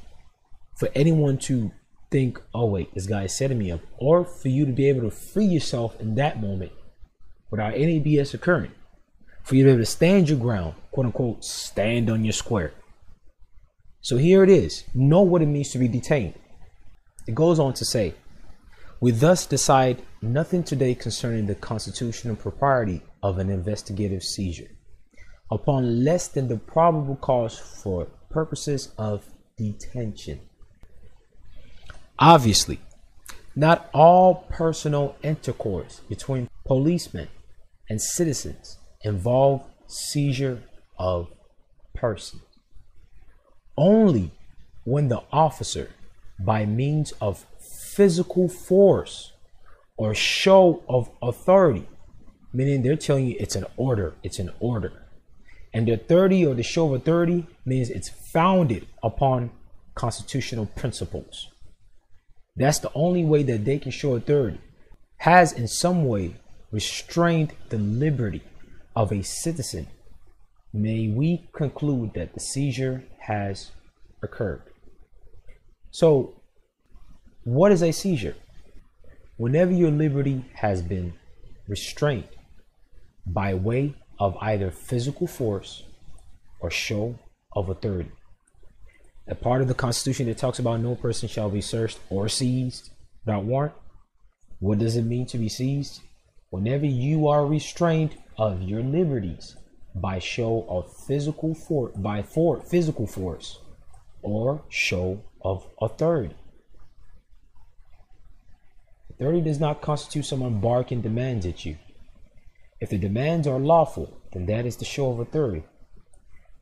for 0.78 0.90
anyone 0.96 1.38
to 1.40 1.72
think, 2.10 2.42
oh 2.54 2.66
wait, 2.66 2.94
this 2.94 3.08
guy 3.08 3.24
is 3.24 3.34
setting 3.34 3.58
me 3.58 3.72
up, 3.72 3.82
or 3.98 4.26
for 4.26 4.48
you 4.48 4.66
to 4.66 4.72
be 4.72 4.90
able 4.90 5.02
to 5.02 5.12
free 5.12 5.46
yourself 5.46 6.00
in 6.00 6.16
that 6.16 6.42
moment 6.42 6.72
without 7.50 7.74
any 7.74 8.00
BS 8.00 8.34
occurring. 8.34 8.72
For 9.52 9.56
you 9.56 9.64
to 9.64 9.68
be 9.68 9.74
able 9.74 9.82
to 9.82 9.86
stand 9.86 10.30
your 10.30 10.40
ground, 10.40 10.76
quote 10.92 11.08
unquote, 11.08 11.44
stand 11.44 12.10
on 12.10 12.24
your 12.24 12.32
square. 12.32 12.72
So 14.00 14.16
here 14.16 14.46
it 14.46 14.50
is. 14.50 14.86
Know 14.96 15.24
what 15.24 15.42
it 15.42 15.48
means 15.48 15.72
to 15.72 15.78
be 15.78 15.90
detained. 15.90 16.36
It 17.28 17.36
goes 17.36 17.60
on 17.60 17.74
to 17.74 17.84
say, 17.84 18.14
we 19.02 19.12
thus 19.12 19.46
decide 19.46 20.04
nothing 20.22 20.64
today 20.64 20.96
concerning 20.96 21.48
the 21.48 21.56
constitutional 21.56 22.38
propriety 22.38 23.02
of 23.22 23.40
an 23.40 23.50
investigative 23.50 24.24
seizure 24.24 24.72
upon 25.52 26.06
less 26.06 26.30
than 26.30 26.48
the 26.48 26.56
probable 26.56 27.18
cause 27.18 27.60
for 27.60 28.06
purposes 28.30 28.94
of 28.98 29.26
detention. 29.58 30.40
Obviously, 32.18 32.80
not 33.54 33.90
all 33.94 34.48
personal 34.50 35.18
intercourse 35.22 36.00
between 36.08 36.50
policemen 36.66 37.28
and 37.90 38.02
citizens 38.02 38.78
involve 39.04 39.64
seizure 39.88 40.64
of 40.98 41.28
persons. 41.94 42.42
Only 43.78 44.32
when 44.84 45.08
the 45.08 45.24
officer, 45.32 45.92
by 46.40 46.66
means 46.66 47.14
of 47.22 47.46
physical 47.96 48.48
force 48.48 49.32
or 49.98 50.14
show 50.16 50.84
of 50.90 51.10
authority, 51.22 51.88
meaning 52.54 52.82
they're 52.82 52.96
telling 52.96 53.28
you 53.28 53.36
it's 53.40 53.56
an 53.56 53.66
order, 53.78 54.16
it's 54.24 54.40
an 54.40 54.52
order. 54.60 54.94
And 55.74 55.88
the 55.88 55.94
authority 55.94 56.46
or 56.46 56.54
the 56.54 56.64
show 56.64 56.88
of 56.88 57.02
authority 57.02 57.48
means 57.66 57.90
it's 57.90 58.10
founded 58.10 58.88
upon 59.02 59.52
constitutional 59.96 60.66
principles. 60.66 61.48
That's 62.56 62.80
the 62.80 62.92
only 62.94 63.24
way 63.24 63.44
that 63.44 63.64
they 63.66 63.80
can 63.80 63.92
show 63.92 64.16
authority. 64.16 64.60
Has 65.18 65.54
in 65.54 65.68
some 65.68 66.06
way 66.06 66.36
restrained 66.72 67.54
the 67.70 67.78
liberty 67.78 68.42
of 68.96 69.12
a 69.12 69.24
citizen. 69.24 69.88
May 70.74 71.10
we 71.10 71.50
conclude 71.54 72.14
that 72.16 72.34
the 72.34 72.40
seizure 72.40 73.04
has 73.20 73.72
occurred. 74.24 74.64
So 75.92 76.42
what 77.44 77.72
is 77.72 77.82
a 77.82 77.92
seizure? 77.92 78.36
Whenever 79.38 79.72
your 79.72 79.92
liberty 79.92 80.46
has 80.54 80.82
been 80.82 81.14
restrained 81.68 82.28
by 83.26 83.54
way 83.54 83.96
of 84.20 84.38
either 84.42 84.72
physical 84.72 85.28
force 85.28 85.84
or 86.60 86.70
show 86.70 87.18
of 87.54 87.70
authority. 87.70 88.12
A 89.28 89.36
part 89.36 89.62
of 89.62 89.68
the 89.68 89.74
Constitution 89.74 90.28
that 90.28 90.38
talks 90.38 90.60
about 90.60 90.80
no 90.80 90.96
person 90.96 91.28
shall 91.28 91.50
be 91.50 91.62
searched 91.62 92.00
or 92.10 92.30
seized 92.30 92.92
without 93.26 93.46
warrant. 93.46 93.74
What 94.60 94.80
does 94.80 94.96
it 94.96 95.04
mean 95.04 95.26
to 95.28 95.38
be 95.38 95.50
seized? 95.50 96.02
Whenever 96.50 96.86
you 96.86 97.28
are 97.28 97.46
restrained 97.46 98.16
of 98.42 98.64
your 98.64 98.82
liberties 98.82 99.56
by 99.94 100.18
show 100.18 100.66
of 100.68 100.92
physical 101.06 101.54
force, 101.54 101.96
by 101.96 102.24
for 102.24 102.60
physical 102.60 103.06
force 103.06 103.60
or 104.24 104.64
show 104.68 105.24
of 105.44 105.68
authority. 105.80 106.34
Authority 109.12 109.42
does 109.42 109.60
not 109.60 109.84
constitute 109.84 110.26
someone 110.26 110.60
barking 110.60 111.02
demands 111.02 111.46
at 111.46 111.66
you. 111.68 111.78
If 112.80 112.90
the 112.90 112.98
demands 112.98 113.46
are 113.46 113.60
lawful, 113.60 114.20
then 114.34 114.48
that 114.48 114.66
is 114.66 114.78
the 114.78 114.86
show 114.86 115.12
of 115.12 115.20
authority. 115.20 115.64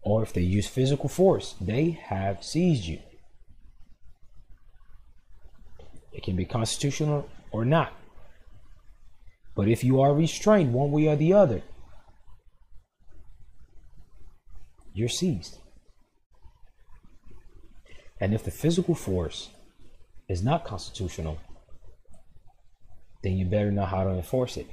Or 0.02 0.22
if 0.22 0.34
they 0.34 0.42
use 0.42 0.68
physical 0.68 1.08
force, 1.08 1.56
they 1.62 1.92
have 1.92 2.44
seized 2.44 2.84
you. 2.84 3.00
It 6.12 6.24
can 6.24 6.36
be 6.36 6.44
constitutional 6.44 7.30
or 7.52 7.64
not. 7.64 7.94
But 9.60 9.68
if 9.68 9.84
you 9.84 10.00
are 10.00 10.14
restrained 10.14 10.72
one 10.72 10.90
way 10.90 11.08
or 11.08 11.18
the 11.18 11.34
other, 11.34 11.64
you're 14.94 15.10
seized. 15.10 15.58
And 18.22 18.34
if 18.34 18.46
the 18.46 18.52
physical 18.52 18.96
force 18.96 19.50
is 20.30 20.42
not 20.42 20.64
constitutional, 20.64 21.40
then 23.22 23.34
you 23.34 23.44
better 23.44 23.70
know 23.70 23.84
how 23.84 24.06
to 24.06 24.12
enforce 24.12 24.56
it. 24.56 24.68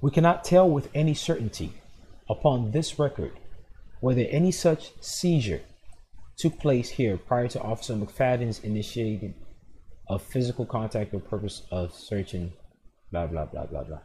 We 0.00 0.12
cannot 0.12 0.44
tell 0.44 0.70
with 0.70 0.88
any 0.94 1.14
certainty 1.14 1.72
upon 2.30 2.70
this 2.70 3.00
record 3.00 3.32
whether 3.98 4.22
any 4.30 4.52
such 4.52 4.92
seizure 5.00 5.62
took 6.36 6.60
place 6.60 6.90
here 6.90 7.16
prior 7.16 7.48
to 7.48 7.60
Officer 7.60 7.94
McFadden's 7.94 8.60
initiating 8.60 9.34
of 10.08 10.22
physical 10.22 10.66
contact 10.66 11.10
for 11.10 11.20
purpose 11.20 11.62
of 11.70 11.94
searching, 11.94 12.52
blah, 13.10 13.26
blah, 13.26 13.44
blah, 13.44 13.66
blah, 13.66 13.84
blah. 13.84 14.00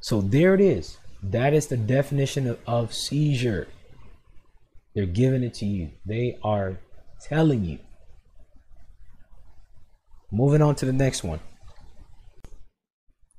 So 0.00 0.20
there 0.20 0.54
it 0.54 0.60
is. 0.60 0.98
That 1.22 1.54
is 1.54 1.66
the 1.66 1.76
definition 1.76 2.46
of, 2.46 2.58
of 2.66 2.94
seizure. 2.94 3.68
They're 4.94 5.06
giving 5.06 5.42
it 5.42 5.54
to 5.54 5.66
you. 5.66 5.90
They 6.04 6.38
are 6.42 6.78
telling 7.20 7.64
you. 7.64 7.78
Moving 10.32 10.62
on 10.62 10.74
to 10.76 10.86
the 10.86 10.92
next 10.92 11.22
one. 11.22 11.40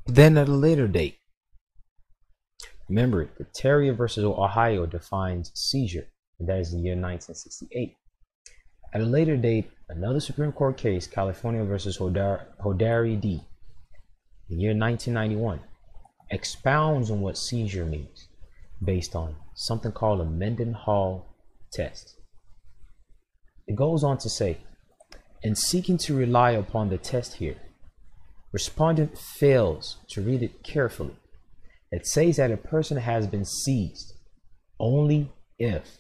Then 0.06 0.38
at 0.38 0.48
a 0.48 0.54
later 0.54 0.88
date, 0.88 1.18
remember 2.88 3.30
the 3.38 3.44
Terry 3.44 3.90
versus 3.90 4.24
Ohio 4.24 4.86
defines 4.86 5.52
seizure, 5.54 6.08
and 6.40 6.48
that 6.48 6.60
is 6.60 6.72
the 6.72 6.78
year 6.78 6.94
1968. 6.94 7.96
At 8.94 9.02
a 9.02 9.06
later 9.06 9.38
date, 9.38 9.70
another 9.90 10.20
Supreme 10.20 10.52
Court 10.52 10.78
case, 10.78 11.08
California 11.08 11.64
versus 11.64 11.98
Hodari, 11.98 13.20
D, 13.22 13.44
the 14.50 14.56
year 14.56 14.76
1991, 14.76 15.60
expounds 16.32 17.12
on 17.12 17.22
what 17.22 17.38
seizure 17.38 17.86
means 17.86 18.28
based 18.84 19.16
on 19.16 19.36
something 19.56 19.92
called 19.92 20.22
a 20.22 20.26
Mendenhall 20.26 21.26
test. 21.72 22.16
It 23.68 23.76
goes 23.76 24.04
on 24.04 24.18
to 24.20 24.30
say, 24.30 24.58
in 25.44 25.56
seeking 25.56 25.98
to 26.00 26.16
rely 26.16 26.52
upon 26.52 26.90
the 26.90 26.98
test 26.98 27.36
here, 27.36 27.58
respondent 28.54 29.18
fails 29.18 29.98
to 30.10 30.22
read 30.22 30.42
it 30.42 30.64
carefully. 30.64 31.16
It 31.92 32.08
says 32.08 32.38
that 32.38 32.52
a 32.52 32.58
person 32.58 32.98
has 32.98 33.28
been 33.28 33.46
seized 33.46 34.14
only 34.80 35.32
if, 35.60 35.98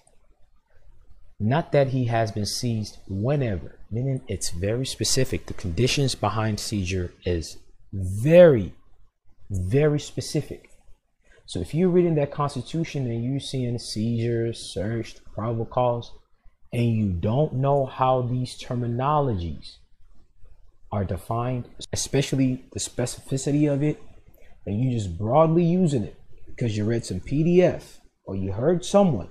not 1.39 1.71
that 1.71 1.89
he 1.89 2.05
has 2.05 2.31
been 2.31 2.45
seized 2.45 2.97
whenever, 3.07 3.79
meaning 3.91 4.21
it's 4.27 4.49
very 4.49 4.85
specific. 4.85 5.45
The 5.45 5.53
conditions 5.53 6.15
behind 6.15 6.59
seizure 6.59 7.13
is 7.25 7.57
very, 7.93 8.73
very 9.49 9.99
specific. 9.99 10.69
So 11.45 11.61
if 11.61 11.73
you're 11.73 11.89
reading 11.89 12.15
that 12.15 12.31
constitution 12.31 13.05
and 13.05 13.23
you're 13.23 13.39
seeing 13.39 13.77
seizures, 13.79 14.59
searched, 14.59 15.21
probable 15.33 15.65
cause, 15.65 16.11
and 16.73 16.91
you 16.91 17.09
don't 17.11 17.53
know 17.53 17.85
how 17.85 18.21
these 18.21 18.59
terminologies 18.59 19.77
are 20.91 21.05
defined, 21.05 21.69
especially 21.93 22.65
the 22.73 22.79
specificity 22.79 23.71
of 23.71 23.83
it, 23.83 24.01
and 24.65 24.81
you 24.81 24.91
just 24.91 25.17
broadly 25.17 25.63
using 25.63 26.03
it 26.03 26.19
because 26.47 26.75
you 26.75 26.83
read 26.83 27.05
some 27.05 27.21
PDF 27.21 27.99
or 28.25 28.35
you 28.35 28.51
heard 28.51 28.83
someone, 28.83 29.29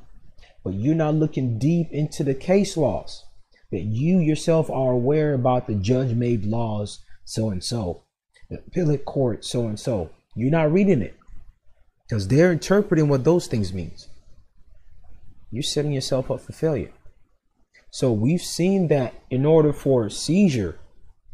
but 0.66 0.74
you're 0.74 0.96
not 0.96 1.14
looking 1.14 1.60
deep 1.60 1.86
into 1.92 2.24
the 2.24 2.34
case 2.34 2.76
laws 2.76 3.24
that 3.70 3.82
you 3.82 4.18
yourself 4.18 4.68
are 4.68 4.90
aware 4.90 5.32
about 5.32 5.68
the 5.68 5.76
judge 5.76 6.12
made 6.12 6.44
laws 6.44 7.04
so 7.24 7.50
and 7.50 7.62
so, 7.62 8.02
the 8.50 8.58
appellate 8.58 9.04
court 9.04 9.44
so 9.44 9.68
and 9.68 9.78
so. 9.78 10.10
You're 10.34 10.50
not 10.50 10.72
reading 10.72 11.02
it 11.02 11.16
because 12.02 12.26
they're 12.26 12.50
interpreting 12.50 13.06
what 13.06 13.22
those 13.22 13.46
things 13.46 13.72
means. 13.72 14.08
You're 15.52 15.62
setting 15.62 15.92
yourself 15.92 16.32
up 16.32 16.40
for 16.40 16.52
failure. 16.52 16.90
So 17.92 18.10
we've 18.10 18.42
seen 18.42 18.88
that 18.88 19.14
in 19.30 19.46
order 19.46 19.72
for 19.72 20.10
seizure 20.10 20.80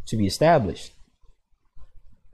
to 0.08 0.16
be 0.18 0.26
established. 0.26 0.92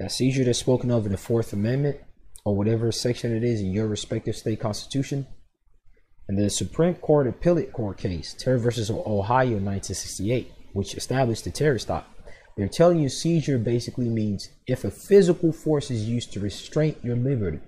That 0.01 0.11
seizure 0.11 0.43
that's 0.43 0.59
spoken 0.59 0.91
of 0.91 1.07
in 1.07 1.13
the 1.13 1.19
Fourth 1.19 1.53
Amendment 1.53 1.99
or 2.45 2.57
whatever 2.57 2.91
section 2.91 3.37
it 3.37 3.45
is 3.45 3.61
in 3.61 3.71
your 3.71 3.87
respective 3.87 4.35
state 4.35 4.59
constitution, 4.59 5.29
And 6.29 6.39
the 6.39 6.51
Supreme 6.51 6.95
Court 6.95 7.27
appellate 7.27 7.73
court 7.73 7.97
case, 7.97 8.35
Terry 8.35 8.61
versus 8.61 8.91
Ohio 8.91 9.53
1968, 9.53 10.53
which 10.75 10.95
established 10.95 11.45
the 11.45 11.51
Terry 11.51 11.81
stop, 11.81 12.07
they're 12.57 12.69
telling 12.69 12.99
you 12.99 13.09
seizure 13.09 13.57
basically 13.57 14.09
means 14.09 14.51
if 14.67 14.85
a 14.85 14.91
physical 14.91 15.53
force 15.53 15.91
is 15.91 16.09
used 16.09 16.33
to 16.33 16.41
restrain 16.41 16.97
your 17.03 17.17
liberty 17.17 17.61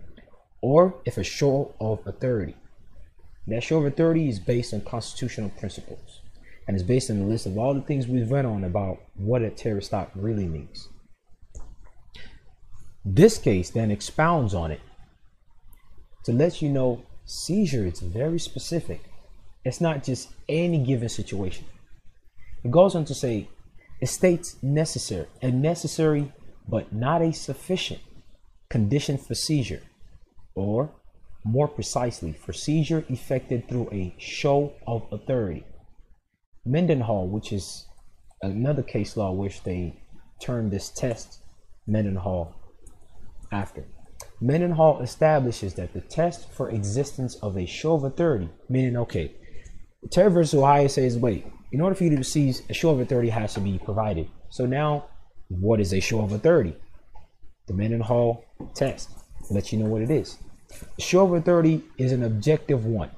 or 0.61 1.01
if 1.07 1.17
a 1.17 1.25
show 1.25 1.75
of 1.81 2.07
authority. 2.07 2.57
That 3.47 3.63
show 3.63 3.79
of 3.79 3.87
authority 3.87 4.29
is 4.29 4.39
based 4.39 4.75
on 4.75 4.83
constitutional 4.83 5.51
principles 5.51 6.21
and 6.69 6.77
is 6.77 6.83
based 6.83 7.11
on 7.11 7.19
the 7.19 7.25
list 7.25 7.47
of 7.47 7.57
all 7.57 7.73
the 7.73 7.81
things 7.81 8.07
we've 8.07 8.31
read 8.31 8.45
on 8.45 8.65
about 8.65 8.99
what 9.17 9.43
a 9.43 9.51
Terry 9.51 9.83
stop 9.83 10.11
really 10.15 10.47
means. 10.47 10.89
This 13.05 13.39
case 13.39 13.71
then 13.71 13.91
expounds 13.91 14.53
on 14.53 14.71
it 14.71 14.81
to 16.25 16.33
let 16.33 16.61
you 16.61 16.69
know 16.69 17.03
seizure 17.31 17.87
is 17.87 18.01
very 18.01 18.41
specific. 18.41 19.05
It's 19.65 19.81
not 19.81 20.03
just 20.03 20.31
any 20.49 20.79
given 20.79 21.09
situation. 21.09 21.65
It 22.65 22.71
goes 22.71 22.95
on 22.95 23.05
to 23.05 23.15
say 23.15 23.49
it 24.01 24.09
states 24.09 24.57
necessary, 24.63 25.27
a 25.41 25.51
necessary 25.51 26.33
but 26.69 26.93
not 26.93 27.23
a 27.23 27.33
sufficient 27.33 28.01
condition 28.69 29.17
for 29.17 29.35
seizure, 29.35 29.83
or 30.55 30.91
more 31.45 31.69
precisely, 31.69 32.33
for 32.33 32.53
seizure 32.53 33.05
effected 33.09 33.69
through 33.69 33.89
a 33.93 34.15
show 34.19 34.73
of 34.87 35.07
authority. 35.13 35.65
Mendenhall, 36.65 37.29
which 37.29 37.53
is 37.53 37.87
another 38.43 38.83
case 38.83 39.17
law 39.17 39.33
which 39.33 39.63
they 39.63 39.95
term 40.41 40.71
this 40.71 40.89
test 40.89 41.39
Mendenhall 41.87 42.55
after. 43.53 43.85
Mendenhall 44.41 45.03
establishes 45.03 45.75
that 45.75 45.93
the 45.93 46.01
test 46.01 46.51
for 46.53 46.71
existence 46.71 47.35
of 47.37 47.59
a 47.59 47.67
show 47.67 47.95
of 47.95 48.05
authority, 48.05 48.49
meaning, 48.69 48.97
okay, 48.97 49.35
Terry 50.11 50.31
versus 50.31 50.59
Ohio 50.59 50.87
says, 50.87 51.19
wait, 51.19 51.47
in 51.73 51.81
order 51.81 51.95
for 51.95 52.05
you 52.05 52.11
to 52.11 52.17
receive 52.17 52.61
a 52.71 52.75
show 52.75 52.91
of 52.91 53.01
authority 53.01 53.29
has 53.29 53.55
to 53.55 53.61
be 53.61 53.79
provided. 53.79 54.29
So 54.49 54.65
now, 54.65 55.07
what 55.49 55.79
is 55.79 55.93
a 55.93 56.01
show 56.01 56.23
of 56.23 56.33
authority? 56.33 56.75
The 57.67 57.75
Mendenhall 57.75 58.45
test 58.75 59.11
lets 59.51 59.73
you 59.73 59.79
know 59.79 59.87
what 59.87 60.03
it 60.03 60.11
is. 60.11 60.39
A 60.99 61.01
show 61.01 61.27
of 61.27 61.35
authority 61.35 61.85
is 61.99 62.13
an 62.13 62.23
objective 62.23 62.87
one, 62.87 63.11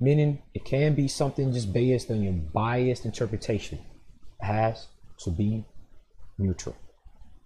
meaning 0.00 0.42
it 0.52 0.64
can 0.64 0.94
be 0.94 1.06
something 1.06 1.52
just 1.52 1.72
based 1.72 2.10
on 2.10 2.22
your 2.22 2.32
biased 2.32 3.04
interpretation. 3.04 3.78
It 4.40 4.46
has 4.46 4.88
to 5.20 5.30
be 5.30 5.64
neutral, 6.38 6.76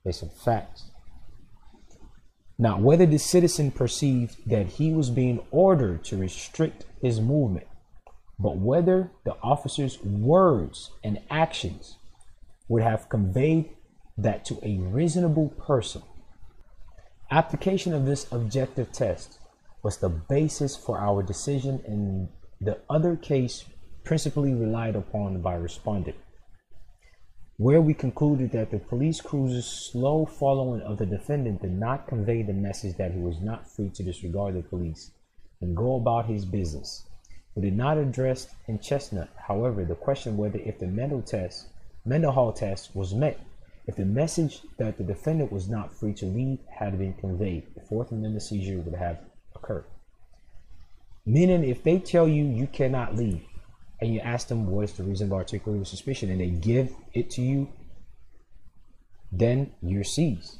based 0.04 0.22
on 0.22 0.30
facts. 0.30 0.89
Now, 2.60 2.78
whether 2.78 3.06
the 3.06 3.18
citizen 3.18 3.70
perceived 3.70 4.36
that 4.46 4.66
he 4.66 4.92
was 4.92 5.08
being 5.08 5.40
ordered 5.50 6.04
to 6.04 6.18
restrict 6.18 6.84
his 7.00 7.18
movement, 7.18 7.66
but 8.38 8.58
whether 8.58 9.12
the 9.24 9.34
officer's 9.42 9.98
words 10.02 10.90
and 11.02 11.22
actions 11.30 11.96
would 12.68 12.82
have 12.82 13.08
conveyed 13.08 13.70
that 14.18 14.44
to 14.44 14.58
a 14.62 14.76
reasonable 14.76 15.48
person. 15.48 16.02
Application 17.30 17.94
of 17.94 18.04
this 18.04 18.30
objective 18.30 18.92
test 18.92 19.38
was 19.82 19.96
the 19.96 20.10
basis 20.10 20.76
for 20.76 20.98
our 20.98 21.22
decision 21.22 21.80
in 21.88 22.28
the 22.60 22.76
other 22.90 23.16
case 23.16 23.64
principally 24.04 24.52
relied 24.52 24.96
upon 24.96 25.40
by 25.40 25.54
respondent 25.54 26.16
where 27.60 27.82
we 27.82 27.92
concluded 27.92 28.50
that 28.50 28.70
the 28.70 28.78
police 28.78 29.20
cruiser's 29.20 29.66
slow 29.66 30.24
following 30.24 30.80
of 30.80 30.96
the 30.96 31.04
defendant 31.04 31.60
did 31.60 31.78
not 31.78 32.08
convey 32.08 32.42
the 32.42 32.54
message 32.54 32.96
that 32.96 33.12
he 33.12 33.18
was 33.20 33.38
not 33.42 33.70
free 33.70 33.90
to 33.90 34.02
disregard 34.02 34.54
the 34.54 34.62
police 34.62 35.10
and 35.60 35.76
go 35.76 35.96
about 35.96 36.24
his 36.24 36.46
business. 36.46 37.04
We 37.54 37.60
did 37.60 37.76
not 37.76 37.98
address 37.98 38.48
in 38.66 38.78
Chesternut, 38.78 39.28
however, 39.46 39.84
the 39.84 39.94
question 39.94 40.38
whether 40.38 40.58
if 40.58 40.78
the 40.78 40.86
Mendel 40.86 41.20
test, 41.20 41.66
Mendenhall 42.06 42.54
test 42.54 42.96
was 42.96 43.12
met, 43.12 43.38
if 43.86 43.94
the 43.94 44.06
message 44.06 44.62
that 44.78 44.96
the 44.96 45.04
defendant 45.04 45.52
was 45.52 45.68
not 45.68 45.92
free 45.92 46.14
to 46.14 46.24
leave 46.24 46.60
had 46.70 46.98
been 46.98 47.12
conveyed, 47.12 47.66
the 47.74 47.82
Fourth 47.82 48.10
Amendment 48.10 48.42
seizure 48.42 48.78
would 48.78 48.94
have 48.94 49.18
occurred. 49.54 49.84
Meaning, 51.26 51.64
if 51.64 51.82
they 51.82 51.98
tell 51.98 52.26
you 52.26 52.42
you 52.42 52.66
cannot 52.68 53.16
leave, 53.16 53.42
and 54.00 54.14
you 54.14 54.20
ask 54.20 54.48
them 54.48 54.66
what 54.66 54.84
is 54.84 54.92
the 54.92 55.04
reason 55.04 55.26
of 55.26 55.32
articulating 55.32 55.84
suspicion 55.84 56.30
and 56.30 56.40
they 56.40 56.48
give 56.48 56.94
it 57.12 57.30
to 57.30 57.42
you, 57.42 57.68
then 59.30 59.72
you're 59.82 60.04
seized. 60.04 60.58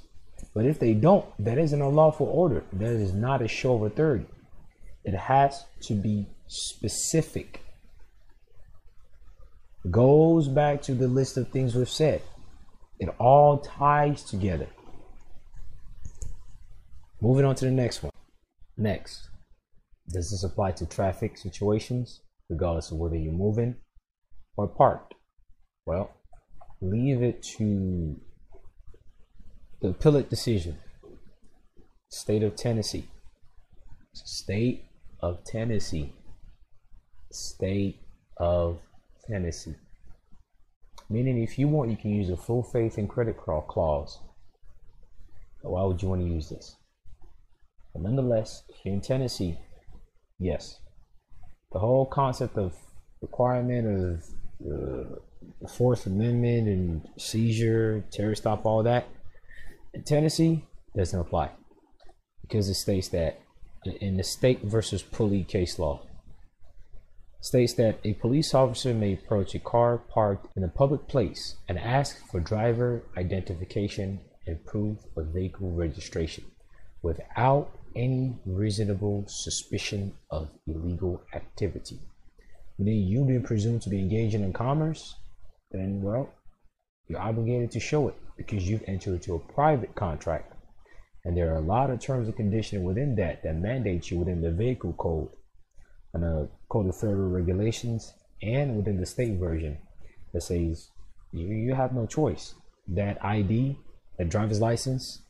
But 0.54 0.64
if 0.64 0.78
they 0.78 0.94
don't, 0.94 1.26
that 1.38 1.58
is 1.58 1.72
an 1.72 1.82
unlawful 1.82 2.26
order. 2.26 2.64
That 2.72 2.92
is 2.92 3.12
not 3.12 3.42
a 3.42 3.48
show 3.48 3.76
of 3.76 3.82
authority. 3.82 4.26
It 5.04 5.14
has 5.14 5.64
to 5.82 5.94
be 5.94 6.26
specific. 6.46 7.62
Goes 9.90 10.48
back 10.48 10.82
to 10.82 10.94
the 10.94 11.08
list 11.08 11.36
of 11.36 11.48
things 11.48 11.74
we've 11.74 11.88
said. 11.88 12.22
It 12.98 13.08
all 13.18 13.58
ties 13.58 14.22
together. 14.24 14.68
Moving 17.22 17.44
on 17.44 17.54
to 17.56 17.64
the 17.64 17.70
next 17.70 18.02
one. 18.02 18.12
Next, 18.76 19.28
does 20.08 20.30
this 20.30 20.44
apply 20.44 20.72
to 20.72 20.86
traffic 20.86 21.38
situations? 21.38 22.20
Regardless 22.50 22.90
of 22.90 22.98
whether 22.98 23.16
you're 23.16 23.32
moving 23.32 23.76
or 24.56 24.68
parked. 24.68 25.14
Well, 25.86 26.10
leave 26.82 27.22
it 27.22 27.42
to 27.56 28.20
the 29.80 29.88
appellate 29.88 30.28
decision. 30.28 30.76
State 32.10 32.42
of 32.42 32.56
Tennessee. 32.56 33.08
State 34.12 34.84
of 35.20 35.44
Tennessee. 35.44 36.12
State 37.30 38.00
of 38.36 38.80
Tennessee. 39.26 39.76
Meaning, 41.08 41.42
if 41.42 41.58
you 41.58 41.68
want, 41.68 41.90
you 41.90 41.96
can 41.96 42.10
use 42.10 42.30
a 42.30 42.36
full 42.36 42.62
faith 42.62 42.98
and 42.98 43.08
credit 43.08 43.36
clause. 43.36 44.18
Why 45.62 45.82
would 45.84 46.02
you 46.02 46.08
want 46.08 46.22
to 46.22 46.28
use 46.28 46.48
this? 46.48 46.76
But 47.92 48.02
nonetheless, 48.02 48.62
here 48.82 48.92
in 48.92 49.00
Tennessee, 49.00 49.58
yes, 50.38 50.78
the 51.72 51.78
whole 51.78 52.06
concept 52.06 52.56
of 52.58 52.74
requirement 53.20 53.86
of 53.86 54.24
uh, 54.66 55.16
the 55.60 55.68
Fourth 55.68 56.06
Amendment 56.06 56.68
and 56.68 57.08
seizure, 57.16 58.04
Terry 58.10 58.36
stop, 58.36 58.66
all 58.66 58.82
that 58.82 59.06
in 59.94 60.02
Tennessee 60.02 60.64
doesn't 60.96 61.18
apply 61.18 61.50
because 62.42 62.68
it 62.68 62.74
states 62.74 63.08
that 63.08 63.40
in 64.00 64.16
the 64.16 64.24
state 64.24 64.62
versus 64.62 65.02
pulley 65.02 65.44
case 65.44 65.78
law 65.78 66.02
states 67.40 67.74
that 67.74 67.98
a 68.04 68.12
police 68.14 68.52
officer 68.52 68.92
may 68.92 69.14
approach 69.14 69.54
a 69.54 69.58
car 69.58 69.96
parked 69.96 70.46
in 70.56 70.64
a 70.64 70.68
public 70.68 71.08
place 71.08 71.56
and 71.68 71.78
ask 71.78 72.26
for 72.30 72.40
driver 72.40 73.02
identification 73.16 74.20
and 74.46 74.64
proof 74.66 74.98
of 75.16 75.28
vehicle 75.28 75.70
registration 75.70 76.44
without 77.02 77.70
any 77.96 78.36
reasonable 78.46 79.24
suspicion 79.28 80.12
of 80.30 80.48
illegal 80.66 81.22
activity. 81.34 81.98
Meaning 82.78 83.06
you've 83.06 83.26
been 83.26 83.42
presumed 83.42 83.82
to 83.82 83.90
be 83.90 83.98
engaging 83.98 84.42
in 84.42 84.52
commerce, 84.52 85.16
then 85.70 86.00
well, 86.02 86.32
you're 87.08 87.20
obligated 87.20 87.70
to 87.72 87.80
show 87.80 88.08
it 88.08 88.14
because 88.36 88.68
you've 88.68 88.84
entered 88.86 89.14
into 89.14 89.34
a 89.34 89.38
private 89.38 89.94
contract. 89.94 90.54
And 91.24 91.36
there 91.36 91.52
are 91.52 91.58
a 91.58 91.60
lot 91.60 91.90
of 91.90 92.00
terms 92.00 92.28
and 92.28 92.36
conditions 92.36 92.84
within 92.84 93.14
that 93.16 93.42
that 93.42 93.56
mandate 93.56 94.10
you 94.10 94.18
within 94.18 94.40
the 94.40 94.50
vehicle 94.50 94.94
code 94.94 95.28
and 96.14 96.22
the 96.22 96.48
code 96.70 96.88
of 96.88 96.96
federal 96.96 97.28
regulations 97.28 98.12
and 98.42 98.76
within 98.76 98.98
the 98.98 99.06
state 99.06 99.38
version 99.38 99.76
that 100.32 100.42
says 100.42 100.88
you, 101.32 101.46
you 101.46 101.74
have 101.74 101.92
no 101.92 102.06
choice. 102.06 102.54
That 102.88 103.22
ID, 103.24 103.76
that 104.18 104.30
driver's 104.30 104.60
license, 104.60 105.22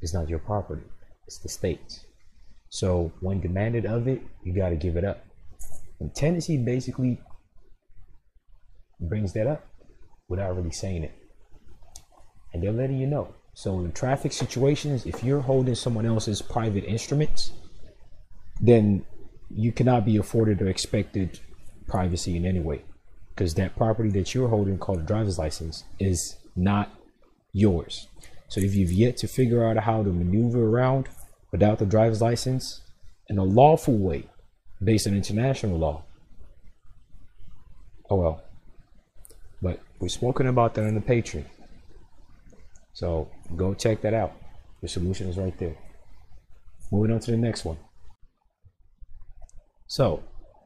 is 0.00 0.14
not 0.14 0.28
your 0.28 0.38
property. 0.38 0.86
It's 1.30 1.38
the 1.38 1.48
state's. 1.48 2.06
So 2.70 3.12
when 3.20 3.40
demanded 3.40 3.86
of 3.86 4.08
it, 4.08 4.20
you 4.42 4.52
got 4.52 4.70
to 4.70 4.74
give 4.74 4.96
it 4.96 5.04
up. 5.04 5.24
And 6.00 6.12
Tennessee 6.12 6.56
basically 6.56 7.20
brings 8.98 9.32
that 9.34 9.46
up 9.46 9.64
without 10.28 10.56
really 10.56 10.72
saying 10.72 11.04
it. 11.04 11.12
And 12.52 12.60
they're 12.60 12.72
letting 12.72 12.98
you 12.98 13.06
know. 13.06 13.32
So 13.54 13.78
in 13.78 13.92
traffic 13.92 14.32
situations, 14.32 15.06
if 15.06 15.22
you're 15.22 15.40
holding 15.40 15.76
someone 15.76 16.04
else's 16.04 16.42
private 16.42 16.82
instruments, 16.82 17.52
then 18.60 19.06
you 19.54 19.70
cannot 19.70 20.04
be 20.04 20.16
afforded 20.16 20.60
or 20.60 20.66
expected 20.66 21.38
privacy 21.86 22.36
in 22.36 22.44
any 22.44 22.58
way. 22.58 22.82
Because 23.36 23.54
that 23.54 23.76
property 23.76 24.10
that 24.18 24.34
you're 24.34 24.48
holding 24.48 24.78
called 24.78 24.98
a 24.98 25.02
driver's 25.02 25.38
license 25.38 25.84
is 26.00 26.38
not 26.56 26.90
yours. 27.52 28.08
So 28.48 28.60
if 28.60 28.74
you've 28.74 28.90
yet 28.90 29.16
to 29.18 29.28
figure 29.28 29.64
out 29.64 29.76
how 29.76 30.02
to 30.02 30.12
maneuver 30.12 30.66
around 30.66 31.08
without 31.52 31.78
the 31.78 31.86
driver's 31.86 32.22
license 32.22 32.80
in 33.28 33.38
a 33.38 33.44
lawful 33.44 33.96
way 33.96 34.24
based 34.82 35.06
on 35.06 35.14
international 35.14 35.78
law. 35.78 36.02
Oh 38.08 38.16
well. 38.16 38.42
But 39.62 39.80
we're 39.98 40.08
spoken 40.08 40.46
about 40.46 40.74
that 40.74 40.84
on 40.84 40.94
the 40.94 41.00
Patreon. 41.00 41.44
So 42.92 43.30
go 43.56 43.74
check 43.74 44.00
that 44.02 44.14
out. 44.14 44.32
The 44.82 44.88
solution 44.88 45.28
is 45.28 45.36
right 45.36 45.56
there. 45.58 45.76
Moving 46.90 47.12
on 47.12 47.20
to 47.20 47.30
the 47.30 47.36
next 47.36 47.64
one. 47.64 47.76
So, 49.86 50.22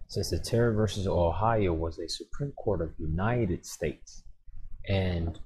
since 0.08 0.30
the 0.30 0.38
Terry 0.38 0.74
versus 0.74 1.06
Ohio 1.06 1.72
was 1.72 1.98
a 1.98 2.08
Supreme 2.08 2.52
Court 2.52 2.82
of 2.82 2.92
United 2.98 3.66
States, 3.66 4.22
and 4.88 5.38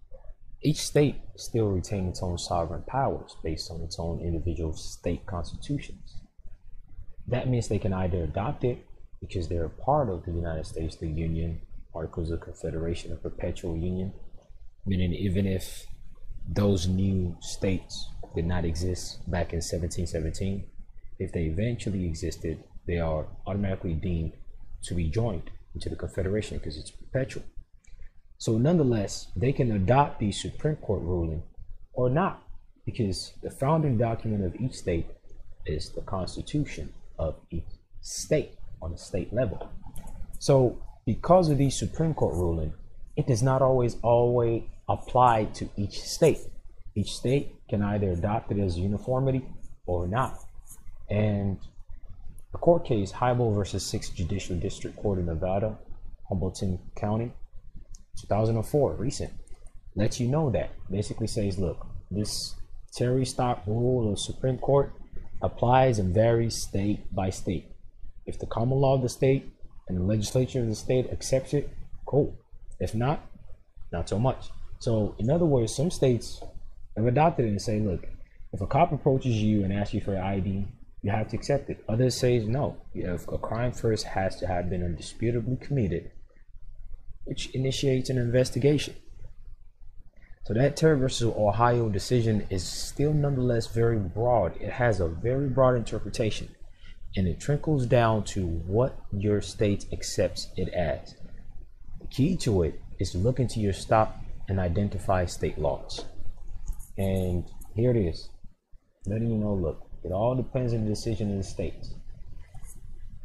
each 0.62 0.78
state 0.78 1.16
still 1.36 1.68
retained 1.68 2.08
its 2.08 2.22
own 2.22 2.36
sovereign 2.36 2.82
powers 2.86 3.36
based 3.42 3.70
on 3.70 3.80
its 3.80 3.98
own 3.98 4.20
individual 4.20 4.72
state 4.72 5.24
constitutions. 5.26 6.20
That 7.28 7.48
means 7.48 7.68
they 7.68 7.78
can 7.78 7.92
either 7.92 8.24
adopt 8.24 8.64
it 8.64 8.84
because 9.20 9.48
they're 9.48 9.66
a 9.66 9.70
part 9.70 10.08
of 10.08 10.24
the 10.24 10.32
United 10.32 10.66
States, 10.66 10.96
the 10.96 11.06
Union, 11.06 11.60
Articles 11.94 12.30
of 12.30 12.40
Confederation, 12.40 13.12
a 13.12 13.16
perpetual 13.16 13.76
union, 13.76 14.12
meaning 14.86 15.12
even 15.12 15.46
if 15.46 15.86
those 16.48 16.86
new 16.86 17.36
states 17.40 18.08
did 18.34 18.46
not 18.46 18.64
exist 18.64 19.18
back 19.30 19.52
in 19.52 19.58
1717, 19.58 20.64
if 21.18 21.32
they 21.32 21.44
eventually 21.44 22.04
existed, 22.06 22.62
they 22.86 22.98
are 22.98 23.26
automatically 23.46 23.94
deemed 23.94 24.32
to 24.84 24.94
be 24.94 25.08
joined 25.08 25.50
into 25.74 25.88
the 25.88 25.96
Confederation 25.96 26.58
because 26.58 26.78
it's 26.78 26.90
perpetual. 26.90 27.44
So, 28.38 28.56
nonetheless, 28.56 29.32
they 29.34 29.52
can 29.52 29.72
adopt 29.72 30.20
the 30.20 30.30
Supreme 30.30 30.76
Court 30.76 31.02
ruling 31.02 31.42
or 31.92 32.08
not 32.08 32.44
because 32.86 33.32
the 33.42 33.50
founding 33.50 33.98
document 33.98 34.44
of 34.44 34.54
each 34.60 34.74
state 34.74 35.06
is 35.66 35.90
the 35.90 36.02
Constitution 36.02 36.92
of 37.18 37.34
each 37.50 37.66
state 38.00 38.52
on 38.80 38.92
a 38.92 38.96
state 38.96 39.32
level. 39.32 39.68
So, 40.38 40.80
because 41.04 41.50
of 41.50 41.58
the 41.58 41.68
Supreme 41.70 42.14
Court 42.14 42.34
ruling, 42.34 42.72
it 43.16 43.26
does 43.26 43.42
not 43.42 43.60
always 43.60 43.96
always 44.02 44.62
apply 44.88 45.46
to 45.54 45.68
each 45.76 46.00
state. 46.00 46.38
Each 46.94 47.10
state 47.10 47.56
can 47.68 47.82
either 47.82 48.12
adopt 48.12 48.52
it 48.52 48.60
as 48.60 48.78
uniformity 48.78 49.44
or 49.86 50.06
not. 50.06 50.38
And 51.10 51.58
a 52.54 52.58
court 52.58 52.86
case, 52.86 53.10
Hiibel 53.10 53.54
versus 53.54 53.84
6th 53.92 54.14
Judicial 54.14 54.56
District 54.56 54.96
Court 54.96 55.18
in 55.18 55.26
Nevada, 55.26 55.76
Humboldt 56.28 56.62
County, 56.94 57.32
2004, 58.20 58.94
recent, 58.94 59.32
lets 59.94 60.20
you 60.20 60.28
know 60.28 60.50
that. 60.50 60.70
Basically 60.90 61.26
says, 61.26 61.58
look, 61.58 61.86
this 62.10 62.54
Terry 62.94 63.24
Stop 63.24 63.66
rule 63.66 64.12
of 64.12 64.18
Supreme 64.18 64.58
Court 64.58 64.92
applies 65.42 65.98
and 65.98 66.14
varies 66.14 66.62
state 66.62 67.14
by 67.14 67.30
state. 67.30 67.70
If 68.26 68.38
the 68.38 68.46
common 68.46 68.78
law 68.78 68.94
of 68.94 69.02
the 69.02 69.08
state 69.08 69.50
and 69.88 69.98
the 69.98 70.02
legislature 70.02 70.60
of 70.60 70.68
the 70.68 70.74
state 70.74 71.10
accepts 71.10 71.54
it, 71.54 71.70
cool. 72.06 72.38
If 72.80 72.94
not, 72.94 73.24
not 73.92 74.08
so 74.08 74.18
much. 74.18 74.50
So, 74.80 75.14
in 75.18 75.30
other 75.30 75.46
words, 75.46 75.74
some 75.74 75.90
states 75.90 76.42
have 76.96 77.06
adopted 77.06 77.46
it 77.46 77.48
and 77.48 77.62
say, 77.62 77.80
look, 77.80 78.06
if 78.52 78.60
a 78.60 78.66
cop 78.66 78.92
approaches 78.92 79.34
you 79.34 79.64
and 79.64 79.72
asks 79.72 79.94
you 79.94 80.00
for 80.00 80.12
your 80.12 80.22
ID, 80.22 80.66
you 81.02 81.10
have 81.10 81.28
to 81.28 81.36
accept 81.36 81.70
it. 81.70 81.84
Others 81.88 82.18
say 82.18 82.38
no. 82.38 82.76
If 82.94 83.28
a 83.28 83.38
crime 83.38 83.72
first 83.72 84.04
has 84.06 84.36
to 84.36 84.46
have 84.46 84.70
been 84.70 84.82
undisputably 84.82 85.60
committed, 85.60 86.10
which 87.28 87.50
initiates 87.54 88.08
an 88.08 88.16
investigation. 88.16 88.94
So 90.46 90.54
that 90.54 90.76
Terry 90.76 90.98
versus 90.98 91.30
Ohio 91.36 91.90
decision 91.90 92.46
is 92.48 92.64
still 92.66 93.12
nonetheless 93.12 93.66
very 93.66 93.98
broad. 93.98 94.56
It 94.62 94.72
has 94.72 94.98
a 94.98 95.08
very 95.08 95.50
broad 95.50 95.74
interpretation, 95.74 96.48
and 97.14 97.28
it 97.28 97.38
trickles 97.38 97.84
down 97.84 98.24
to 98.32 98.46
what 98.46 98.98
your 99.12 99.42
state 99.42 99.84
accepts 99.92 100.48
it 100.56 100.70
as. 100.70 101.16
The 102.00 102.06
key 102.06 102.34
to 102.38 102.62
it 102.62 102.80
is 102.98 103.10
to 103.10 103.18
look 103.18 103.38
into 103.38 103.60
your 103.60 103.74
stop 103.74 104.18
and 104.48 104.58
identify 104.58 105.26
state 105.26 105.58
laws. 105.58 106.06
And 106.96 107.44
here 107.76 107.90
it 107.90 107.98
is, 107.98 108.30
letting 109.06 109.30
you 109.30 109.36
know, 109.36 109.52
look, 109.52 109.86
it 110.02 110.12
all 110.12 110.34
depends 110.34 110.72
on 110.72 110.84
the 110.84 110.90
decision 110.90 111.30
of 111.30 111.36
the 111.36 111.44
states. 111.44 111.94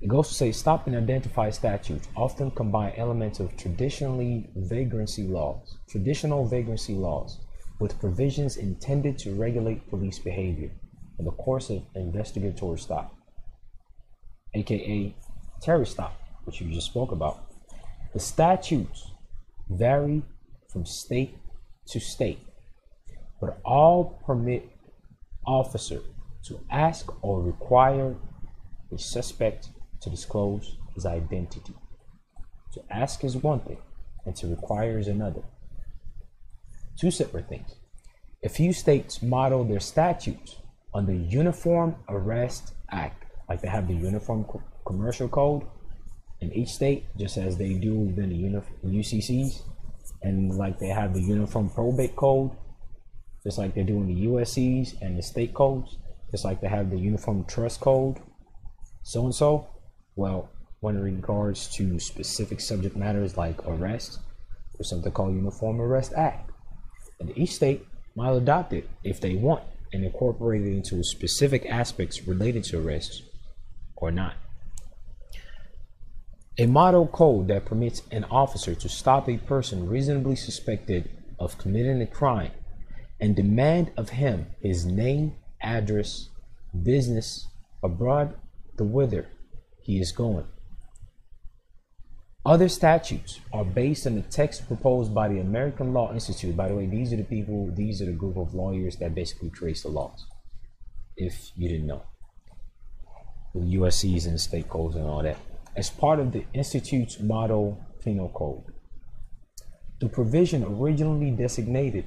It 0.04 0.10
goes 0.10 0.28
to 0.28 0.34
say 0.34 0.52
stop 0.52 0.86
and 0.86 0.98
identify 0.98 1.50
statutes 1.50 2.10
often 2.18 2.52
combine 2.52 2.92
elements 2.98 3.40
of 3.40 3.56
traditionally 3.56 4.50
vagrancy 4.54 5.24
laws, 5.24 5.78
traditional 5.90 6.46
vagrancy 6.46 6.94
laws, 6.94 7.40
with 7.80 7.98
provisions 8.02 8.58
intended 8.58 9.18
to 9.20 9.34
regulate 9.34 9.90
police 9.90 10.20
behavior 10.20 10.72
in 11.20 11.24
the 11.24 11.32
course 11.32 11.70
of 11.70 11.84
investigatory 11.96 12.80
stop, 12.80 13.16
aka 14.54 15.16
Terry 15.62 15.86
stop, 15.86 16.20
which 16.44 16.60
you 16.60 16.70
just 16.70 16.88
spoke 16.88 17.14
about. 17.14 17.46
The 18.12 18.20
statutes 18.20 19.10
vary 19.70 20.22
from 20.68 20.86
state 20.86 21.38
to 21.88 22.02
state, 22.02 22.40
but 23.40 23.58
all 23.64 24.22
permit 24.26 24.70
officer 25.48 26.02
to 26.44 26.60
ask 26.70 27.10
or 27.24 27.42
require 27.42 28.18
a 28.92 28.98
suspect 29.00 29.70
to 30.04 30.10
disclose 30.10 30.78
his 30.96 31.06
identity. 31.06 31.74
To 32.74 32.82
ask 32.90 33.24
is 33.24 33.38
one 33.38 33.62
thing, 33.62 33.78
and 34.26 34.36
to 34.38 34.48
require 34.48 35.00
is 35.00 35.08
another. 35.08 35.44
Two 37.00 37.12
separate 37.12 37.50
things. 37.50 37.76
A 38.44 38.50
few 38.50 38.74
states 38.74 39.22
model 39.22 39.64
their 39.64 39.80
statutes 39.80 40.58
on 40.94 41.06
the 41.06 41.16
Uniform 41.16 41.96
Arrest 42.10 42.74
Act, 42.92 43.26
like 43.50 43.62
they 43.62 43.68
have 43.68 43.88
the 43.88 43.94
Uniform 43.94 44.44
Co- 44.44 44.62
Commercial 44.86 45.30
Code 45.30 45.64
in 46.42 46.52
each 46.54 46.70
state, 46.70 47.06
just 47.18 47.38
as 47.38 47.58
they 47.58 47.74
do 47.76 47.96
within 47.96 48.30
the 48.30 48.90
UCCs, 48.90 49.62
and 50.22 50.56
like 50.56 50.78
they 50.80 50.88
have 50.88 51.14
the 51.14 51.22
Uniform 51.22 51.70
Probate 51.70 52.16
Code, 52.16 52.52
just 53.44 53.58
like 53.58 53.74
they 53.74 53.84
do 53.84 53.98
in 53.98 54.08
the 54.08 54.26
USCs 54.28 55.02
and 55.02 55.18
the 55.18 55.22
state 55.22 55.54
codes, 55.54 55.98
just 56.32 56.46
like 56.46 56.62
they 56.62 56.68
have 56.68 56.90
the 56.90 57.00
Uniform 57.00 57.46
Trust 57.46 57.80
Code, 57.80 58.18
so 59.04 59.24
and 59.26 59.36
so. 59.36 59.68
Well, 60.16 60.50
when 60.80 60.96
in 60.96 61.04
regards 61.04 61.68
to 61.76 62.00
specific 62.00 62.60
subject 62.60 62.96
matters 62.96 63.38
like 63.38 63.66
arrest, 63.66 64.20
there's 64.74 64.90
something 64.90 65.12
called 65.12 65.36
Uniform 65.36 65.80
Arrest 65.80 66.14
Act. 66.14 66.52
And 67.20 67.36
each 67.38 67.56
state 67.56 67.86
might 68.16 68.34
adopt 68.34 68.74
it 68.74 68.90
if 69.04 69.22
they 69.22 69.36
want 69.36 69.64
and 69.92 70.04
incorporate 70.04 70.62
it 70.62 70.74
into 70.74 71.04
specific 71.04 71.66
aspects 71.68 72.28
related 72.28 72.64
to 72.66 72.80
arrests 72.80 73.22
or 73.96 74.12
not. 74.12 74.36
A 76.58 76.66
model 76.68 77.08
code 77.08 77.48
that 77.48 77.66
permits 77.66 78.04
an 78.12 78.26
officer 78.26 78.76
to 78.76 78.90
stop 78.90 79.28
a 79.28 79.38
person 79.38 79.88
reasonably 79.88 80.36
suspected 80.36 81.10
of 81.40 81.58
committing 81.58 82.02
a 82.02 82.06
crime 82.08 82.52
and 83.20 83.36
demand 83.36 83.92
of 83.98 84.10
him 84.10 84.48
his 84.62 84.86
name, 84.86 85.36
address, 85.62 86.30
business, 86.84 87.48
abroad, 87.82 88.36
the 88.78 88.84
whither 88.84 89.30
he 89.84 90.00
is 90.00 90.12
going. 90.12 90.48
Other 92.46 92.68
statutes 92.68 93.40
are 93.54 93.64
based 93.64 94.08
on 94.08 94.16
the 94.16 94.22
text 94.22 94.68
proposed 94.68 95.14
by 95.14 95.30
the 95.30 95.40
American 95.40 95.94
Law 95.94 96.12
Institute. 96.14 96.58
By 96.58 96.68
the 96.70 96.76
way, 96.76 96.88
these 96.88 97.14
are 97.14 97.18
the 97.18 97.24
people, 97.24 97.70
these 97.74 98.02
are 98.02 98.06
the 98.06 98.12
group 98.12 98.38
of 98.38 98.54
lawyers 98.54 98.98
that 98.98 99.16
basically 99.16 99.50
creates 99.50 99.84
the 99.84 99.90
laws. 99.90 100.26
If 101.16 101.52
you 101.56 101.70
didn't 101.70 101.88
know, 101.88 102.04
the 103.54 103.78
USC's 103.78 104.26
and 104.26 104.40
state 104.42 104.68
codes 104.68 104.96
and 104.96 105.06
all 105.06 105.24
that, 105.24 105.38
as 105.76 105.90
part 105.90 106.20
of 106.20 106.32
the 106.32 106.46
Institute's 106.54 107.20
model 107.20 107.80
penal 108.04 108.30
code. 108.30 108.74
The 110.00 110.10
provision 110.10 110.64
originally 110.64 111.32
designated 111.32 112.06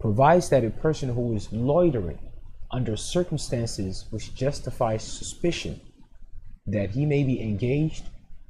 provides 0.00 0.50
that 0.50 0.64
a 0.64 0.70
person 0.70 1.08
who 1.08 1.34
is 1.34 1.50
loitering 1.50 2.18
under 2.70 2.96
circumstances 2.96 4.04
which 4.10 4.34
justify 4.34 4.98
suspicion 4.98 5.80
that 6.66 6.90
he 6.90 7.06
may 7.06 7.22
be 7.22 7.40
engaged 7.40 8.04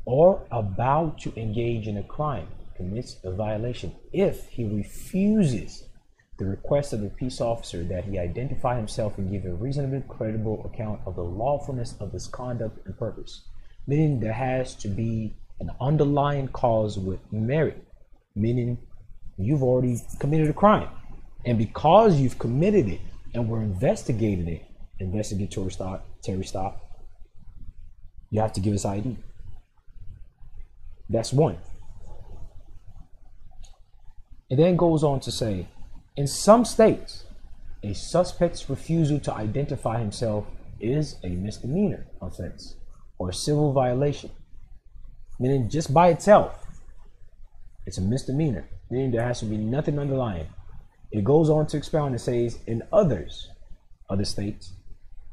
or 0.05 0.47
about 0.51 1.19
to 1.19 1.33
engage 1.39 1.89
in 1.89 1.97
a 1.99 2.03
crime 2.03 2.49
commits 2.77 3.17
a 3.25 3.33
violation. 3.33 3.95
If 4.13 4.49
he 4.49 4.65
refuses 4.65 5.85
the 6.39 6.45
request 6.45 6.93
of 6.93 7.01
the 7.01 7.09
peace 7.09 7.41
officer 7.41 7.83
that 7.85 8.05
he 8.05 8.19
identify 8.19 8.77
himself 8.77 9.17
and 9.17 9.31
give 9.31 9.47
a 9.47 9.55
reasonably 9.55 10.03
credible 10.09 10.71
account 10.71 11.01
of 11.07 11.17
the 11.17 11.25
lawfulness 11.25 11.95
of 11.99 12.13
his 12.13 12.27
conduct 12.27 12.85
and 12.87 12.99
purpose 12.99 13.49
meaning 13.87 14.21
there 14.21 14.33
has 14.33 14.75
to 14.75 14.89
be 14.89 15.35
an 15.61 15.71
underlying 15.81 16.49
cause 16.49 16.99
with 16.99 17.21
merit 17.33 17.83
meaning 18.35 18.77
you've 19.39 19.63
already 19.63 19.99
committed 20.19 20.49
a 20.49 20.53
crime. 20.53 20.89
And 21.45 21.59
because 21.59 22.21
you've 22.21 22.39
committed 22.39 22.89
it 22.89 23.01
and 23.35 23.49
we're 23.49 23.63
investigating 23.63 24.49
it 24.49 24.63
investigatory 24.99 25.71
stop 25.71 26.07
terry 26.23 26.45
stop 26.45 26.86
you 28.31 28.41
have 28.41 28.53
to 28.55 28.61
give 28.61 28.75
us 28.75 28.85
ID. 28.85 29.17
That's 31.09 31.33
one. 31.33 31.59
It 34.49 34.57
then 34.57 34.77
goes 34.77 35.03
on 35.03 35.21
to 35.21 35.33
say, 35.33 35.67
in 36.17 36.27
some 36.27 36.65
states, 36.65 37.25
a 37.83 37.95
suspect's 37.95 38.69
refusal 38.69 39.21
to 39.21 39.35
identify 39.35 39.99
himself 39.99 40.47
is 40.81 41.17
a 41.25 41.29
misdemeanor 41.29 42.07
offense 42.21 42.77
or 43.19 43.33
civil 43.33 43.73
violation. 43.73 44.31
Meaning 45.39 45.69
just 45.69 45.93
by 45.93 46.09
itself, 46.09 46.67
it's 47.87 47.99
a 47.99 48.03
misdemeanor, 48.03 48.69
meaning 48.91 49.11
there 49.11 49.23
has 49.23 49.41
to 49.41 49.47
be 49.47 49.57
nothing 49.57 49.99
underlying. 49.99 50.47
It 51.13 51.25
goes 51.25 51.49
on 51.51 51.67
to 51.69 51.77
expound 51.77 52.13
and 52.13 52.21
says, 52.21 52.59
in 52.67 52.83
others, 52.93 53.51
other 54.11 54.25
states, 54.25 54.73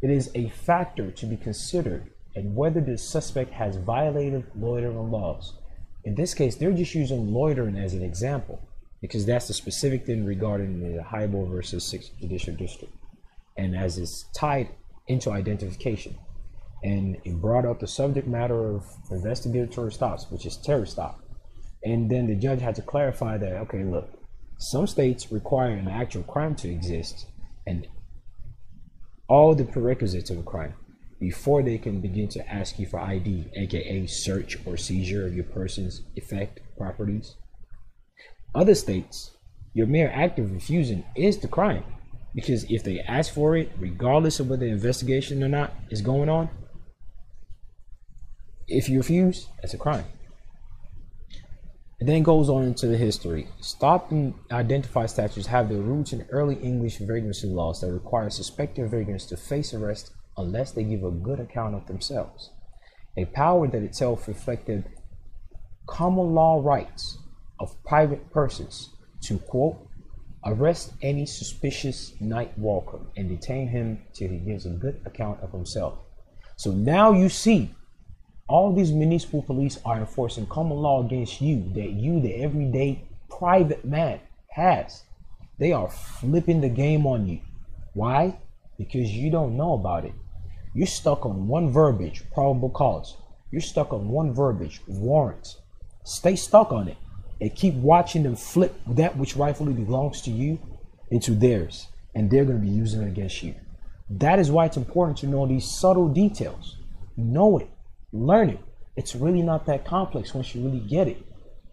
it 0.02 0.10
is 0.10 0.30
a 0.36 0.50
factor 0.50 1.10
to 1.12 1.26
be 1.26 1.38
considered 1.38 2.13
and 2.36 2.56
whether 2.56 2.82
the 2.82 2.98
suspect 2.98 3.52
has 3.52 3.78
violated 3.78 4.44
loitering 4.56 5.12
laws. 5.12 5.54
In 6.04 6.16
this 6.16 6.34
case, 6.34 6.56
they're 6.56 6.72
just 6.72 6.96
using 6.96 7.32
loitering 7.34 7.78
as 7.78 7.94
an 7.94 8.04
example 8.04 8.60
because 9.02 9.26
that's 9.26 9.48
the 9.48 9.54
specific 9.54 10.06
thing 10.06 10.26
regarding 10.26 10.80
the 10.80 11.04
Hannibal 11.04 11.46
versus 11.46 11.84
6th 11.94 12.20
Judicial 12.20 12.56
District. 12.56 12.94
And 13.58 13.76
as 13.76 13.98
it's 13.98 14.26
tied 14.36 14.70
into 15.08 15.32
identification. 15.32 16.18
And 16.84 17.18
it 17.24 17.40
brought 17.40 17.66
up 17.66 17.80
the 17.80 17.88
subject 17.88 18.28
matter 18.28 18.76
of 18.76 18.84
investigatory 19.12 19.92
stops, 19.92 20.26
which 20.30 20.46
is 20.46 20.58
Terry 20.58 20.88
stop. 20.88 21.22
And 21.84 22.10
then 22.10 22.28
the 22.28 22.36
judge 22.36 22.62
had 22.62 22.76
to 22.76 22.82
clarify 22.82 23.38
that, 23.38 23.54
okay, 23.54 23.84
look, 23.84 24.10
some 24.58 24.88
states 24.88 25.32
require 25.32 25.72
an 25.72 25.88
actual 25.88 26.24
crime 26.24 26.56
to 26.56 26.70
exist 26.70 27.28
and 27.68 27.88
all 29.28 29.56
the 29.56 29.66
prerequisites 29.66 30.30
of 30.30 30.38
a 30.38 30.44
crime 30.44 30.74
before 31.24 31.64
they 31.64 31.78
can 31.78 32.02
begin 32.02 32.28
to 32.28 32.46
ask 32.52 32.78
you 32.78 32.86
for 32.86 33.00
ID, 33.00 33.46
aka 33.56 34.06
search 34.08 34.58
or 34.66 34.76
seizure 34.76 35.26
of 35.26 35.34
your 35.34 35.46
person's 35.46 36.02
effect 36.18 36.60
properties. 36.78 37.36
Other 38.54 38.76
states, 38.76 39.32
your 39.74 39.88
mere 39.88 40.12
act 40.14 40.38
of 40.38 40.52
refusing 40.52 41.06
is 41.16 41.38
the 41.38 41.48
crime 41.48 41.86
because 42.36 42.66
if 42.70 42.84
they 42.84 43.00
ask 43.00 43.34
for 43.34 43.56
it, 43.56 43.72
regardless 43.80 44.42
of 44.42 44.50
whether 44.50 44.66
the 44.66 44.72
investigation 44.74 45.42
or 45.42 45.48
not 45.48 45.74
is 45.90 46.02
going 46.02 46.28
on, 46.28 46.50
if 48.68 48.90
you 48.90 48.98
refuse, 48.98 49.48
that's 49.62 49.74
a 49.74 49.78
crime. 49.78 50.06
It 52.02 52.06
then 52.06 52.24
goes 52.24 52.50
on 52.50 52.64
into 52.64 52.88
the 52.88 52.98
history. 52.98 53.48
Stop 53.62 54.12
and 54.12 54.34
identify 54.52 55.06
statutes 55.06 55.48
have 55.48 55.70
their 55.70 55.78
roots 55.78 56.12
in 56.12 56.28
early 56.32 56.56
English 56.56 56.98
vagrancy 56.98 57.48
laws 57.48 57.80
that 57.80 57.94
require 57.94 58.30
suspected 58.30 58.92
vagrants 58.92 59.26
to 59.28 59.38
face 59.38 59.74
arrest 59.74 60.12
unless 60.38 60.72
they 60.72 60.84
give 60.84 61.04
a 61.04 61.12
good 61.12 61.40
account 61.40 61.76
of 61.76 61.86
themselves. 61.88 62.50
A 63.18 63.26
power 63.26 63.68
that 63.68 63.84
itself 63.84 64.28
reflected 64.28 64.86
common 65.88 66.34
law 66.34 66.62
rights 66.64 67.18
of 67.60 67.82
private 67.84 68.32
persons 68.32 68.90
to 69.22 69.38
quote 69.38 69.78
arrest 70.46 70.94
any 71.02 71.26
suspicious 71.26 72.14
night 72.20 72.58
walker 72.58 73.00
and 73.16 73.30
detain 73.30 73.68
him 73.68 74.02
till 74.14 74.30
he 74.30 74.38
gives 74.38 74.66
a 74.66 74.70
good 74.70 75.00
account 75.06 75.40
of 75.42 75.52
himself. 75.52 75.98
So 76.58 76.72
now 76.72 77.14
you 77.14 77.30
see 77.30 77.74
all 78.48 78.74
these 78.74 78.92
municipal 78.92 79.42
police 79.42 79.80
are 79.86 79.98
enforcing 79.98 80.46
common 80.48 80.78
law 80.78 81.06
against 81.06 81.42
you 81.42 81.72
that 81.76 81.92
you, 81.92 82.20
the 82.20 82.36
everyday 82.36 83.08
private 83.30 83.86
man, 83.86 84.20
has. 84.52 85.04
They 85.60 85.72
are 85.72 85.90
flipping 85.90 86.62
the 86.62 86.70
game 86.70 87.08
on 87.08 87.28
you. 87.28 87.40
Why? 87.94 88.38
Because 88.78 89.10
you 89.12 89.32
don't 89.32 89.56
know 89.56 89.74
about 89.74 90.06
it. 90.06 90.14
You're 90.74 90.88
stuck 90.88 91.26
on 91.26 91.48
one 91.48 91.72
verbiage, 91.72 92.24
probable 92.34 92.70
cause. 92.70 93.18
You're 93.52 93.62
stuck 93.62 93.94
on 93.94 94.10
one 94.10 94.34
verbiage, 94.34 94.82
warrants. 94.88 95.60
Stay 96.04 96.36
stuck 96.36 96.72
on 96.72 96.88
it 96.88 96.98
and 97.40 97.56
keep 97.56 97.76
watching 97.76 98.24
them 98.24 98.36
flip 98.36 98.76
that 98.88 99.18
which 99.18 99.36
rightfully 99.36 99.74
belongs 99.74 100.22
to 100.24 100.32
you 100.32 100.60
into 101.12 101.32
theirs. 101.32 101.88
And 102.16 102.30
they're 102.30 102.46
going 102.46 102.60
to 102.60 102.66
be 102.66 102.72
using 102.72 103.02
it 103.02 103.08
against 103.08 103.44
you. 103.44 103.56
That 104.10 104.40
is 104.40 104.52
why 104.52 104.66
it's 104.66 104.78
important 104.78 105.18
to 105.20 105.28
know 105.28 105.48
these 105.48 105.70
subtle 105.70 106.08
details. 106.08 106.78
Know 107.16 107.60
it 107.60 107.70
Learn 108.14 108.52
it. 108.52 108.60
It's 108.96 109.16
really 109.16 109.42
not 109.42 109.66
that 109.66 109.86
complex 109.86 110.36
once 110.36 110.54
you 110.54 110.64
really 110.64 110.80
get 110.80 111.08
it. 111.08 111.18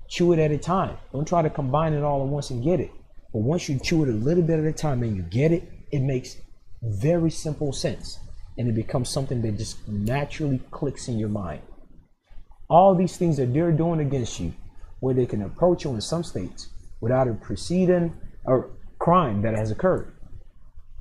Chew 0.09 0.33
it 0.33 0.39
at 0.39 0.51
a 0.51 0.57
time. 0.57 0.97
Don't 1.13 1.29
try 1.29 1.43
to 1.43 1.51
combine 1.51 1.93
it 1.93 2.03
all 2.03 2.23
at 2.23 2.29
once 2.29 2.49
and 2.49 2.65
get 2.65 2.81
it. 2.81 2.91
But 3.31 3.43
once 3.43 3.69
you 3.69 3.79
chew 3.79 4.03
it 4.05 4.09
a 4.09 4.13
little 4.13 4.43
bit 4.43 4.59
at 4.59 4.65
a 4.65 4.73
time 4.73 5.03
and 5.03 5.15
you 5.15 5.23
get 5.23 5.53
it, 5.53 5.71
it 5.93 6.01
makes 6.01 6.39
very 6.83 7.31
simple 7.31 7.75
sense. 7.75 8.19
And 8.59 8.69
it 8.69 8.75
becomes 8.75 9.09
something 9.09 9.43
that 9.43 9.57
just 9.57 9.87
naturally 9.89 10.61
clicks 10.71 11.09
in 11.09 11.19
your 11.19 11.29
mind. 11.29 11.63
All 12.69 12.95
these 12.95 13.17
things 13.17 13.37
that 13.39 13.53
they're 13.53 13.73
doing 13.73 14.01
against 14.01 14.39
you, 14.39 14.55
where 15.01 15.15
they 15.15 15.27
can 15.27 15.43
approach 15.43 15.85
you 15.85 15.95
in 15.95 16.01
some 16.01 16.23
states 16.23 16.69
without 17.01 17.29
a 17.29 17.35
preceding 17.35 18.15
or 18.45 18.71
crime 18.99 19.43
that 19.43 19.57
has 19.57 19.71
occurred. 19.71 20.13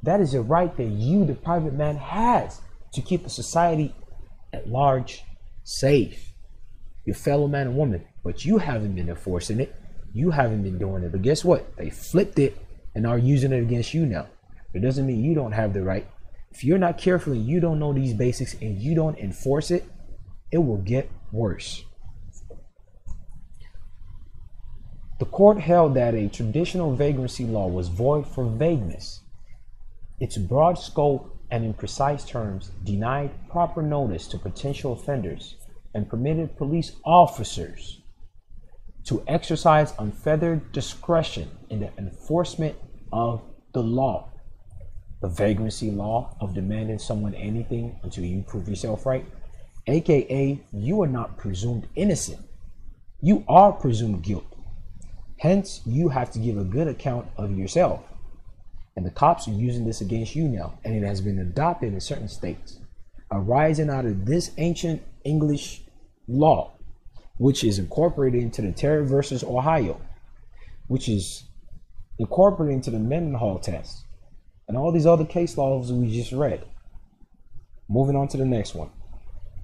That 0.03 0.21
is 0.21 0.33
a 0.33 0.41
right 0.41 0.75
that 0.77 0.85
you, 0.85 1.25
the 1.25 1.35
private 1.35 1.73
man, 1.73 1.97
has 1.97 2.61
to 2.93 3.01
keep 3.01 3.23
the 3.23 3.29
society 3.29 3.93
at 4.53 4.69
large 4.69 5.23
safe. 5.63 6.33
Your 7.05 7.15
fellow 7.15 7.47
man 7.47 7.67
and 7.67 7.77
woman, 7.77 8.05
but 8.23 8.45
you 8.45 8.59
haven't 8.59 8.95
been 8.95 9.09
enforcing 9.09 9.59
it. 9.59 9.75
You 10.13 10.31
haven't 10.31 10.63
been 10.63 10.77
doing 10.77 11.03
it. 11.03 11.11
But 11.11 11.21
guess 11.21 11.43
what? 11.43 11.75
They 11.75 11.89
flipped 11.89 12.39
it 12.39 12.57
and 12.95 13.05
are 13.05 13.17
using 13.17 13.51
it 13.51 13.61
against 13.61 13.93
you 13.93 14.05
now. 14.05 14.27
It 14.73 14.81
doesn't 14.81 15.05
mean 15.05 15.23
you 15.23 15.35
don't 15.35 15.51
have 15.51 15.73
the 15.73 15.83
right. 15.83 16.07
If 16.51 16.63
you're 16.63 16.77
not 16.77 16.97
careful 16.97 17.33
and 17.33 17.45
you 17.45 17.59
don't 17.59 17.79
know 17.79 17.93
these 17.93 18.13
basics 18.13 18.55
and 18.61 18.77
you 18.77 18.95
don't 18.95 19.17
enforce 19.17 19.71
it, 19.71 19.85
it 20.51 20.57
will 20.57 20.77
get 20.77 21.09
worse. 21.31 21.83
The 25.19 25.25
court 25.25 25.59
held 25.59 25.95
that 25.95 26.15
a 26.15 26.29
traditional 26.29 26.95
vagrancy 26.95 27.45
law 27.45 27.67
was 27.67 27.89
void 27.89 28.25
for 28.25 28.45
vagueness. 28.45 29.21
Its 30.19 30.37
broad 30.37 30.79
scope 30.79 31.37
and 31.51 31.65
in 31.65 31.73
precise 31.73 32.23
terms 32.23 32.71
denied 32.83 33.31
proper 33.49 33.81
notice 33.81 34.27
to 34.27 34.37
potential 34.37 34.93
offenders 34.93 35.55
and 35.93 36.09
permitted 36.09 36.57
police 36.57 36.93
officers 37.03 38.01
to 39.05 39.23
exercise 39.27 39.93
unfettered 39.99 40.71
discretion 40.71 41.49
in 41.69 41.79
the 41.79 41.91
enforcement 41.97 42.75
of 43.11 43.41
the 43.73 43.81
law. 43.81 44.28
The 45.21 45.27
vagrancy 45.27 45.91
law 45.91 46.35
of 46.39 46.53
demanding 46.53 46.99
someone 46.99 47.33
anything 47.35 47.99
until 48.03 48.23
you 48.23 48.41
prove 48.41 48.69
yourself 48.69 49.05
right, 49.05 49.25
aka, 49.87 50.61
you 50.71 51.01
are 51.01 51.07
not 51.07 51.37
presumed 51.37 51.87
innocent. 51.95 52.39
You 53.21 53.43
are 53.49 53.73
presumed 53.73 54.23
guilty. 54.23 54.45
Hence, 55.39 55.81
you 55.85 56.09
have 56.09 56.31
to 56.31 56.39
give 56.39 56.57
a 56.57 56.63
good 56.63 56.87
account 56.87 57.27
of 57.37 57.57
yourself. 57.57 58.01
And 58.95 59.05
the 59.05 59.11
cops 59.11 59.47
are 59.47 59.51
using 59.51 59.85
this 59.85 60.01
against 60.01 60.35
you 60.35 60.47
now, 60.47 60.79
and 60.83 60.95
it 60.95 61.05
has 61.05 61.21
been 61.21 61.39
adopted 61.39 61.93
in 61.93 61.99
certain 61.99 62.27
states, 62.27 62.79
arising 63.31 63.89
out 63.89 64.05
of 64.05 64.25
this 64.25 64.51
ancient 64.57 65.01
English 65.23 65.81
law, 66.27 66.71
which 67.37 67.63
is 67.63 67.79
incorporated 67.79 68.41
into 68.41 68.61
the 68.61 68.71
Terry 68.71 69.05
versus 69.05 69.43
Ohio, 69.43 69.99
which 70.87 71.07
is 71.09 71.43
incorporated 72.19 72.75
into 72.75 72.91
the 72.91 72.99
Mendenhall 72.99 73.59
test, 73.59 74.05
and 74.69 74.77
all 74.77 74.91
these 74.91 75.07
other 75.07 75.25
case 75.25 75.57
laws 75.57 75.91
we 75.91 76.15
just 76.15 76.31
read. 76.31 76.63
Moving 77.89 78.15
on 78.15 78.27
to 78.29 78.37
the 78.37 78.45
next 78.45 78.75
one. 78.75 78.91